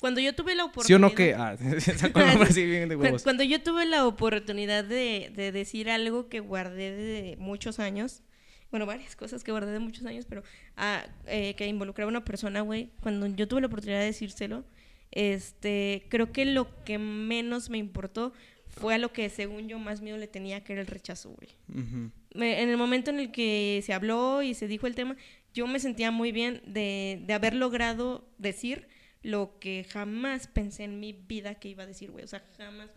Cuando 0.00 0.20
yo 0.20 0.34
tuve 0.34 0.54
la 0.54 0.64
oportunidad. 0.64 0.86
¿Sí 0.86 0.94
o 0.94 0.98
no 0.98 1.14
que? 1.14 1.34
Ah. 1.34 1.56
Cuando 3.22 3.44
yo 3.44 3.62
tuve 3.62 3.84
la 3.86 4.06
oportunidad 4.06 4.82
de, 4.84 5.30
de 5.34 5.52
decir 5.52 5.90
algo 5.90 6.28
que 6.28 6.40
guardé 6.40 6.90
de 6.92 7.36
muchos 7.38 7.78
años, 7.78 8.22
bueno, 8.70 8.86
varias 8.86 9.16
cosas 9.16 9.44
que 9.44 9.50
guardé 9.50 9.72
de 9.72 9.78
muchos 9.78 10.06
años, 10.06 10.26
pero 10.28 10.42
ah, 10.76 11.04
eh, 11.26 11.54
que 11.54 11.66
involucraba 11.66 12.08
a 12.08 12.12
una 12.12 12.24
persona, 12.24 12.60
güey, 12.60 12.90
cuando 13.00 13.26
yo 13.26 13.48
tuve 13.48 13.60
la 13.60 13.66
oportunidad 13.66 13.98
de 13.98 14.06
decírselo, 14.06 14.64
este, 15.10 16.06
creo 16.08 16.32
que 16.32 16.44
lo 16.44 16.84
que 16.84 16.98
menos 16.98 17.68
me 17.68 17.78
importó 17.78 18.32
fue 18.68 18.94
a 18.94 18.98
lo 18.98 19.12
que 19.12 19.28
según 19.28 19.68
yo 19.68 19.78
más 19.80 20.00
miedo 20.00 20.16
le 20.16 20.28
tenía, 20.28 20.62
que 20.62 20.72
era 20.72 20.82
el 20.82 20.86
rechazo, 20.86 21.30
güey. 21.30 21.50
En 22.34 22.68
el 22.68 22.76
momento 22.76 23.10
en 23.10 23.18
el 23.18 23.32
que 23.32 23.82
se 23.84 23.92
habló 23.92 24.42
y 24.42 24.54
se 24.54 24.68
dijo 24.68 24.86
el 24.86 24.94
tema, 24.94 25.16
yo 25.52 25.66
me 25.66 25.80
sentía 25.80 26.12
muy 26.12 26.30
bien 26.30 26.62
de, 26.64 27.20
de 27.26 27.34
haber 27.34 27.54
logrado 27.54 28.24
decir 28.38 28.86
lo 29.22 29.58
que 29.58 29.84
jamás 29.84 30.46
pensé 30.46 30.84
en 30.84 31.00
mi 31.00 31.12
vida 31.12 31.54
que 31.56 31.68
iba 31.68 31.82
a 31.84 31.86
decir, 31.86 32.10
güey. 32.10 32.24
O 32.24 32.28
sea, 32.28 32.44
jamás. 32.56 32.90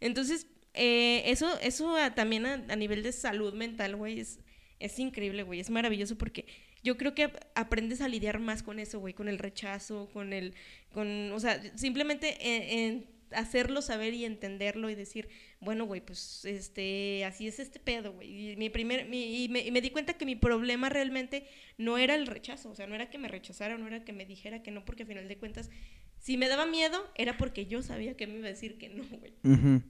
Entonces, 0.00 0.46
eh, 0.74 1.22
eso, 1.26 1.58
eso 1.60 1.96
también 2.14 2.46
a, 2.46 2.56
nivel 2.76 3.02
de 3.02 3.12
salud 3.12 3.54
mental, 3.54 3.96
güey, 3.96 4.20
es, 4.20 4.40
es 4.78 4.98
increíble, 4.98 5.42
güey. 5.42 5.60
Es 5.60 5.70
maravilloso 5.70 6.16
porque 6.16 6.46
yo 6.82 6.96
creo 6.96 7.14
que 7.14 7.24
ap- 7.24 7.44
aprendes 7.54 8.00
a 8.00 8.08
lidiar 8.08 8.38
más 8.40 8.62
con 8.62 8.78
eso, 8.78 9.00
güey, 9.00 9.14
con 9.14 9.28
el 9.28 9.38
rechazo, 9.38 10.08
con 10.12 10.32
el, 10.32 10.54
con, 10.92 11.32
o 11.32 11.40
sea, 11.40 11.60
simplemente 11.76 12.36
en, 12.40 12.62
en 12.78 13.06
hacerlo 13.32 13.82
saber 13.82 14.14
y 14.14 14.24
entenderlo 14.24 14.90
y 14.90 14.94
decir, 14.94 15.28
bueno, 15.60 15.84
güey, 15.84 16.00
pues, 16.00 16.44
este, 16.46 17.24
así 17.24 17.46
es 17.46 17.58
este 17.58 17.78
pedo, 17.78 18.12
güey. 18.14 18.52
Y 18.52 18.56
mi 18.56 18.70
primer, 18.70 19.06
mi- 19.08 19.44
y, 19.44 19.48
me, 19.48 19.60
y 19.60 19.70
me 19.70 19.80
di 19.82 19.90
cuenta 19.90 20.14
que 20.14 20.24
mi 20.24 20.34
problema 20.36 20.88
realmente 20.88 21.46
no 21.76 21.98
era 21.98 22.14
el 22.14 22.26
rechazo, 22.26 22.70
o 22.70 22.74
sea, 22.74 22.86
no 22.86 22.94
era 22.94 23.10
que 23.10 23.18
me 23.18 23.28
rechazara, 23.28 23.76
no 23.76 23.86
era 23.86 24.02
que 24.04 24.12
me 24.12 24.24
dijera 24.24 24.62
que 24.62 24.70
no, 24.70 24.84
porque 24.84 25.02
al 25.02 25.08
final 25.08 25.28
de 25.28 25.36
cuentas, 25.36 25.70
si 26.18 26.36
me 26.38 26.48
daba 26.48 26.64
miedo, 26.66 26.98
era 27.14 27.36
porque 27.36 27.66
yo 27.66 27.82
sabía 27.82 28.16
que 28.16 28.26
me 28.26 28.38
iba 28.38 28.46
a 28.46 28.50
decir 28.50 28.78
que 28.78 28.88
no, 28.88 29.04
güey. 29.04 29.34
Ujú. 29.44 29.82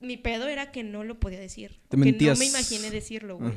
Mi 0.00 0.16
pedo 0.16 0.46
era 0.48 0.70
que 0.72 0.82
no 0.84 1.02
lo 1.04 1.18
podía 1.20 1.40
decir, 1.40 1.80
Te 1.88 1.96
que 1.96 2.12
no 2.12 2.36
me 2.36 2.46
imaginé 2.46 2.90
decirlo, 2.90 3.38
güey. 3.38 3.52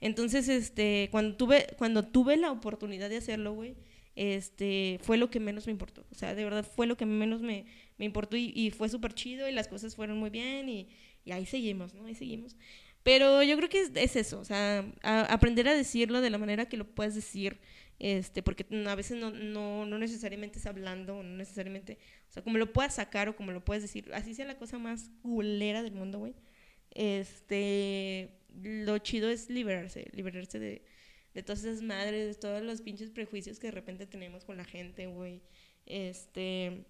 Entonces, 0.00 0.48
este, 0.48 1.08
cuando 1.10 1.36
tuve, 1.36 1.66
cuando 1.78 2.06
tuve 2.06 2.36
la 2.36 2.50
oportunidad 2.52 3.08
de 3.08 3.16
hacerlo, 3.18 3.52
güey, 3.54 3.74
este, 4.16 4.98
fue 5.02 5.16
lo 5.16 5.30
que 5.30 5.40
menos 5.40 5.66
me 5.66 5.72
importó. 5.72 6.06
O 6.10 6.14
sea, 6.14 6.34
de 6.34 6.44
verdad 6.44 6.64
fue 6.64 6.86
lo 6.86 6.96
que 6.96 7.06
menos 7.06 7.42
me, 7.42 7.66
me 7.98 8.04
importó 8.04 8.36
y, 8.36 8.52
y 8.54 8.70
fue 8.70 8.88
súper 8.88 9.14
chido 9.14 9.48
y 9.48 9.52
las 9.52 9.68
cosas 9.68 9.96
fueron 9.96 10.18
muy 10.18 10.30
bien 10.30 10.68
y, 10.68 10.88
y 11.24 11.32
ahí 11.32 11.46
seguimos, 11.46 11.94
¿no? 11.94 12.06
Ahí 12.06 12.14
seguimos. 12.14 12.56
Pero 13.02 13.42
yo 13.42 13.56
creo 13.56 13.68
que 13.68 13.80
es, 13.82 13.90
es 13.94 14.16
eso, 14.16 14.40
o 14.40 14.44
sea, 14.44 14.84
aprender 15.02 15.68
a 15.68 15.74
decirlo 15.74 16.22
de 16.22 16.30
la 16.30 16.38
manera 16.38 16.68
que 16.70 16.78
lo 16.78 16.86
puedes 16.86 17.14
decir, 17.14 17.60
este, 17.98 18.42
porque 18.42 18.66
a 18.86 18.94
veces 18.94 19.18
no, 19.18 19.30
no, 19.30 19.84
no 19.84 19.98
necesariamente 19.98 20.58
es 20.58 20.64
hablando, 20.64 21.22
no 21.22 21.36
necesariamente, 21.36 21.98
o 22.30 22.32
sea, 22.32 22.42
como 22.42 22.56
lo 22.56 22.72
puedas 22.72 22.94
sacar 22.94 23.28
o 23.28 23.36
como 23.36 23.52
lo 23.52 23.62
puedes 23.62 23.82
decir, 23.82 24.10
así 24.14 24.34
sea 24.34 24.46
la 24.46 24.56
cosa 24.56 24.78
más 24.78 25.10
culera 25.22 25.82
del 25.82 25.92
mundo, 25.92 26.18
güey. 26.18 26.34
Este, 26.92 28.30
lo 28.62 28.96
chido 28.98 29.28
es 29.28 29.50
liberarse, 29.50 30.08
liberarse 30.12 30.58
de, 30.58 30.82
de 31.34 31.42
todas 31.42 31.64
esas 31.64 31.82
madres, 31.82 32.34
de 32.36 32.40
todos 32.40 32.62
los 32.62 32.80
pinches 32.80 33.10
prejuicios 33.10 33.58
que 33.58 33.66
de 33.66 33.72
repente 33.72 34.06
tenemos 34.06 34.44
con 34.44 34.56
la 34.56 34.64
gente, 34.64 35.06
güey. 35.06 35.42
Este, 35.86 36.84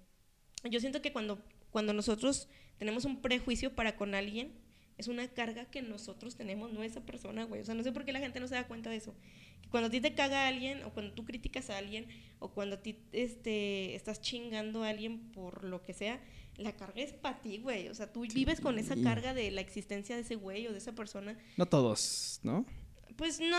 yo 0.70 0.80
siento 0.80 1.02
que 1.02 1.12
cuando, 1.12 1.38
cuando 1.70 1.92
nosotros 1.92 2.48
tenemos 2.78 3.04
un 3.04 3.20
prejuicio 3.22 3.74
para 3.74 3.96
con 3.96 4.14
alguien, 4.14 4.52
es 4.96 5.09
una 5.09 5.26
carga 5.26 5.64
que 5.64 5.83
nosotros 5.83 6.37
tenemos, 6.37 6.72
no 6.72 6.85
esa 6.85 7.04
persona, 7.04 7.44
güey. 7.44 7.61
O 7.61 7.64
sea, 7.64 7.74
no 7.74 7.83
sé 7.83 7.90
por 7.90 8.04
qué 8.04 8.12
la 8.12 8.20
gente 8.20 8.38
no 8.38 8.46
se 8.46 8.54
da 8.54 8.68
cuenta 8.68 8.90
de 8.90 8.96
eso. 8.96 9.14
Que 9.62 9.68
cuando 9.68 9.88
a 9.88 9.90
ti 9.90 10.00
te 10.00 10.14
caga 10.14 10.46
alguien, 10.46 10.85
o 10.85 10.90
cuando 10.92 11.12
tú 11.14 11.24
criticas 11.24 11.68
a 11.70 11.78
alguien, 11.78 12.07
o 12.38 12.50
cuando 12.52 12.76
a 12.76 12.83
ti 12.83 12.98
este, 13.12 13.96
estás 13.96 14.20
chingando 14.20 14.85
a 14.85 14.90
alguien 14.90 15.33
por 15.33 15.64
lo 15.64 15.83
que 15.83 15.94
sea, 15.94 16.20
la 16.59 16.76
carga 16.76 17.02
es 17.02 17.12
para 17.12 17.40
ti, 17.40 17.59
güey. 17.59 17.88
O 17.88 17.94
sea, 17.94 18.12
tú 18.12 18.20
vives 18.33 18.61
con 18.61 18.78
esa 18.78 18.94
Sí. 18.94 19.02
carga 19.02 19.35
de 19.35 19.50
la 19.50 19.61
existencia 19.62 20.14
de 20.14 20.22
ese 20.22 20.37
güey 20.37 20.68
o 20.68 20.72
de 20.72 20.78
esa 20.78 20.92
persona. 20.92 21.37
No 21.57 21.66
todos, 21.66 22.38
¿no? 22.44 22.64
Pues 23.16 23.40
no, 23.40 23.57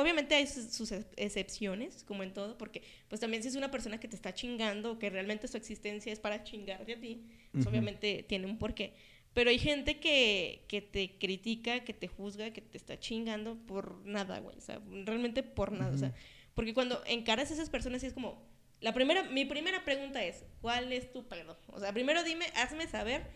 obviamente 0.00 0.34
hay 0.34 0.46
sus, 0.46 0.72
sus 0.72 0.92
ex- 0.92 1.06
excepciones, 1.16 2.04
como 2.04 2.22
en 2.22 2.32
todo, 2.32 2.56
porque 2.56 2.82
pues 3.08 3.20
también 3.20 3.42
si 3.42 3.48
es 3.48 3.56
una 3.56 3.70
persona 3.70 3.98
que 3.98 4.08
te 4.08 4.16
está 4.16 4.32
chingando 4.34 4.98
que 4.98 5.10
realmente 5.10 5.48
su 5.48 5.56
existencia 5.56 6.12
es 6.12 6.20
para 6.20 6.44
chingarte 6.44 6.92
a 6.94 7.00
ti, 7.00 7.24
pues 7.52 7.66
obviamente 7.66 8.24
tiene 8.28 8.46
un 8.46 8.58
porqué. 8.58 8.94
Pero 9.34 9.48
hay 9.50 9.58
gente 9.58 9.98
que, 9.98 10.66
que 10.68 10.82
te 10.82 11.16
critica, 11.18 11.84
que 11.84 11.94
te 11.94 12.06
juzga, 12.06 12.52
que 12.52 12.60
te 12.60 12.76
está 12.76 13.00
chingando 13.00 13.56
por 13.66 14.04
nada, 14.04 14.38
güey. 14.40 14.56
O 14.58 14.60
sea, 14.60 14.80
realmente 15.04 15.42
por 15.42 15.72
nada. 15.72 15.94
O 15.94 15.98
sea, 15.98 16.14
porque 16.54 16.74
cuando 16.74 17.02
encaras 17.06 17.50
a 17.50 17.54
esas 17.54 17.70
personas 17.70 18.02
sí 18.02 18.08
es 18.08 18.12
como, 18.12 18.46
la 18.80 18.92
primera, 18.92 19.22
mi 19.24 19.46
primera 19.46 19.84
pregunta 19.84 20.22
es, 20.22 20.44
¿cuál 20.60 20.92
es 20.92 21.10
tu 21.12 21.26
pedo? 21.28 21.58
O 21.68 21.80
sea, 21.80 21.92
primero 21.94 22.22
dime, 22.24 22.44
hazme 22.56 22.86
saber 22.88 23.26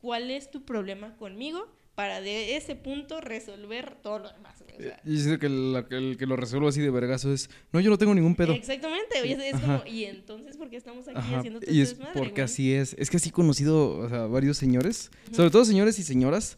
cuál 0.00 0.30
es 0.30 0.50
tu 0.52 0.64
problema 0.64 1.16
conmigo 1.16 1.74
para 2.00 2.22
de 2.22 2.56
ese 2.56 2.76
punto 2.76 3.20
resolver 3.20 3.96
todo 4.02 4.20
lo 4.20 4.32
demás. 4.32 4.54
O 4.62 4.80
sea, 4.82 4.98
Y 5.04 5.10
dice 5.10 5.38
que 5.38 5.50
la- 5.50 5.84
el 5.90 6.16
que 6.16 6.24
lo 6.24 6.34
resuelvo 6.36 6.68
así 6.68 6.80
de 6.80 6.88
vergazo 6.88 7.30
es, 7.30 7.50
no, 7.72 7.80
yo 7.80 7.90
no 7.90 7.98
tengo 7.98 8.14
ningún 8.14 8.34
pedo. 8.34 8.54
Exactamente, 8.54 9.18
güey, 9.18 9.32
es, 9.34 9.60
como, 9.60 9.82
y 9.86 10.04
entonces, 10.04 10.56
¿por 10.56 10.70
qué 10.70 10.76
estamos 10.78 11.06
aquí 11.08 11.18
Ajá, 11.18 11.38
haciendo 11.40 11.60
todo 11.60 11.70
Y 11.70 11.82
este 11.82 11.92
es 11.92 11.98
desmadre, 11.98 12.18
porque 12.18 12.32
güey? 12.32 12.44
así 12.44 12.72
es. 12.72 12.94
Es 12.98 13.10
que 13.10 13.18
así 13.18 13.28
he 13.28 13.32
conocido, 13.32 13.98
o 13.98 14.08
sea, 14.08 14.24
varios 14.26 14.56
señores, 14.56 15.10
sobre 15.30 15.50
todo 15.50 15.66
señores 15.66 15.98
y 15.98 16.02
señoras, 16.02 16.56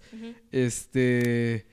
este, 0.53 1.67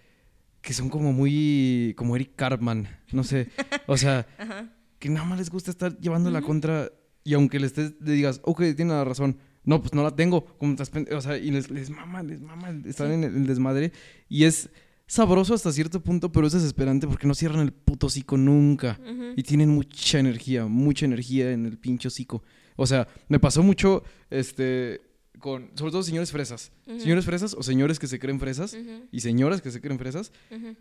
que 0.61 0.73
son 0.73 0.89
como 0.89 1.13
muy, 1.13 1.93
como 1.95 2.15
Eric 2.15 2.31
Cartman, 2.35 2.87
no 3.11 3.23
sé, 3.23 3.49
o 3.85 3.97
sea, 3.97 4.25
Ajá. 4.39 4.73
que 4.97 5.09
nada 5.09 5.27
más 5.27 5.37
les 5.37 5.51
gusta 5.51 5.69
estar 5.69 5.95
llevando 5.99 6.31
la 6.31 6.41
contra 6.41 6.91
y 7.23 7.35
aunque 7.35 7.59
le 7.59 7.67
estés, 7.67 7.93
le 8.01 8.13
digas, 8.13 8.41
ok, 8.43 8.63
tiene 8.75 8.93
la 8.93 9.03
razón, 9.05 9.37
no, 9.69 9.81
pues 9.81 9.93
no 9.93 10.03
la 10.03 10.15
tengo, 10.15 10.43
como 10.57 10.71
estás, 10.73 10.91
o 11.15 11.21
sea, 11.21 11.37
y 11.37 11.51
les, 11.51 11.69
les 11.69 11.89
mama, 11.89 12.23
les 12.23 12.41
mama, 12.41 12.69
están 12.85 13.07
Sí. 13.07 13.13
en 13.13 13.23
el, 13.23 13.35
el 13.37 13.47
desmadre 13.47 13.91
y 14.27 14.43
es 14.45 14.69
sabroso 15.07 15.53
hasta 15.53 15.71
cierto 15.71 16.01
punto, 16.01 16.31
pero 16.31 16.47
es 16.47 16.53
desesperante 16.53 17.07
porque 17.07 17.27
no 17.27 17.33
cierran 17.35 17.61
el 17.61 17.71
puto 17.71 18.07
hocico 18.07 18.37
nunca. 18.37 18.99
Y 19.35 19.43
tienen 19.43 19.69
mucha 19.69 20.19
energía, 20.19 20.65
mucha 20.67 21.05
energía 21.05 21.51
en 21.51 21.65
el 21.65 21.77
pinche 21.77 22.07
hocico. 22.07 22.43
O 22.75 22.85
sea, 22.85 23.07
me 23.27 23.39
pasó 23.39 23.63
mucho, 23.63 24.03
este, 24.29 25.01
con, 25.39 25.71
sobre 25.75 25.91
todo 25.91 26.03
señores 26.03 26.31
fresas. 26.31 26.71
Señores 26.97 27.25
fresas 27.25 27.53
o 27.57 27.63
señores 27.63 27.97
que 27.99 28.07
se 28.07 28.19
creen 28.19 28.39
fresas 28.39 28.75
y 29.11 29.19
señoras 29.21 29.61
que 29.61 29.71
se 29.71 29.81
creen 29.81 29.97
fresas, 29.99 30.31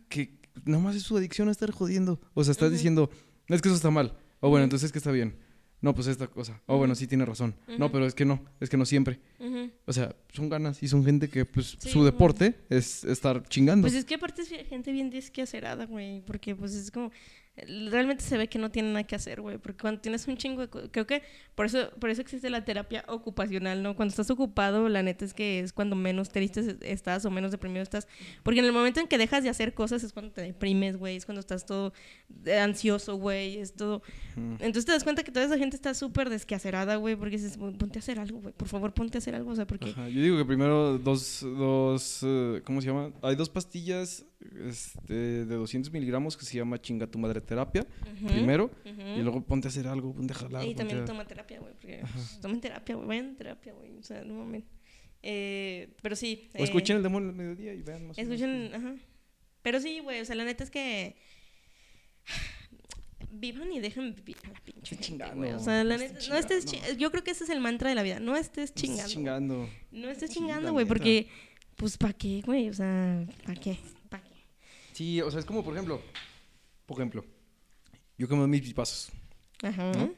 que 0.09 0.39
nada 0.65 0.83
más 0.83 0.95
es 0.97 1.03
su 1.03 1.17
adicción 1.17 1.49
a 1.49 1.53
estar 1.53 1.71
jodiendo. 1.71 2.21
O 2.35 2.45
sea, 2.45 2.53
estás 2.53 2.71
diciendo, 2.71 3.11
"No, 3.49 3.57
es 3.57 3.63
que 3.63 3.69
eso 3.69 3.77
está 3.77 3.91
mal. 3.91 4.13
O 4.41 4.51
bueno, 4.51 4.65
entonces 4.65 4.87
es 4.87 4.93
que 4.93 4.99
está 4.99 5.11
bien. 5.11 5.37
No, 5.81 5.95
pues 5.95 6.09
esta 6.09 6.27
cosa. 6.27 6.61
O 6.67 6.77
bueno, 6.77 6.95
sí 6.95 7.07
tiene 7.07 7.25
razón. 7.25 7.55
No, 7.79 7.93
pero 7.93 8.07
es 8.07 8.15
que 8.15 8.25
no, 8.25 8.41
es 8.61 8.69
que 8.69 8.77
no 8.77 8.85
siempre. 8.85 9.21
O 9.87 9.93
sea, 9.93 10.15
son 10.33 10.49
ganas 10.49 10.83
y 10.83 10.89
son 10.89 11.05
gente 11.05 11.29
que, 11.29 11.45
pues, 11.45 11.77
Sí, 11.79 11.91
su 11.91 12.05
deporte 12.05 12.57
es 12.69 13.05
estar 13.05 13.47
chingando. 13.49 13.83
Pues 13.85 13.95
es 13.95 14.05
que 14.05 14.17
aparte 14.17 14.43
es 14.43 14.49
gente 14.69 14.93
bien 14.93 15.11
desquacerada, 15.11 15.87
güey, 15.87 16.21
porque 16.23 16.55
pues 16.57 16.75
es 16.75 16.91
como 16.91 17.11
realmente 17.91 18.23
se 18.25 18.37
ve 18.39 18.49
que 18.49 18.59
no 18.59 18.71
tienen 18.71 18.93
nada 18.93 19.05
que 19.07 19.15
hacer, 19.17 19.41
güey, 19.41 19.59
porque 19.59 19.81
cuando 19.81 20.01
tienes 20.01 20.27
un 20.29 20.37
chingo 20.37 20.67
de 20.67 20.69
creo 20.91 21.07
que 21.07 21.23
por 21.55 21.67
eso 21.67 21.91
por 22.01 22.11
eso 22.11 22.21
existe 22.21 22.51
la 22.51 22.65
terapia 22.65 23.05
ocupacional, 23.09 23.83
¿no? 23.83 23.97
Cuando 23.97 24.11
estás 24.11 24.31
ocupado, 24.31 24.89
la 24.89 25.03
neta 25.03 25.25
es 25.25 25.35
que 25.35 25.61
es 25.61 25.73
cuando 25.73 25.97
menos 25.97 26.29
triste 26.31 26.61
es- 26.61 26.77
estás 26.83 27.25
o 27.25 27.31
menos 27.31 27.51
deprimido 27.51 27.83
estás, 27.83 28.07
porque 28.43 28.61
en 28.61 28.67
el 28.67 28.73
momento 28.73 29.01
en 29.01 29.09
que 29.09 29.19
dejas 29.19 29.43
de 29.43 29.49
hacer 29.51 29.75
cosas 29.75 30.03
es 30.05 30.13
cuando 30.13 30.33
te 30.33 30.43
deprimes, 30.43 30.97
güey, 30.97 31.17
es 31.17 31.25
cuando 31.27 31.41
estás 31.41 31.67
todo 31.67 31.93
ansioso, 32.61 33.17
güey, 33.17 33.59
es 33.59 33.75
todo 33.75 34.03
entonces 34.37 34.85
te 34.85 34.93
das 34.93 35.03
cuenta 35.05 35.25
que 35.25 35.33
toda 35.33 35.47
esa 35.47 35.59
gente 35.59 35.75
está 35.77 35.95
súper 35.95 36.31
desquacerada, 36.31 36.97
güey, 36.97 37.17
porque 37.17 37.37
dices, 37.39 37.57
ponte 37.57 37.99
a 37.99 38.01
hacer 38.01 38.19
algo, 38.21 38.39
güey, 38.41 38.55
por 38.55 38.69
favor, 38.69 38.95
ponte 38.95 39.19
a 39.19 39.21
hacer 39.21 39.35
algo, 39.35 39.51
o 39.51 39.57
sea, 39.57 39.67
porque 39.67 39.91
Ajá, 39.91 40.09
Yo 40.09 40.23
digo 40.23 40.37
que 40.37 40.45
primero 40.45 40.99
dos, 40.99 41.41
dos, 41.43 42.21
eh, 42.23 42.63
¿cómo 42.65 42.81
se 42.81 42.87
llama? 42.89 43.11
Hay 43.23 43.35
dos 43.35 43.49
pastillas 43.49 44.25
este, 44.67 45.15
de 45.15 45.55
200 45.57 45.93
miligramos 45.93 46.37
que 46.37 46.45
se 46.45 46.57
llama 46.57 46.81
chinga 46.81 47.07
tu 47.07 47.19
madre 47.19 47.41
terapia, 47.41 47.87
primero, 48.27 48.71
y 48.85 49.21
luego 49.23 49.43
ponte 49.45 49.69
a 49.69 49.71
hacer 49.71 49.87
algo, 49.89 50.15
ponte 50.15 50.33
a 50.33 50.37
jalar. 50.37 50.65
Y 50.67 50.75
también 50.75 51.01
a- 51.01 51.05
toma 51.05 51.27
terapia, 51.27 51.59
güey, 51.61 51.73
porque 51.75 52.03
pues, 52.13 52.39
tomen 52.41 52.61
terapia, 52.61 52.95
güey, 52.95 53.07
vayan 53.09 53.31
a 53.33 53.37
terapia, 53.37 53.73
güey, 53.73 53.97
o 53.97 54.03
sea, 54.03 54.23
no 54.25 54.35
mames. 54.35 54.65
Eh, 55.23 55.97
pero 56.03 56.15
sí. 56.15 56.49
O 56.59 56.63
escuchen 56.63 56.97
el 56.99 57.03
demonio 57.03 57.31
al 57.31 57.35
mediodía 57.35 57.75
y 57.75 57.83
vean 57.83 58.07
más. 58.07 58.17
Escuchen, 58.19 58.71
ajá. 58.75 58.95
Pero 59.63 59.81
sí, 59.81 59.99
güey, 60.01 60.21
o 60.21 60.25
sea, 60.25 60.37
la 60.37 60.45
neta 60.45 60.63
es 60.63 60.71
que 60.71 61.17
vivan 63.31 63.73
y 63.73 63.81
dejen 63.81 64.15
vivir 64.15 64.37
a 64.45 64.49
la 64.53 64.61
pinche 64.61 64.91
gente, 64.97 65.05
chingando, 65.05 65.37
güey. 65.37 65.53
O 65.53 65.59
sea, 65.59 65.85
la 65.85 65.97
no 65.97 66.03
neta, 66.03 66.19
no 66.29 66.37
estés 66.37 66.65
chingando. 66.65 66.93
chi- 66.93 66.99
yo 66.99 67.11
creo 67.11 67.25
que 67.25 67.33
ese 67.33 67.45
es 67.45 67.51
el 67.51 67.61
mantra 67.61 67.89
de 67.89 67.95
la 67.95 68.03
vida, 68.03 68.21
no 68.21 68.37
estés 68.37 68.73
chingando. 68.75 69.69
No 69.91 70.09
estés 70.09 70.31
chingando, 70.31 70.73
güey, 70.73 70.87
porque 70.87 71.29
pues 71.77 71.97
¿para 71.99 72.13
qué, 72.13 72.41
güey? 72.45 72.69
O 72.69 72.73
sea, 72.75 73.25
¿para 73.45 73.61
qué? 73.61 73.77
Sí, 74.99 75.21
o 75.21 75.31
sea, 75.31 75.39
es 75.39 75.47
como, 75.47 75.63
por 75.63 75.75
ejemplo, 75.75 76.03
por 76.87 76.97
ejemplo, 76.99 77.25
yo 78.19 78.27
que 78.27 78.35
me 78.35 78.41
doy 78.41 78.49
mis 78.51 78.63
pipazos. 78.63 79.13
Ajá. 79.63 79.93
¿No? 79.93 80.13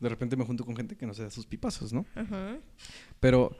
De 0.00 0.08
repente 0.10 0.36
me 0.36 0.44
junto 0.44 0.66
con 0.66 0.76
gente 0.76 0.96
que 0.98 1.06
no 1.06 1.14
se 1.14 1.22
da 1.22 1.30
sus 1.30 1.46
pipazos, 1.46 1.94
¿no? 1.94 2.04
Ajá. 2.14 2.58
Pero 3.20 3.56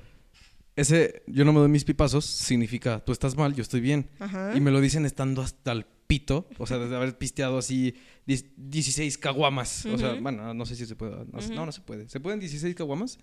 ese 0.77 1.23
yo 1.27 1.47
no 1.47 1.55
me 1.55 1.61
doy 1.61 1.71
mis 1.71 1.85
pipazos 1.85 2.27
significa 2.27 3.01
tú 3.03 3.13
estás 3.13 3.35
mal, 3.35 3.55
yo 3.55 3.63
estoy 3.63 3.81
bien. 3.81 4.11
Ajá. 4.19 4.53
Y 4.55 4.61
me 4.61 4.71
lo 4.71 4.83
dicen 4.83 5.07
estando 5.07 5.41
hasta 5.41 5.73
el 5.73 5.87
pito, 6.07 6.47
o 6.59 6.67
sea, 6.67 6.77
desde 6.77 6.97
haber 6.97 7.17
pisteado 7.17 7.57
así 7.57 7.95
10 8.27 8.45
16 8.59 9.17
caguamas. 9.17 9.87
O 9.87 9.97
sea, 9.97 10.13
bueno, 10.21 10.53
no 10.53 10.67
sé 10.67 10.77
si 10.77 10.85
se 10.85 10.97
puede. 10.97 11.13
No, 11.33 11.41
no, 11.55 11.65
no 11.65 11.73
se 11.73 11.81
puede. 11.81 12.11
¿Se 12.11 12.21
pueden 12.21 12.41
16 12.41 12.75
caguamas? 12.75 13.19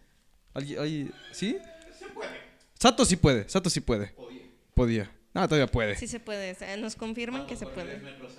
¿Alguien- 0.55 0.79
hay- 0.79 1.11
¿Sí? 1.31 1.57
Se 1.99 2.07
puede. 2.07 2.31
Sato 2.79 3.05
sí 3.05 3.17
puede, 3.17 3.47
Sato 3.49 3.69
sí 3.69 3.81
puede. 3.81 4.07
Podía. 4.07 4.41
Podía. 4.73 5.18
Ah, 5.33 5.47
todavía 5.47 5.67
puede. 5.67 5.95
Sí 5.95 6.07
se 6.07 6.19
puede, 6.19 6.55
nos 6.77 6.95
confirman 6.95 7.45
que 7.47 7.55
se 7.55 7.65
puede. 7.65 8.01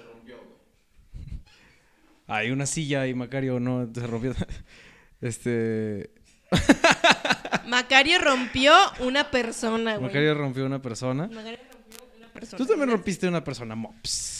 Hay 2.26 2.50
una 2.50 2.66
silla 2.66 3.07
y 3.07 3.14
Macario 3.14 3.59
no 3.61 3.88
se 3.92 4.07
rompió. 4.07 4.35
Este. 5.20 6.12
Macario 7.66 8.18
rompió 8.18 8.72
una 9.00 9.31
persona, 9.31 9.96
güey. 9.96 10.07
Macario 10.07 10.35
rompió 10.35 10.64
una 10.64 10.81
persona. 10.81 11.29
Macario 11.29 11.59
rompió 11.70 11.98
una 12.16 12.29
persona. 12.29 12.57
Tú 12.57 12.66
también 12.66 12.90
rompiste 12.90 13.29
una 13.29 13.44
persona, 13.44 13.74
mops. 13.74 14.39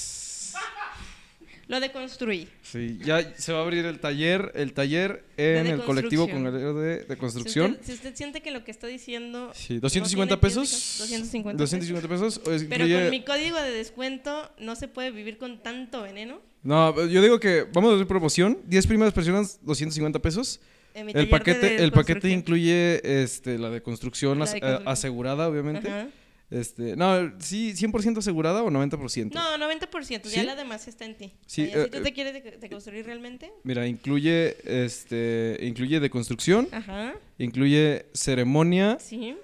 Lo 1.71 1.79
deconstruí. 1.79 2.49
Sí, 2.63 2.99
ya 3.05 3.33
se 3.37 3.53
va 3.53 3.61
a 3.61 3.63
abrir 3.63 3.87
el 3.87 4.01
taller, 4.01 4.51
el 4.57 4.73
taller 4.73 5.23
en 5.37 5.67
el 5.69 5.81
colectivo 5.83 6.29
con 6.29 6.43
de, 6.45 7.05
de 7.05 7.07
Si 7.09 7.17
construcción. 7.17 7.73
usted, 7.73 7.87
si 7.87 7.93
usted 7.93 8.15
siente 8.17 8.41
que 8.43 8.51
lo 8.51 8.65
que 8.65 8.73
está 8.73 8.89
diciendo. 8.89 9.53
Sí, 9.55 9.75
no 9.75 9.81
250 9.83 10.41
tiene 10.41 10.41
pies 10.41 10.57
ni 10.57 10.63
pesos. 10.63 10.95
ca- 10.99 11.05
250 11.05 11.59
250 11.63 12.09
pesos. 12.09 12.41
Pero 12.45 12.85
incluye- 12.87 13.01
con 13.03 13.11
mi 13.11 13.25
código 13.25 13.57
de 13.63 13.71
descuento 13.71 14.51
no 14.59 14.75
se 14.75 14.89
puede 14.89 15.13
vivir 15.13 15.39
con 15.39 15.63
tanto 15.63 16.03
veneno. 16.03 16.41
No, 16.65 17.07
yo 17.07 17.23
digo 17.23 17.39
que 17.39 17.65
vamos 17.73 17.93
a 17.93 17.95
hacer 17.95 18.07
promoción. 18.09 18.59
10 18.67 18.87
primeras 18.89 19.15
personas, 19.15 19.61
250 19.63 20.19
pesos. 20.19 20.61
El 20.93 21.07
de 21.13 21.27
paquete, 21.27 21.77
el 21.85 21.93
paquete 21.93 22.31
incluye 22.31 23.01
este, 23.23 23.59
la 23.59 23.71
de 23.71 23.81
construcción 23.81 24.39
La 24.41 24.45
as- 24.45 24.53
de 24.53 24.59
eh, 24.59 24.61
construcción. 24.61 24.89
asegurada, 24.93 25.49
obviamente. 25.49 25.89
Ajá. 25.89 26.09
Este, 26.51 26.97
no, 26.97 27.33
sí, 27.39 27.75
100% 27.77 28.19
asegurada 28.19 28.63
o 28.65 28.71
90%. 28.71 29.33
No, 29.33 29.57
90%. 29.57 30.25
¿Sí? 30.25 30.35
Ya 30.37 30.43
la 30.43 30.57
demás 30.57 30.89
está 30.89 31.05
en 31.05 31.17
ti. 31.17 31.33
Sí, 31.47 31.69
ya 31.69 31.79
eh, 31.79 31.85
si 31.85 31.91
tú 31.91 32.03
te 32.03 32.13
quieres 32.13 32.35
de- 32.43 32.59
deconstruir 32.59 33.07
realmente. 33.07 33.53
Mira, 33.63 33.87
incluye 33.87 34.57
este, 34.65 35.59
incluye 35.63 36.01
de 36.01 36.11
construcción, 36.11 36.67
Ajá. 36.73 37.15
incluye 37.39 38.07
ceremonia, 38.15 38.99
Sí. 38.99 39.37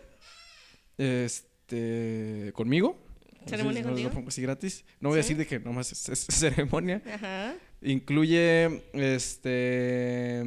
este, 0.99 2.51
conmigo. 2.55 2.99
¿Ceremonia 3.47 3.81
Así, 3.81 3.89
contigo? 3.89 4.09
lo 4.09 4.15
pongo 4.15 4.29
así 4.29 4.43
gratis. 4.43 4.85
No 4.99 5.11
voy 5.11 5.17
a 5.17 5.23
decir 5.23 5.37
de 5.37 5.47
que 5.47 5.61
nomás 5.61 5.93
es, 5.93 6.09
es 6.09 6.27
ceremonia. 6.29 7.01
Ajá. 7.15 7.55
Incluye, 7.83 8.83
este... 8.95 10.43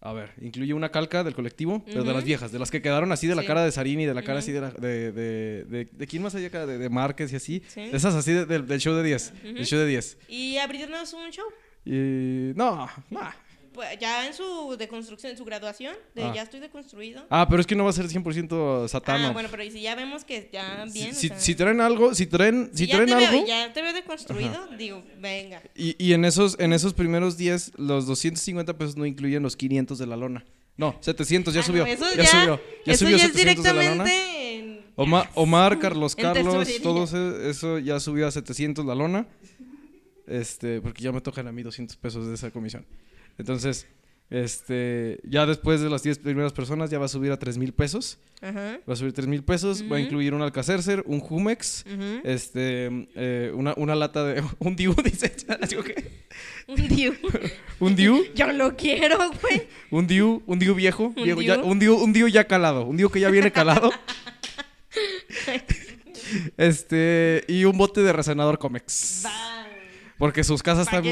A 0.00 0.12
ver, 0.12 0.30
incluye 0.40 0.72
una 0.74 0.90
calca 0.90 1.24
del 1.24 1.34
colectivo, 1.34 1.82
pero 1.84 2.04
de 2.04 2.12
las 2.12 2.22
viejas, 2.22 2.52
de 2.52 2.60
las 2.60 2.70
que 2.70 2.80
quedaron 2.80 3.10
así 3.10 3.26
de 3.26 3.34
la 3.34 3.42
Sí. 3.42 3.48
cara 3.48 3.64
de 3.64 3.72
Sarini, 3.72 4.06
de 4.06 4.14
la 4.14 4.22
cara 4.22 4.38
así 4.38 4.52
de, 4.52 4.60
la- 4.60 4.70
de, 4.70 5.10
de, 5.10 5.64
de, 5.64 5.84
de 5.90 6.06
quién 6.06 6.22
más 6.22 6.34
allá 6.36 6.46
acá, 6.46 6.66
de, 6.66 6.78
de 6.78 6.88
Márquez 6.88 7.32
y 7.32 7.36
así. 7.36 7.62
Sí. 7.66 7.80
Esas 7.92 8.14
así 8.14 8.32
de- 8.32 8.46
del- 8.46 8.78
show 8.80 8.94
de 8.94 9.02
10, 9.02 9.32
Ujú. 9.44 9.54
del 9.54 9.66
show 9.66 9.78
de 9.80 9.86
10. 9.86 10.18
Y 10.28 10.56
abrirnos 10.58 11.12
un 11.14 11.30
show. 11.30 11.46
Y... 11.84 12.52
No, 12.54 12.88
no. 13.10 13.20
Ya 14.00 14.26
en 14.26 14.34
su 14.34 14.76
deconstrucción, 14.78 15.32
en 15.32 15.38
su 15.38 15.44
graduación, 15.44 15.94
de 16.14 16.24
Ah. 16.24 16.32
ya 16.34 16.42
estoy 16.42 16.60
deconstruido. 16.60 17.24
Ah, 17.30 17.46
pero 17.48 17.60
es 17.60 17.66
que 17.66 17.74
no 17.74 17.84
va 17.84 17.90
a 17.90 17.92
ser 17.92 18.08
100% 18.08 18.88
satano. 18.88 19.28
Ah, 19.28 19.32
bueno, 19.32 19.48
pero 19.50 19.62
si 19.70 19.80
ya 19.80 19.94
vemos 19.94 20.24
que 20.24 20.48
ya 20.52 20.86
Si- 20.86 20.92
bien. 20.92 21.10
o 21.10 21.14
si, 21.14 21.28
sea, 21.28 21.38
si 21.38 21.54
traen 21.54 21.80
algo, 21.80 22.14
si 22.14 22.26
traen, 22.26 22.70
si 22.74 22.86
ya 22.86 22.96
traen 22.96 23.08
te 23.08 23.14
algo... 23.14 23.30
Veo, 23.38 23.46
ya 23.46 23.72
te 23.72 23.82
veo 23.82 23.92
deconstruido, 23.92 24.66
digo, 24.78 25.02
venga. 25.20 25.62
Y, 25.74 25.94
y 26.02 26.12
en 26.12 26.24
esos 26.24 26.58
en 26.58 26.72
esos 26.72 26.94
primeros 26.94 27.36
10, 27.36 27.72
los 27.78 28.06
250 28.06 28.76
pesos 28.78 28.96
no 28.96 29.06
incluyen 29.06 29.42
los 29.42 29.56
500 29.56 29.98
de 29.98 30.06
la 30.06 30.16
lona. 30.16 30.44
No, 30.76 30.96
700, 31.00 31.52
ya 31.54 31.60
Ah, 31.60 31.64
subió. 31.64 31.84
no, 31.84 31.90
eso 31.92 32.04
ya, 32.14 32.26
subió. 32.26 32.60
Ya 32.86 32.92
eso 32.92 33.04
subió 33.04 33.16
ya 33.16 33.24
es 33.26 33.32
700 33.32 33.64
de 33.64 33.72
la 33.74 33.82
lona. 33.82 34.04
directamente. 34.04 34.84
Omar, 34.94 35.30
Omar, 35.34 35.78
Carlos 35.80 36.16
Carlos, 36.16 36.68
e- 37.14 37.50
eso 37.50 37.78
ya 37.78 37.98
subió 38.00 38.26
a 38.26 38.30
700 38.30 38.84
la 38.84 38.94
lona. 38.94 39.26
Este, 40.26 40.80
porque 40.80 41.02
ya 41.02 41.10
me 41.12 41.20
tocan 41.20 41.46
a 41.48 41.52
mí 41.52 41.62
200 41.62 41.96
pesos 41.96 42.26
de 42.26 42.34
esa 42.34 42.50
comisión. 42.50 42.84
Entonces, 43.38 43.86
este, 44.30 45.20
ya 45.24 45.46
después 45.46 45.80
de 45.80 45.88
las 45.88 46.02
10 46.02 46.18
primeras 46.18 46.52
personas 46.52 46.90
ya 46.90 46.98
va 46.98 47.06
a 47.06 47.08
subir 47.08 47.32
a 47.32 47.38
3 47.38 47.56
mil 47.56 47.72
pesos. 47.72 48.18
Ajá. 48.42 48.78
Va 48.88 48.92
a 48.92 48.96
subir 48.96 49.12
3 49.14 49.26
mil 49.26 49.42
pesos, 49.42 49.82
va 49.90 49.96
a 49.96 50.00
incluir 50.00 50.34
un 50.34 50.42
Alcacercer, 50.42 51.02
un 51.06 51.20
Jumex, 51.20 51.84
este, 52.24 53.08
eh, 53.14 53.50
una, 53.54 53.72
una 53.78 53.94
lata 53.94 54.24
de, 54.24 54.42
un 54.58 54.76
Diu, 54.76 54.94
dice, 55.02 55.34
Un 56.68 56.76
Diu. 56.88 57.14
un 57.80 57.96
Diu, 57.96 58.24
Yo 58.34 58.52
lo 58.52 58.76
quiero, 58.76 59.16
güey. 59.40 59.62
un 59.90 60.06
Diu, 60.06 60.42
un 60.46 60.58
Diu 60.58 60.74
viejo, 60.74 61.14
¿Un 61.16 61.24
viejo, 61.24 61.40
ya- 61.40 61.56
Diu? 61.56 61.64
un 61.66 61.78
Diu, 61.78 61.96
un 61.96 62.12
Diu 62.12 62.28
ya 62.28 62.44
calado, 62.44 62.84
un 62.84 62.96
Diu 62.98 63.08
que 63.10 63.20
ya 63.20 63.30
viene 63.30 63.50
calado. 63.50 63.90
este, 66.56 67.44
y 67.48 67.64
un 67.64 67.76
bote 67.78 68.02
de 68.02 68.12
resanador 68.12 68.58
Comex. 68.58 69.24
Porque 70.18 70.42
sus 70.44 70.62
casas 70.62 70.86
están, 70.86 71.02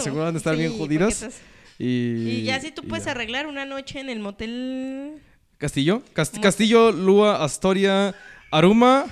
seguro 0.00 0.28
estar 0.30 0.56
bien 0.56 0.76
jodidas. 0.78 1.14
paquetazo. 1.20 1.42
Y, 1.84 2.28
Y 2.28 2.42
ya 2.44 2.60
si 2.60 2.70
tú 2.70 2.82
puedes 2.86 3.06
ya. 3.06 3.10
arreglar 3.10 3.46
una 3.48 3.64
noche 3.64 3.98
en 4.00 4.08
el 4.08 4.20
motel. 4.20 5.20
Castillo, 5.58 6.02
Cast- 6.14 6.40
Castillo, 6.40 6.92
Lua, 6.92 7.42
Astoria, 7.44 8.14
Aruma 8.50 9.06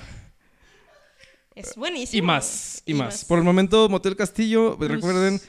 Es 1.55 1.75
buenísimo. 1.75 2.17
y 2.23 2.25
más, 2.25 2.83
y, 2.85 2.93
más. 2.93 3.25
Por 3.25 3.39
el 3.39 3.43
momento, 3.43 3.89
Motel 3.89 4.15
Castillo, 4.15 4.77
pues, 4.77 4.89
recuerden, 4.89 5.39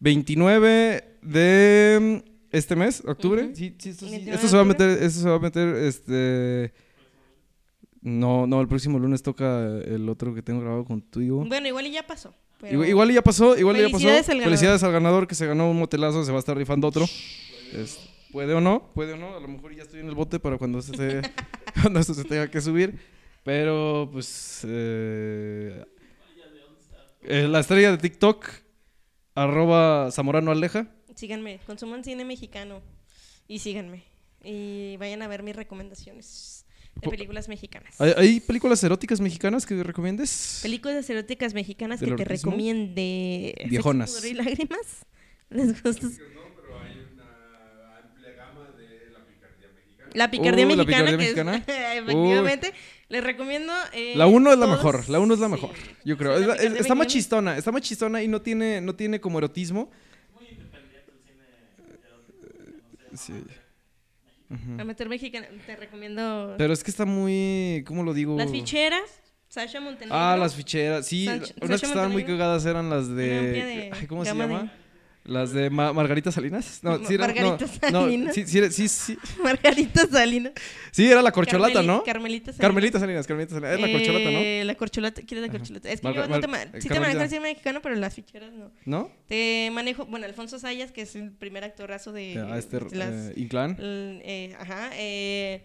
29 0.00 1.04
de 1.22 2.22
este 2.50 2.76
mes, 2.76 3.02
octubre. 3.06 3.44
Ujú. 3.44 3.56
Sí, 3.56 3.74
sí, 3.78 3.90
esto, 3.90 4.04
sí. 4.06 4.10
29 4.12 4.34
Esto 4.34 4.46
de 4.46 4.50
se 4.50 4.56
va 4.56 4.62
a 4.62 4.66
meter, 4.66 4.90
esto 5.02 5.20
se 5.20 5.28
va 5.28 5.36
a 5.36 5.40
meter, 5.40 5.68
este... 5.76 6.72
No, 8.00 8.46
no, 8.46 8.60
el 8.60 8.68
próximo 8.68 8.98
lunes 8.98 9.22
toca 9.22 9.66
el 9.84 10.08
otro 10.08 10.34
que 10.34 10.40
tengo 10.42 10.60
grabado 10.60 10.84
contigo. 10.84 11.44
Bueno, 11.46 11.66
igual 11.66 11.86
y 11.88 11.92
ya 11.92 12.06
pasó. 12.06 12.32
Pero- 12.60 12.84
Igual, 12.84 13.12
ya 13.12 13.22
pasó, 13.22 13.56
igual 13.56 13.76
ya 13.76 13.84
pasó. 13.88 13.98
Felicidades 13.98 14.28
al 14.28 14.34
ganador. 14.36 14.44
Felicidades 14.50 14.82
al 14.82 14.92
ganador 14.92 15.26
que 15.26 15.34
se 15.34 15.46
ganó 15.46 15.70
un 15.70 15.78
motelazo, 15.78 16.24
se 16.24 16.30
va 16.32 16.38
a 16.38 16.40
estar 16.40 16.56
rifando 16.56 16.86
otro. 16.88 17.04
Es- 17.72 17.98
puede 18.32 18.52
o 18.54 18.60
no, 18.60 18.90
puede 18.94 19.14
o 19.14 19.16
no, 19.16 19.34
a 19.36 19.40
lo 19.40 19.48
mejor 19.48 19.74
ya 19.74 19.82
estoy 19.82 20.00
en 20.00 20.08
el 20.08 20.14
bote 20.14 20.38
para 20.38 20.58
cuando 20.58 20.82
se 20.82 20.92
cuando 21.82 22.02
se 22.02 22.24
tenga 22.24 22.50
que 22.50 22.60
subir. 22.60 22.98
Pero 23.44 24.08
pues 24.12 24.60
eh, 24.68 25.84
eh, 27.22 27.46
la 27.48 27.60
estrella 27.60 27.90
de 27.90 27.98
TikTok, 27.98 28.46
arroba 29.34 30.10
Zamorano 30.10 30.50
Aleja. 30.50 30.86
Síganme, 31.14 31.58
consuman 31.66 32.04
cine 32.04 32.24
mexicano. 32.24 32.82
Y 33.46 33.58
síganme. 33.60 34.04
Y 34.44 34.96
vayan 34.98 35.22
a 35.22 35.28
ver 35.28 35.42
mis 35.42 35.56
recomendaciones 35.56 36.64
de 37.00 37.08
películas 37.10 37.48
mexicanas. 37.48 38.00
¿Hay, 38.00 38.12
hay 38.16 38.40
películas 38.40 38.82
eróticas 38.84 39.20
mexicanas 39.20 39.66
que 39.66 39.82
recomiendes? 39.82 40.60
Películas 40.62 41.08
eróticas 41.10 41.54
mexicanas 41.54 42.00
¿Del 42.00 42.10
que 42.10 42.16
te 42.16 42.24
recomiende. 42.24 43.54
Viejonas. 43.68 44.24
Y 44.24 44.34
lágrimas. 44.34 45.06
¿Les 45.50 45.82
gusta? 45.82 46.06
La 50.14 50.30
picardía 50.30 50.64
Uh, 50.66 50.70
la 50.70 50.76
mexicana, 50.76 51.04
picardía 51.04 51.18
que 51.18 51.24
es- 51.24 51.46
mexicana. 51.46 51.64
efectivamente. 51.98 52.72
Les 53.10 53.22
recomiendo. 53.24 53.72
eh, 53.92 54.14
La 54.16 54.26
1 54.26 54.52
es 54.52 54.58
la 54.58 54.66
mejor, 54.66 55.08
la 55.08 55.20
1 55.20 55.34
es 55.34 55.40
la 55.40 55.46
sí. 55.46 55.52
mejor, 55.52 55.70
yo 56.04 56.16
creo. 56.16 56.36
Sí, 56.36 56.42
Es 56.42 56.46
la 56.48 56.54
la- 56.56 56.62
es- 56.62 56.80
está 56.80 56.94
más 56.94 57.06
chistona, 57.06 57.56
está 57.56 57.72
más 57.72 57.82
chistona 57.82 58.22
y 58.22 58.28
no 58.28 58.40
tiene, 58.42 58.80
no 58.80 58.94
tiene 58.94 59.20
como 59.20 59.38
erotismo. 59.38 59.90
Sí. 63.14 63.32
Ujú. 64.50 64.80
A 64.80 64.84
meter 64.84 65.08
mexicana. 65.08 65.46
Te 65.66 65.76
recomiendo. 65.76 66.54
Pero 66.58 66.72
es 66.72 66.82
que 66.82 66.90
está 66.90 67.04
muy, 67.04 67.84
¿cómo 67.86 68.02
lo 68.02 68.14
digo? 68.14 68.36
Las 68.36 68.50
ficheras. 68.50 69.20
Sasha 69.48 69.80
Montenegro. 69.80 70.14
Ah, 70.18 70.36
las 70.36 70.54
ficheras. 70.54 71.06
Sí, 71.06 71.26
unas 71.62 71.80
que 71.80 71.86
estaban 71.86 72.12
muy 72.12 72.24
cagadas 72.24 72.66
eran 72.66 72.90
las 72.90 73.08
de... 73.08 73.14
de 73.52 73.90
Ay, 73.94 74.06
¿Cómo 74.06 74.24
se 74.24 74.32
de- 74.32 74.38
llama? 74.38 74.72
Las 75.28 75.52
de 75.52 75.68
Ma- 75.68 75.92
Margarita 75.92 76.32
Salinas. 76.32 76.80
No, 76.82 76.98
sí 77.06 77.14
era, 77.14 77.26
Margarita 77.26 77.66
no, 77.92 78.00
Salinas. 78.06 78.26
No, 78.28 78.32
sí, 78.32 78.46
sí, 78.46 78.70
sí, 78.70 78.88
sí. 78.88 79.18
Margarita 79.42 80.06
Salinas. 80.06 80.52
Sí, 80.90 81.06
era 81.10 81.20
la 81.20 81.30
corcholata, 81.32 81.80
Carmeli- 81.82 81.86
¿no? 81.86 82.02
Carmelita 82.02 82.46
Salinas. 82.46 82.60
Carmelita 82.60 82.98
Salinas, 82.98 83.26
Carmelita 83.26 83.54
Salinas. 83.54 83.74
Es 83.74 83.80
la 83.80 83.92
corcholata, 83.92 84.30
¿no? 84.30 84.38
Eh, 84.38 84.62
La 84.64 84.74
corcholata, 84.74 85.22
¿quién 85.22 85.38
es 85.38 85.42
la 85.42 85.48
Ajá. 85.48 85.58
corcholata? 85.58 85.90
Es 85.90 86.00
que 86.00 86.06
yo 86.14 86.26
no 86.26 86.40
te 86.40 86.46
Mar- 86.48 86.68
ma- 86.72 86.78
eh, 86.78 86.80
sí 86.80 86.88
te 86.88 86.98
manejo 87.00 87.20
el 87.20 87.28
cine 87.28 87.40
mexicano, 87.42 87.80
pero 87.82 87.94
las 87.96 88.14
ficheras 88.14 88.52
no. 88.54 88.70
¿No? 88.86 89.10
Te 89.26 89.70
manejo, 89.72 90.06
bueno, 90.06 90.24
Alfonso 90.24 90.58
Sayas, 90.58 90.92
que 90.92 91.02
es 91.02 91.14
el 91.14 91.30
primer 91.30 91.62
actorazo 91.62 92.10
de, 92.12 92.38
Ah, 92.50 92.56
este, 92.58 92.80
las... 92.96 93.12
eh, 93.12 93.32
Inclán. 93.36 93.76
eh, 93.80 94.56
ajá. 94.58 94.90
Eh, 94.94 95.62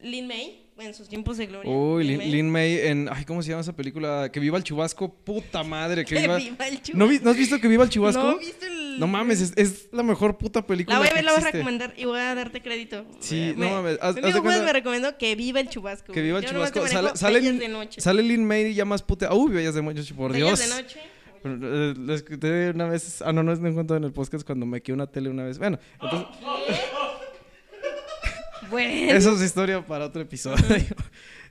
Lin 0.00 0.26
May, 0.26 0.61
en 0.78 0.94
sus 0.94 1.08
tiempos 1.08 1.36
de 1.36 1.46
gloria. 1.46 1.70
Uy, 1.70 2.04
Lin, 2.04 2.18
May. 2.18 2.30
Lin 2.32 2.50
May 2.50 2.78
en. 2.78 3.08
Ay, 3.12 3.24
¿cómo 3.24 3.42
se 3.42 3.50
llama 3.50 3.60
esa 3.60 3.74
película? 3.76 4.30
Que 4.32 4.40
viva 4.40 4.56
el 4.58 4.64
chubasco. 4.64 5.12
Puta 5.14 5.62
madre, 5.62 6.04
que 6.04 6.14
Que 6.16 6.20
viva. 6.22 6.36
viva 6.36 6.66
el 6.68 6.82
chubasco. 6.82 6.98
¿No, 6.98 7.06
vi- 7.08 7.20
¿no 7.22 7.30
has 7.30 7.36
visto 7.36 7.60
que 7.60 7.68
viva 7.68 7.84
el 7.84 7.90
chubasco? 7.90 8.22
No, 8.22 8.38
¿viste 8.38 8.66
el- 8.66 8.98
No 8.98 9.06
mames, 9.06 9.40
es, 9.40 9.52
es 9.56 9.88
la 9.92 10.02
mejor 10.02 10.38
puta 10.38 10.66
película. 10.66 10.96
La 10.96 11.00
voy 11.00 11.08
a 11.08 11.14
ver, 11.14 11.24
la 11.24 11.32
voy 11.32 11.42
a 11.42 11.50
recomendar 11.50 11.94
y 11.96 12.04
voy 12.04 12.18
a 12.18 12.34
darte 12.34 12.60
crédito. 12.62 13.04
Sí, 13.20 13.52
no 13.56 13.66
me- 13.66 13.70
mames, 13.70 13.98
haz- 14.00 14.14
mi 14.16 14.22
amigo 14.22 14.42
cuenta- 14.42 14.64
me 14.64 14.72
recomendó 14.72 15.16
que 15.18 15.34
viva 15.36 15.60
el 15.60 15.68
chubasco. 15.68 16.12
Que 16.12 16.20
viva 16.22 16.38
el 16.38 16.44
Yo 16.44 16.50
chubasco. 16.52 16.86
Sale, 16.88 17.10
sale, 17.14 17.40
Bellas 17.40 17.58
de 17.58 17.68
noche. 17.68 18.00
sale 18.00 18.22
Lin 18.22 18.44
May 18.44 18.74
ya 18.74 18.84
más 18.84 19.02
puta. 19.02 19.32
Uy, 19.34 19.52
bellas 19.52 19.74
de 19.74 19.82
noche, 19.82 20.14
por 20.14 20.32
Bellas 20.32 20.58
Dios. 20.58 20.68
de 20.76 20.82
noche. 20.82 21.00
Eh, 21.44 21.94
Les 22.06 22.22
conté 22.22 22.70
una 22.70 22.86
vez. 22.86 23.20
Ah, 23.20 23.32
no, 23.32 23.42
no 23.42 23.52
es 23.52 23.58
en 23.58 23.74
cuento 23.74 23.96
en 23.96 24.04
el 24.04 24.12
podcast 24.12 24.46
cuando 24.46 24.64
me 24.64 24.80
quedé 24.80 24.94
una 24.94 25.08
tele 25.08 25.28
una 25.28 25.42
vez. 25.42 25.58
Bueno, 25.58 25.76
entonces, 26.00 26.28
Bueno. 28.72 29.12
eso 29.12 29.36
es 29.36 29.42
historia 29.42 29.86
para 29.86 30.06
otro 30.06 30.20
episodio. 30.22 30.64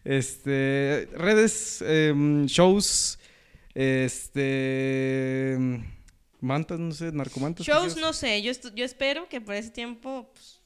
Este. 0.03 1.07
Redes, 1.13 1.81
em, 1.87 2.45
shows. 2.47 3.17
Este. 3.73 5.57
Mantas, 6.39 6.79
no 6.79 6.91
sé, 6.91 7.11
narcomantas. 7.11 7.65
¿qué 7.65 7.71
Shows 7.71 7.97
no 7.97 8.13
sé, 8.13 8.41
yo, 8.41 8.51
yo 8.73 8.83
espero 8.83 9.29
que 9.29 9.39
por 9.41 9.53
ese 9.53 9.69
tiempo 9.69 10.31
pues, 10.33 10.59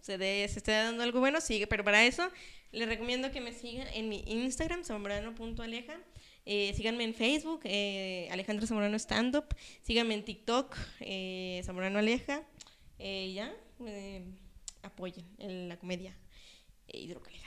se, 0.00 0.18
dé- 0.18 0.46
se 0.48 0.58
esté 0.60 0.70
dando 0.70 1.02
algo 1.02 1.18
bueno, 1.18 1.40
sigue, 1.40 1.66
pero 1.66 1.82
para 1.82 2.06
eso 2.06 2.30
les 2.70 2.88
recomiendo 2.88 3.32
que 3.32 3.40
me 3.40 3.52
sigan 3.52 3.88
en 3.92 4.08
mi 4.08 4.22
Instagram, 4.26 4.84
zamorano.aleja, 4.84 5.98
eh, 6.44 6.72
síganme 6.76 7.02
en 7.02 7.12
Facebook, 7.14 7.60
eh, 7.64 8.28
Alejandro 8.30 8.68
Zamorano 8.68 8.96
Stand 9.00 9.34
Up, 9.34 9.46
síganme 9.82 10.14
en 10.14 10.24
TikTok, 10.24 10.76
eh, 11.00 11.60
Zamorano 11.64 11.98
Aleja, 11.98 12.42
eh, 13.00 13.32
ya, 13.34 13.52
eh, 13.84 14.22
apoyen 14.86 15.24
en 15.38 15.68
la 15.68 15.76
comedia 15.78 16.16
hidrocálida, 16.92 17.44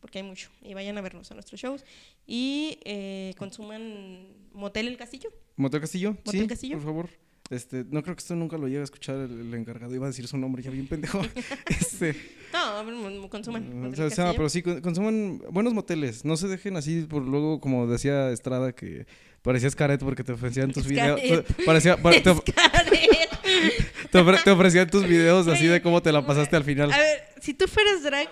porque 0.00 0.18
hay 0.18 0.24
mucho, 0.24 0.50
y 0.62 0.74
vayan 0.74 0.96
a 0.98 1.00
vernos 1.00 1.30
a 1.30 1.34
nuestros 1.34 1.60
shows, 1.60 1.84
y 2.26 2.78
eh, 2.84 3.34
consuman 3.38 4.28
Motel 4.52 4.88
El 4.88 4.96
Castillo. 4.96 5.30
Motel 5.56 5.80
Castillo, 5.80 6.12
Motel 6.24 6.40
sí, 6.42 6.46
Castillo. 6.46 6.76
por 6.76 6.84
favor. 6.84 7.10
Este, 7.48 7.84
no 7.84 8.02
creo 8.02 8.16
que 8.16 8.20
esto 8.20 8.34
nunca 8.34 8.58
lo 8.58 8.66
llegue 8.66 8.80
a 8.80 8.84
escuchar 8.84 9.14
el, 9.18 9.38
el 9.38 9.54
encargado. 9.54 9.94
Iba 9.94 10.06
a 10.06 10.08
decir 10.08 10.26
su 10.26 10.36
nombre, 10.36 10.64
ya 10.64 10.70
bien 10.72 10.88
pendejo. 10.88 11.20
este, 11.68 12.16
No, 12.52 13.28
consuman. 13.28 13.70
o 13.70 13.74
Motel 13.88 13.94
sea, 13.94 14.04
El 14.06 14.12
o 14.12 14.14
sea, 14.14 14.32
pero 14.32 14.48
sí, 14.48 14.62
con- 14.62 14.80
consuman 14.80 15.40
buenos 15.52 15.72
moteles. 15.72 16.24
No 16.24 16.36
se 16.36 16.48
dejen 16.48 16.76
así 16.76 17.02
por 17.02 17.22
luego, 17.22 17.60
como 17.60 17.86
decía 17.86 18.30
Estrada, 18.32 18.72
que 18.74 19.06
parecías 19.46 19.74
caret 19.74 20.00
porque 20.00 20.22
te 20.24 20.32
ofrecían 20.32 20.70
tus 20.72 20.86
videos. 20.86 21.20
Parecía, 21.64 21.96
pa- 22.02 22.10
te, 22.10 22.20
te 24.10 24.18
ofre- 24.18 24.42
te 24.44 24.50
ofrecían 24.50 24.90
tus 24.90 25.06
videos 25.06 25.46
así 25.48 25.66
de 25.66 25.80
cómo 25.80 26.02
te 26.02 26.12
la 26.12 26.26
pasaste 26.26 26.56
al 26.56 26.64
final. 26.64 26.92
A 26.92 26.98
ver, 26.98 27.24
si 27.40 27.54
tú 27.54 27.66
fueras 27.66 28.02
drag 28.02 28.28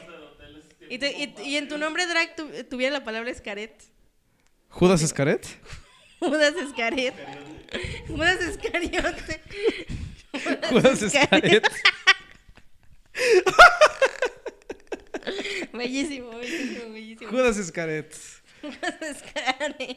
y, 0.91 0.99
te- 0.99 1.13
y- 1.13 1.35
y 1.51 1.57
en 1.57 1.69
tu 1.69 1.79
nombre 1.79 2.07
drag 2.07 2.37
tu- 2.37 2.51
tuviera 2.69 2.93
la 2.93 3.05
palabra 3.05 3.31
escaret. 3.31 3.73
¿Judas 4.69 5.03
Escaret? 5.03 5.47
Judas 6.21 6.55
Escaret. 6.57 7.15
Judas 8.09 8.41
Escariote. 8.43 9.41
Judas 10.69 11.01
Escaret. 11.03 11.65
Bellísimo, 15.73 16.31
bellísimo, 16.31 16.93
bellísimo. 16.93 17.31
Judas 17.31 17.57
Escaret. 17.57 18.15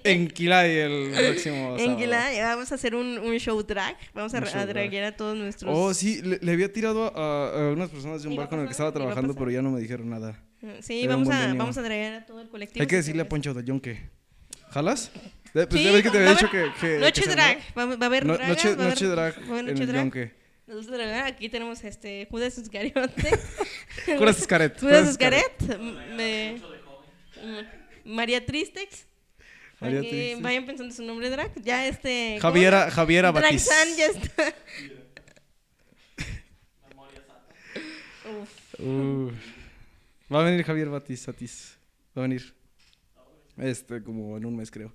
En 0.04 0.28
Quilay 0.28 0.78
el 0.78 1.12
próximo 1.12 1.74
En 1.74 1.80
sábado. 1.80 1.98
Quilay, 1.98 2.40
vamos 2.40 2.72
a 2.72 2.76
hacer 2.76 2.96
un, 2.96 3.18
un 3.20 3.38
show 3.40 3.62
drag. 3.64 3.96
Vamos 4.14 4.34
a, 4.34 4.38
a 4.38 4.42
drag. 4.42 4.68
draguear 4.68 5.04
a 5.06 5.16
todos 5.16 5.38
nuestros. 5.38 5.72
Oh, 5.76 5.94
sí, 5.94 6.22
le, 6.22 6.40
le 6.42 6.52
había 6.52 6.72
tirado 6.72 7.12
a, 7.16 7.70
a 7.70 7.72
unas 7.72 7.90
personas 7.90 8.22
de 8.24 8.30
un 8.30 8.36
bar 8.36 8.50
con 8.50 8.60
el 8.60 8.66
que 8.66 8.72
estaba 8.72 8.92
trabajando, 8.92 9.34
pero 9.36 9.52
ya 9.52 9.62
no 9.62 9.72
me 9.72 9.80
dijeron 9.82 10.10
nada. 10.10 10.42
Sí, 10.82 11.04
Era 11.04 11.16
un 11.16 11.24
vamos 11.26 11.40
a, 11.40 11.54
vamos 11.54 11.78
a 11.78 11.82
draguear 11.82 12.14
a 12.14 12.26
todo 12.26 12.42
el 12.42 12.50
colectivo. 12.50 12.82
Hay 12.82 12.88
que 12.88 12.96
decirle 12.98 13.22
a 13.22 13.30
Poncho 13.30 13.54
de 13.54 13.64
Jong 13.70 13.82
que. 13.82 14.10
¿Jalas? 14.72 15.12
Eh, 15.54 15.66
Pues 15.70 15.70
Sí, 15.72 15.84
ya 15.84 15.92
ves 15.92 16.04
que 16.04 16.10
te 16.10 16.18
había 16.18 16.30
dicho 16.32 16.50
que. 16.52 16.98
Noche 17.00 17.22
que 17.24 17.30
drag. 17.30 17.58
Va, 17.78 17.86
va 17.86 17.98
a 18.02 18.06
haber 18.06 18.26
No- 18.26 18.34
dragas, 18.34 18.50
noche, 18.50 18.68
va 18.70 18.72
a 18.72 18.74
haber- 18.88 18.90
noche 18.90 19.06
drag 19.08 19.34
va 19.36 19.46
a 19.46 19.60
haber 19.60 19.70
en 19.70 19.76
noche 19.76 19.86
drag. 19.86 21.26
Aquí 21.26 21.48
tenemos 21.50 21.82
este 21.86 22.28
Judas 22.30 22.58
Iscariote. 22.58 23.40
Judas 24.18 24.38
Escaret. 24.42 24.78
Judas 24.80 25.10
Iscaret. 25.12 25.62
me- 26.18 26.56
mm, 26.58 27.87
María 28.08 28.46
Tristex. 28.46 29.06
María 29.80 30.00
Tristex. 30.02 30.42
Vayan 30.42 30.66
pensando 30.66 30.94
su 30.94 31.04
nombre 31.04 31.30
drag. 31.30 31.52
Ya 31.62 31.88
este. 31.88 32.38
¿cómo 32.42 32.52
Javiera, 32.54 32.86
se- 32.86 32.92
Javiera 32.92 33.32
Batiz. 33.32 33.66
Dragsan 33.66 33.98
ya 33.98 34.06
está. 34.08 34.56
Uf. 38.80 39.34
Va 40.34 40.42
a 40.42 40.44
venir 40.44 40.64
Javier 40.66 40.90
Batiz, 40.90 41.26
Batiz. 41.26 41.78
Va 42.18 42.22
a 42.22 42.28
venir. 42.28 42.54
Este, 43.58 44.04
como 44.04 44.38
en 44.38 44.46
un 44.46 44.56
mes, 44.56 44.70
creo. 44.72 44.94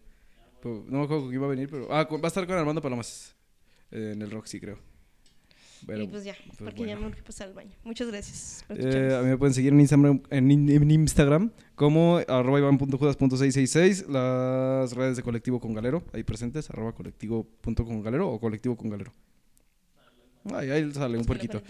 No 0.64 0.84
me 0.98 1.04
acuerdo 1.04 1.22
con 1.22 1.30
quién 1.30 1.42
va 1.42 1.46
a 1.46 1.50
venir, 1.50 1.68
pero. 1.68 1.88
Ah, 1.92 2.04
va 2.04 2.18
a 2.22 2.28
estar 2.28 2.46
con 2.46 2.56
Armando 2.56 2.80
Palomas. 2.82 3.34
en 3.90 4.22
el 4.22 4.30
Roxy, 4.30 4.60
creo. 4.60 4.78
Pero, 5.86 6.04
y 6.04 6.06
pues 6.08 6.24
ya, 6.24 6.34
pues 6.46 6.58
porque 6.58 6.86
ya 6.86 6.96
me 6.96 7.06
urge 7.06 7.22
pasar 7.22 7.48
al 7.48 7.54
baño. 7.54 7.72
Muchas 7.84 8.08
gracias. 8.08 8.64
Eh, 8.70 9.16
a 9.18 9.22
mí 9.22 9.28
me 9.30 9.38
pueden 9.38 9.54
seguir 9.54 9.72
en 9.72 9.80
Instagram, 9.80 10.22
en, 10.30 10.50
en 10.50 10.90
Instagram 10.90 11.50
como 11.74 12.18
arroba 12.28 12.58
iván.judas.666, 12.58 14.06
las 14.08 14.92
redes 14.92 15.16
de 15.16 15.22
Colectivo 15.22 15.60
con 15.60 15.74
Galero, 15.74 16.02
ahí 16.12 16.22
presentes, 16.22 16.70
arroba 16.70 16.92
colectivo.congalero 16.92 18.30
o 18.30 18.40
colectivo 18.40 18.76
con 18.76 18.90
Galero. 18.90 19.12
Ahí, 20.52 20.70
ahí 20.70 20.92
sale 20.92 21.18
un 21.18 21.24
héroe. 21.24 21.62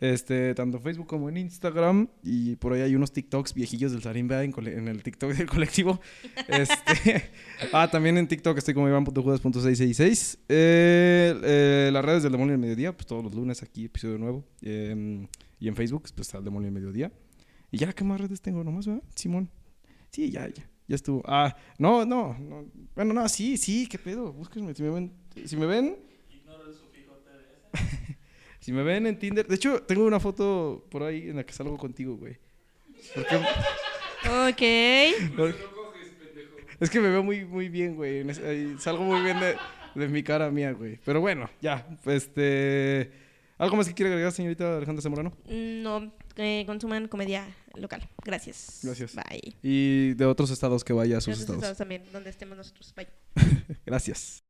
Este, 0.00 0.54
tanto 0.54 0.80
Facebook 0.80 1.06
como 1.06 1.28
en 1.28 1.36
Instagram. 1.36 2.08
Y 2.22 2.56
por 2.56 2.72
ahí 2.72 2.82
hay 2.82 2.94
unos 2.94 3.12
TikToks 3.12 3.54
viejillos 3.54 3.92
del 3.92 4.02
Sarimba 4.02 4.42
en, 4.42 4.52
en 4.66 4.88
el 4.88 5.02
TikTok 5.02 5.32
del 5.32 5.46
colectivo. 5.46 6.00
Este, 6.48 7.30
ah, 7.72 7.88
también 7.90 8.16
en 8.16 8.26
TikTok 8.26 8.56
estoy 8.58 8.74
como 8.74 8.88
Iván.judas.666. 8.88 10.38
Eh, 10.48 11.34
eh, 11.44 11.90
las 11.92 12.04
redes 12.04 12.22
del 12.22 12.32
Demonio 12.32 12.52
del 12.52 12.60
Mediodía, 12.60 12.96
pues 12.96 13.06
todos 13.06 13.22
los 13.22 13.34
lunes 13.34 13.62
aquí, 13.62 13.84
episodio 13.84 14.18
nuevo. 14.18 14.44
Eh, 14.62 15.26
y 15.60 15.68
en 15.68 15.76
Facebook, 15.76 16.02
pues 16.14 16.28
está 16.28 16.38
el 16.38 16.44
Demonio 16.44 16.66
del 16.66 16.74
Mediodía. 16.74 17.12
Y 17.70 17.78
ya, 17.78 17.92
¿qué 17.92 18.04
más 18.04 18.20
redes 18.20 18.40
tengo? 18.40 18.64
Nomás, 18.64 18.86
¿verdad? 18.86 19.02
Simón. 19.14 19.50
Sí, 20.10 20.30
ya, 20.30 20.48
ya. 20.48 20.68
Ya 20.88 20.94
estuvo. 20.94 21.22
Ah, 21.26 21.54
no, 21.78 22.06
no, 22.06 22.36
no. 22.38 22.64
Bueno, 22.94 23.12
no, 23.12 23.28
sí, 23.28 23.58
sí, 23.58 23.86
qué 23.86 23.98
pedo. 23.98 24.32
Búsquenme. 24.32 24.74
Si 24.74 24.82
me 24.82 24.88
ven. 24.88 25.12
Si 25.44 25.56
me 25.56 25.66
ven. 25.66 26.07
Si 28.60 28.72
me 28.72 28.82
ven 28.82 29.06
en 29.06 29.18
Tinder. 29.18 29.46
De 29.46 29.54
hecho, 29.54 29.82
tengo 29.82 30.04
una 30.04 30.20
foto 30.20 30.84
por 30.90 31.02
ahí 31.02 31.30
en 31.30 31.36
la 31.36 31.44
que 31.46 31.52
salgo 31.54 31.78
contigo, 31.78 32.16
güey. 32.16 32.36
Porque- 33.14 33.36
Ok. 34.28 34.62
es 36.80 36.90
que 36.90 37.00
me 37.00 37.08
veo 37.08 37.22
muy, 37.22 37.44
muy 37.44 37.68
bien, 37.68 37.94
güey. 37.96 38.24
Salgo 38.78 39.04
muy 39.04 39.22
bien 39.22 39.38
de, 39.40 39.56
de 39.94 40.08
mi 40.08 40.22
cara 40.22 40.50
mía, 40.50 40.72
güey. 40.72 40.98
Pero 41.04 41.20
bueno, 41.20 41.48
ya. 41.62 41.86
Este. 42.04 43.10
¿Algo 43.58 43.76
más 43.76 43.88
que 43.88 43.94
quiere 43.94 44.10
agregar, 44.12 44.32
señorita 44.32 44.76
Alejandra 44.76 45.02
Zamorano? 45.02 45.32
No, 45.48 46.12
eh, 46.36 46.64
consuman 46.66 47.08
comedia 47.08 47.44
local. 47.74 48.06
Gracias. 48.24 48.80
Gracias. 48.82 49.14
Bye. 49.16 49.54
Y 49.62 50.14
de 50.14 50.26
otros 50.26 50.50
estados 50.50 50.84
que 50.84 50.92
vaya 50.92 51.18
a 51.18 51.20
sus 51.20 51.28
Gracias 51.28 51.40
estados. 51.42 51.62
estados 51.62 51.78
también, 51.78 52.02
donde 52.12 52.30
estemos 52.30 52.56
nosotros. 52.56 52.92
Bye. 52.94 53.08
Gracias. 53.86 54.44